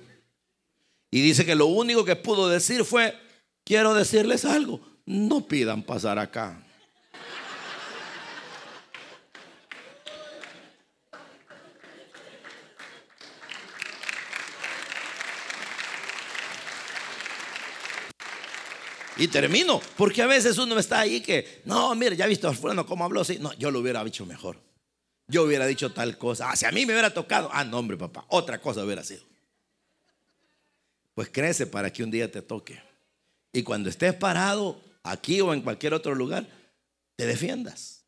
Y 1.12 1.22
dice 1.22 1.46
que 1.46 1.56
lo 1.56 1.68
único 1.68 2.04
que 2.04 2.18
pudo 2.18 2.50
decir 2.50 2.84
fue, 2.84 3.18
quiero 3.64 3.94
decirles 3.94 4.44
algo, 4.44 4.82
no 5.08 5.48
pidan 5.48 5.84
pasar 5.84 6.20
acá. 6.20 6.62
Y 19.20 19.30
termino, 19.30 19.82
porque 19.96 20.22
a 20.22 20.28
veces 20.28 20.60
uno 20.60 20.78
está 20.78 21.00
ahí 21.00 21.22
que, 21.22 21.64
no, 21.66 21.96
mire, 21.96 22.16
ya 22.16 22.26
he 22.26 22.30
visto 22.30 22.48
a 22.48 22.54
fulano 22.54 22.86
cómo 22.86 23.04
habló, 23.04 23.24
sí, 23.24 23.40
no, 23.42 23.52
yo 23.54 23.72
lo 23.72 23.80
hubiera 23.80 24.04
dicho 24.04 24.28
mejor. 24.28 24.60
Yo 25.28 25.44
hubiera 25.44 25.66
dicho 25.66 25.92
tal 25.92 26.18
cosa. 26.20 26.52
Ah, 26.52 26.56
si 26.56 26.66
a 26.66 26.72
mí 26.72 26.86
me 26.86 26.94
hubiera 26.94 27.12
tocado, 27.12 27.50
ah, 27.52 27.64
no, 27.64 27.80
hombre, 27.80 27.98
papá, 27.98 28.26
otra 28.28 28.62
cosa 28.62 28.84
hubiera 28.84 29.04
sido. 29.04 29.24
Pues 31.16 31.30
crece 31.30 31.66
para 31.66 31.92
que 31.92 32.04
un 32.04 32.12
día 32.12 32.32
te 32.32 32.44
toque. 32.44 32.80
Y 33.52 33.64
cuando 33.64 33.90
estés 33.90 34.14
parado 34.14 34.80
aquí 35.12 35.42
o 35.42 35.54
en 35.54 35.62
cualquier 35.62 35.94
otro 35.94 36.16
lugar, 36.16 36.48
te 37.16 37.26
defiendas. 37.26 38.06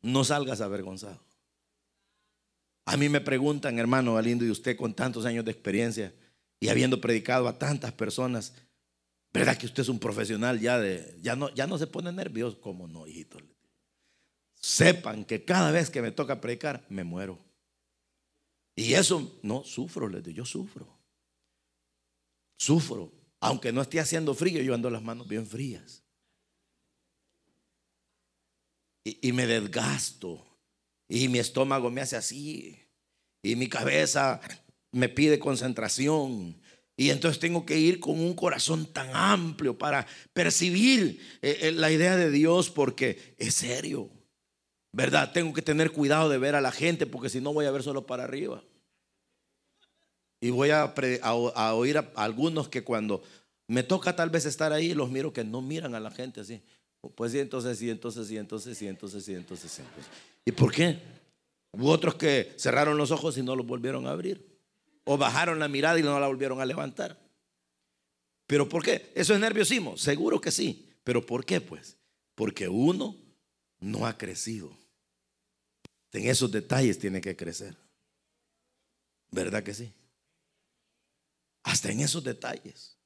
No 0.00 0.24
salgas 0.24 0.60
avergonzado. 0.60 1.20
A 2.84 2.96
mí 2.96 3.08
me 3.08 3.20
preguntan, 3.20 3.78
hermano 3.78 4.14
Galindo, 4.14 4.44
y 4.44 4.50
usted 4.50 4.76
con 4.76 4.94
tantos 4.94 5.26
años 5.26 5.44
de 5.44 5.50
experiencia 5.50 6.14
y 6.60 6.68
habiendo 6.68 7.00
predicado 7.00 7.48
a 7.48 7.58
tantas 7.58 7.92
personas, 7.92 8.54
¿Verdad 9.32 9.58
que 9.58 9.66
usted 9.66 9.82
es 9.82 9.88
un 9.88 9.98
profesional 9.98 10.58
ya 10.58 10.78
de, 10.78 11.16
ya 11.20 11.36
no, 11.36 11.52
ya 11.54 11.66
no 11.66 11.78
se 11.78 11.86
pone 11.86 12.10
nervioso? 12.12 12.60
¿Cómo 12.60 12.88
no, 12.88 13.06
hijito? 13.06 13.38
Sepan 14.54 15.24
que 15.24 15.44
cada 15.44 15.70
vez 15.70 15.90
que 15.90 16.02
me 16.02 16.10
toca 16.10 16.40
predicar, 16.40 16.84
me 16.88 17.04
muero. 17.04 17.38
Y 18.74 18.94
eso, 18.94 19.38
no, 19.42 19.64
sufro, 19.64 20.08
les 20.08 20.24
digo, 20.24 20.38
yo 20.38 20.44
sufro. 20.44 20.98
Sufro. 22.56 23.12
Aunque 23.40 23.72
no 23.72 23.82
esté 23.82 24.00
haciendo 24.00 24.34
frío, 24.34 24.62
yo 24.62 24.74
ando 24.74 24.90
las 24.90 25.02
manos 25.02 25.28
bien 25.28 25.46
frías. 25.46 26.02
Y, 29.04 29.32
me 29.32 29.46
desgasto. 29.46 30.46
Y 31.08 31.28
mi 31.28 31.38
estómago 31.38 31.90
me 31.90 32.00
hace 32.00 32.16
así. 32.16 32.78
Y 33.42 33.56
mi 33.56 33.68
cabeza 33.68 34.40
me 34.92 35.08
pide 35.08 35.38
concentración. 35.38 36.60
Y 36.96 37.10
entonces 37.10 37.38
tengo 37.38 37.64
que 37.64 37.78
ir 37.78 38.00
con 38.00 38.18
un 38.18 38.34
corazón 38.34 38.86
tan 38.92 39.14
amplio 39.14 39.78
para 39.78 40.06
percibir 40.32 41.20
eh, 41.42 41.58
eh, 41.62 41.72
la 41.72 41.90
idea 41.90 42.16
de 42.16 42.30
Dios 42.30 42.70
porque 42.70 43.34
es 43.38 43.54
serio. 43.54 44.10
¿Verdad? 44.92 45.32
Tengo 45.32 45.52
que 45.52 45.62
tener 45.62 45.92
cuidado 45.92 46.28
de 46.28 46.38
ver 46.38 46.54
a 46.54 46.60
la 46.60 46.72
gente 46.72 47.06
porque 47.06 47.28
si 47.28 47.40
no 47.40 47.52
voy 47.52 47.66
a 47.66 47.70
ver 47.70 47.82
solo 47.82 48.06
para 48.06 48.24
arriba. 48.24 48.62
Y 50.40 50.50
voy 50.50 50.70
a, 50.70 50.94
oír 51.74 51.98
a, 51.98 52.12
algunos 52.16 52.68
que 52.68 52.84
cuando 52.84 53.22
me 53.66 53.82
toca 53.82 54.16
tal 54.16 54.30
vez 54.30 54.46
estar 54.46 54.72
ahí, 54.72 54.94
los 54.94 55.10
miro 55.10 55.32
que 55.32 55.44
no 55.44 55.60
miran 55.60 55.94
a 55.94 56.00
la 56.00 56.10
gente 56.10 56.40
así. 56.40 56.62
Pues 57.14 57.32
sí, 57.32 57.38
entonces 57.38 57.78
sí, 57.78 57.90
entonces 57.90 58.26
sí, 58.26 58.36
entonces 58.36 58.76
sí, 58.76 58.86
entonces 58.86 59.24
sí, 59.24 59.34
entonces 59.34 59.70
sí. 59.70 59.82
¿Y 60.44 60.52
por 60.52 60.72
qué? 60.72 60.98
Hubo 61.72 61.90
otros 61.90 62.16
que 62.16 62.54
cerraron 62.56 62.96
los 62.96 63.10
ojos 63.10 63.38
y 63.38 63.42
no 63.42 63.54
los 63.54 63.66
volvieron 63.66 64.06
a 64.06 64.10
abrir. 64.10 64.58
O 65.04 65.16
bajaron 65.16 65.58
la 65.58 65.68
mirada 65.68 65.98
y 65.98 66.02
no 66.02 66.18
la 66.18 66.26
volvieron 66.26 66.60
a 66.60 66.66
levantar. 66.66 67.18
¿Pero 68.46 68.68
por 68.68 68.82
qué? 68.82 69.12
¿Eso 69.14 69.34
es 69.34 69.40
nerviosismo? 69.40 69.96
Seguro 69.96 70.40
que 70.40 70.50
sí. 70.50 70.88
¿Pero 71.04 71.24
por 71.24 71.44
qué 71.44 71.60
pues? 71.60 71.96
Porque 72.34 72.68
uno 72.68 73.16
no 73.80 74.06
ha 74.06 74.18
crecido. 74.18 74.76
En 76.12 76.28
esos 76.28 76.50
detalles 76.50 76.98
tiene 76.98 77.20
que 77.20 77.36
crecer. 77.36 77.76
¿Verdad 79.30 79.62
que 79.62 79.74
sí? 79.74 79.92
Hasta 81.62 81.90
en 81.90 82.00
esos 82.00 82.24
detalles. 82.24 82.97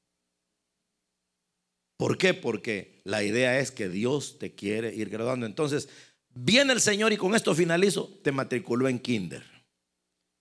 ¿Por 2.03 2.19
qué? 2.19 2.35
Porque 2.35 3.01
la 3.05 3.23
idea 3.23 3.61
es 3.61 3.71
que 3.71 3.89
Dios 3.89 4.41
te 4.41 4.57
quiere 4.57 4.93
ir 4.93 5.09
graduando. 5.09 5.47
Entonces, 5.47 5.89
viene 6.35 6.73
el 6.73 6.81
Señor 6.81 7.13
y 7.13 7.17
con 7.17 7.37
esto 7.37 7.55
finalizo, 7.55 8.19
te 8.25 8.33
matriculó 8.33 8.89
en 8.89 8.99
kinder 8.99 9.45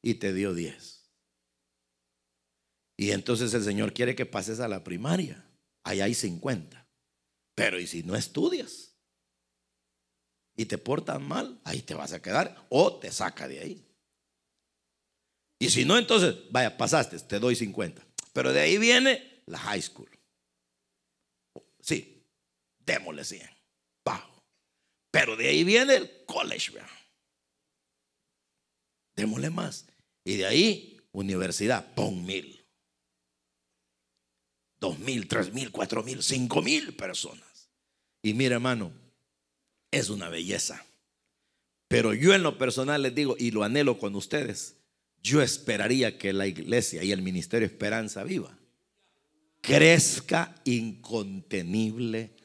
y 0.01 0.15
te 0.15 0.33
dio 0.33 0.55
10. 0.55 1.07
Y 2.97 3.11
entonces 3.11 3.53
el 3.53 3.63
Señor 3.63 3.93
quiere 3.93 4.15
que 4.15 4.25
pases 4.25 4.59
a 4.59 4.67
la 4.67 4.83
primaria. 4.83 5.47
Ahí 5.83 6.01
hay 6.01 6.15
50. 6.15 6.89
Pero 7.53 7.79
¿y 7.79 7.85
si 7.85 8.01
no 8.01 8.15
estudias? 8.15 8.95
Y 10.57 10.65
te 10.65 10.79
portan 10.79 11.27
mal, 11.27 11.61
ahí 11.63 11.83
te 11.83 11.93
vas 11.93 12.11
a 12.11 12.23
quedar 12.23 12.65
o 12.69 12.97
te 12.97 13.11
saca 13.11 13.47
de 13.47 13.59
ahí. 13.59 13.87
Y 15.59 15.69
si 15.69 15.85
no, 15.85 15.95
entonces, 15.95 16.37
vaya, 16.49 16.75
pasaste, 16.75 17.19
te 17.19 17.37
doy 17.37 17.55
50. 17.55 18.03
Pero 18.33 18.51
de 18.51 18.61
ahí 18.61 18.79
viene 18.79 19.43
la 19.45 19.59
high 19.59 19.83
school. 19.83 20.09
Sí, 21.81 22.25
démosle 22.79 23.23
100. 23.23 23.49
Bajo. 24.05 24.43
Pero 25.11 25.35
de 25.35 25.49
ahí 25.49 25.63
viene 25.63 25.95
el 25.95 26.25
college. 26.25 26.73
Démosle 29.15 29.49
más. 29.49 29.85
Y 30.23 30.37
de 30.37 30.45
ahí, 30.45 31.01
universidad, 31.11 31.93
pon 31.93 32.25
mil 32.25 32.61
dos 34.81 34.97
mil, 34.99 35.27
tres 35.27 35.53
mil, 35.53 35.71
cuatro 35.71 36.03
mil, 36.03 36.21
cinco 36.21 36.61
mil 36.61 36.93
personas. 36.95 37.69
Y 38.23 38.33
mira, 38.33 38.55
hermano, 38.55 38.91
es 39.91 40.09
una 40.09 40.27
belleza. 40.27 40.83
Pero 41.87 42.13
yo 42.13 42.33
en 42.33 42.43
lo 42.43 42.57
personal 42.57 43.03
les 43.03 43.13
digo, 43.13 43.35
y 43.37 43.51
lo 43.51 43.63
anhelo 43.63 43.99
con 43.99 44.15
ustedes, 44.15 44.77
yo 45.21 45.41
esperaría 45.41 46.17
que 46.17 46.33
la 46.33 46.47
iglesia 46.47 47.03
y 47.03 47.11
el 47.11 47.21
ministerio 47.21 47.67
Esperanza 47.67 48.23
Viva 48.23 48.57
crezca 49.61 50.53
inconteniblemente. 50.65 52.41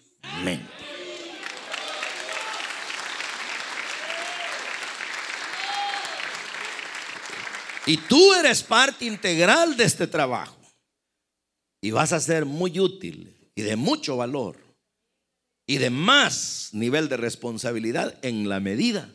Y 7.86 7.98
tú 7.98 8.34
eres 8.34 8.62
parte 8.62 9.04
integral 9.04 9.76
de 9.76 9.84
este 9.84 10.06
trabajo 10.06 10.56
y 11.80 11.92
vas 11.92 12.12
a 12.12 12.20
ser 12.20 12.44
muy 12.44 12.80
útil 12.80 13.50
y 13.54 13.62
de 13.62 13.76
mucho 13.76 14.16
valor 14.16 14.58
y 15.68 15.78
de 15.78 15.90
más 15.90 16.70
nivel 16.72 17.08
de 17.08 17.16
responsabilidad 17.16 18.18
en 18.22 18.48
la 18.48 18.60
medida 18.60 19.12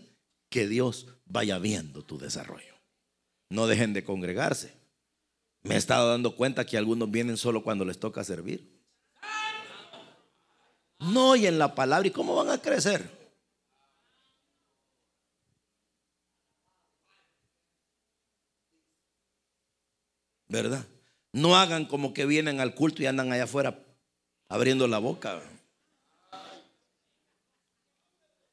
que 0.49 0.67
Dios 0.67 1.07
vaya 1.25 1.59
viendo 1.59 2.03
tu 2.03 2.17
desarrollo. 2.17 2.75
No 3.49 3.67
dejen 3.67 3.93
de 3.93 4.05
congregarse. 4.05 4.80
Me 5.63 5.75
he 5.75 5.77
estado 5.77 6.09
dando 6.09 6.35
cuenta 6.35 6.65
que 6.65 6.77
algunos 6.77 7.11
vienen 7.11 7.37
solo 7.37 7.63
cuando 7.63 7.85
les 7.85 7.99
toca 7.99 8.23
servir. 8.23 8.81
No 10.99 11.35
en 11.35 11.59
la 11.59 11.75
palabra. 11.75 12.07
¿Y 12.07 12.11
cómo 12.11 12.35
van 12.35 12.49
a 12.49 12.61
crecer? 12.61 13.09
¿Verdad? 20.47 20.85
No 21.31 21.55
hagan 21.55 21.85
como 21.85 22.13
que 22.13 22.25
vienen 22.25 22.59
al 22.59 22.75
culto 22.75 23.01
y 23.01 23.05
andan 23.05 23.31
allá 23.31 23.45
afuera 23.45 23.79
abriendo 24.49 24.87
la 24.87 24.99
boca. 24.99 25.41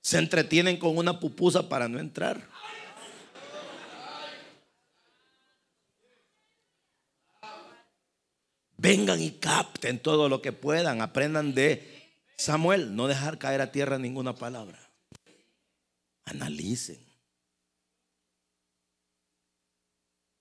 Se 0.01 0.19
entretienen 0.19 0.77
con 0.77 0.97
una 0.97 1.19
pupusa 1.19 1.69
para 1.69 1.89
no 1.89 1.99
entrar. 1.99 2.49
Vengan 8.79 9.21
y 9.21 9.33
capten 9.33 10.01
todo 10.01 10.29
lo 10.29 10.41
que 10.41 10.53
puedan. 10.53 11.03
Aprendan 11.03 11.53
de 11.53 12.17
Samuel. 12.37 12.95
No 12.95 13.09
dejar 13.09 13.39
caer 13.39 13.61
a 13.61 13.73
tierra 13.73 13.99
ninguna 13.99 14.35
palabra. 14.35 14.79
Analicen. 16.25 17.05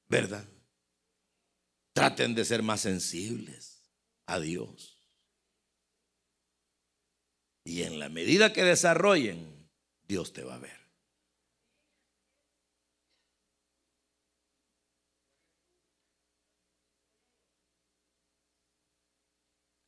¿Verdad? 0.07 0.45
Traten 1.93 2.35
de 2.35 2.45
ser 2.45 2.61
más 2.61 2.81
sensibles 2.81 3.81
a 4.27 4.39
Dios. 4.39 4.97
Y 7.63 7.83
en 7.83 7.99
la 7.99 8.07
medida 8.07 8.53
que 8.53 8.63
desarrollen 8.63 9.67
Dios 10.07 10.31
te 10.31 10.43
va 10.43 10.55
a 10.55 10.59
ver. 10.59 10.76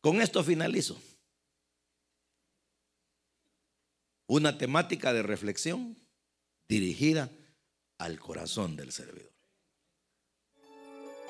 Con 0.01 0.21
esto 0.21 0.43
finalizo. 0.43 1.01
Una 4.27 4.57
temática 4.57 5.11
de 5.11 5.23
reflexión 5.23 5.97
dirigida 6.69 7.29
al 7.97 8.19
corazón 8.19 8.75
del 8.77 8.91
servidor. 8.91 9.33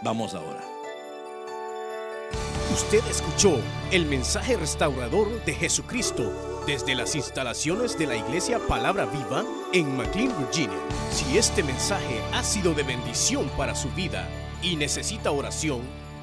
Vamos 0.04 0.34
ahora. 0.34 0.64
Usted 2.72 3.04
escuchó 3.10 3.60
el 3.92 4.06
mensaje 4.06 4.56
restaurador 4.56 5.44
de 5.46 5.54
Jesucristo 5.56 6.64
desde 6.68 6.94
las 6.94 7.16
instalaciones 7.16 7.98
de 7.98 8.06
la 8.06 8.16
Iglesia 8.16 8.60
Palabra 8.68 9.06
Viva 9.06 9.44
en 9.74 9.98
McLean, 9.98 10.38
Virginia. 10.38 10.78
Si 11.12 11.38
este 11.38 11.64
mensaje 11.64 12.22
ha 12.34 12.44
sido 12.44 12.76
de 12.76 12.84
bendición 12.84 13.50
para 13.58 13.74
su 13.74 13.90
vida 13.92 14.30
y 14.62 14.76
necesita 14.76 15.32
oración, 15.32 15.82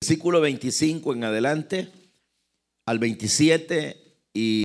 Versículo 0.00 0.40
25 0.40 1.12
en 1.12 1.24
adelante 1.24 1.88
al 2.86 2.98
27 2.98 3.96
y 4.32 4.62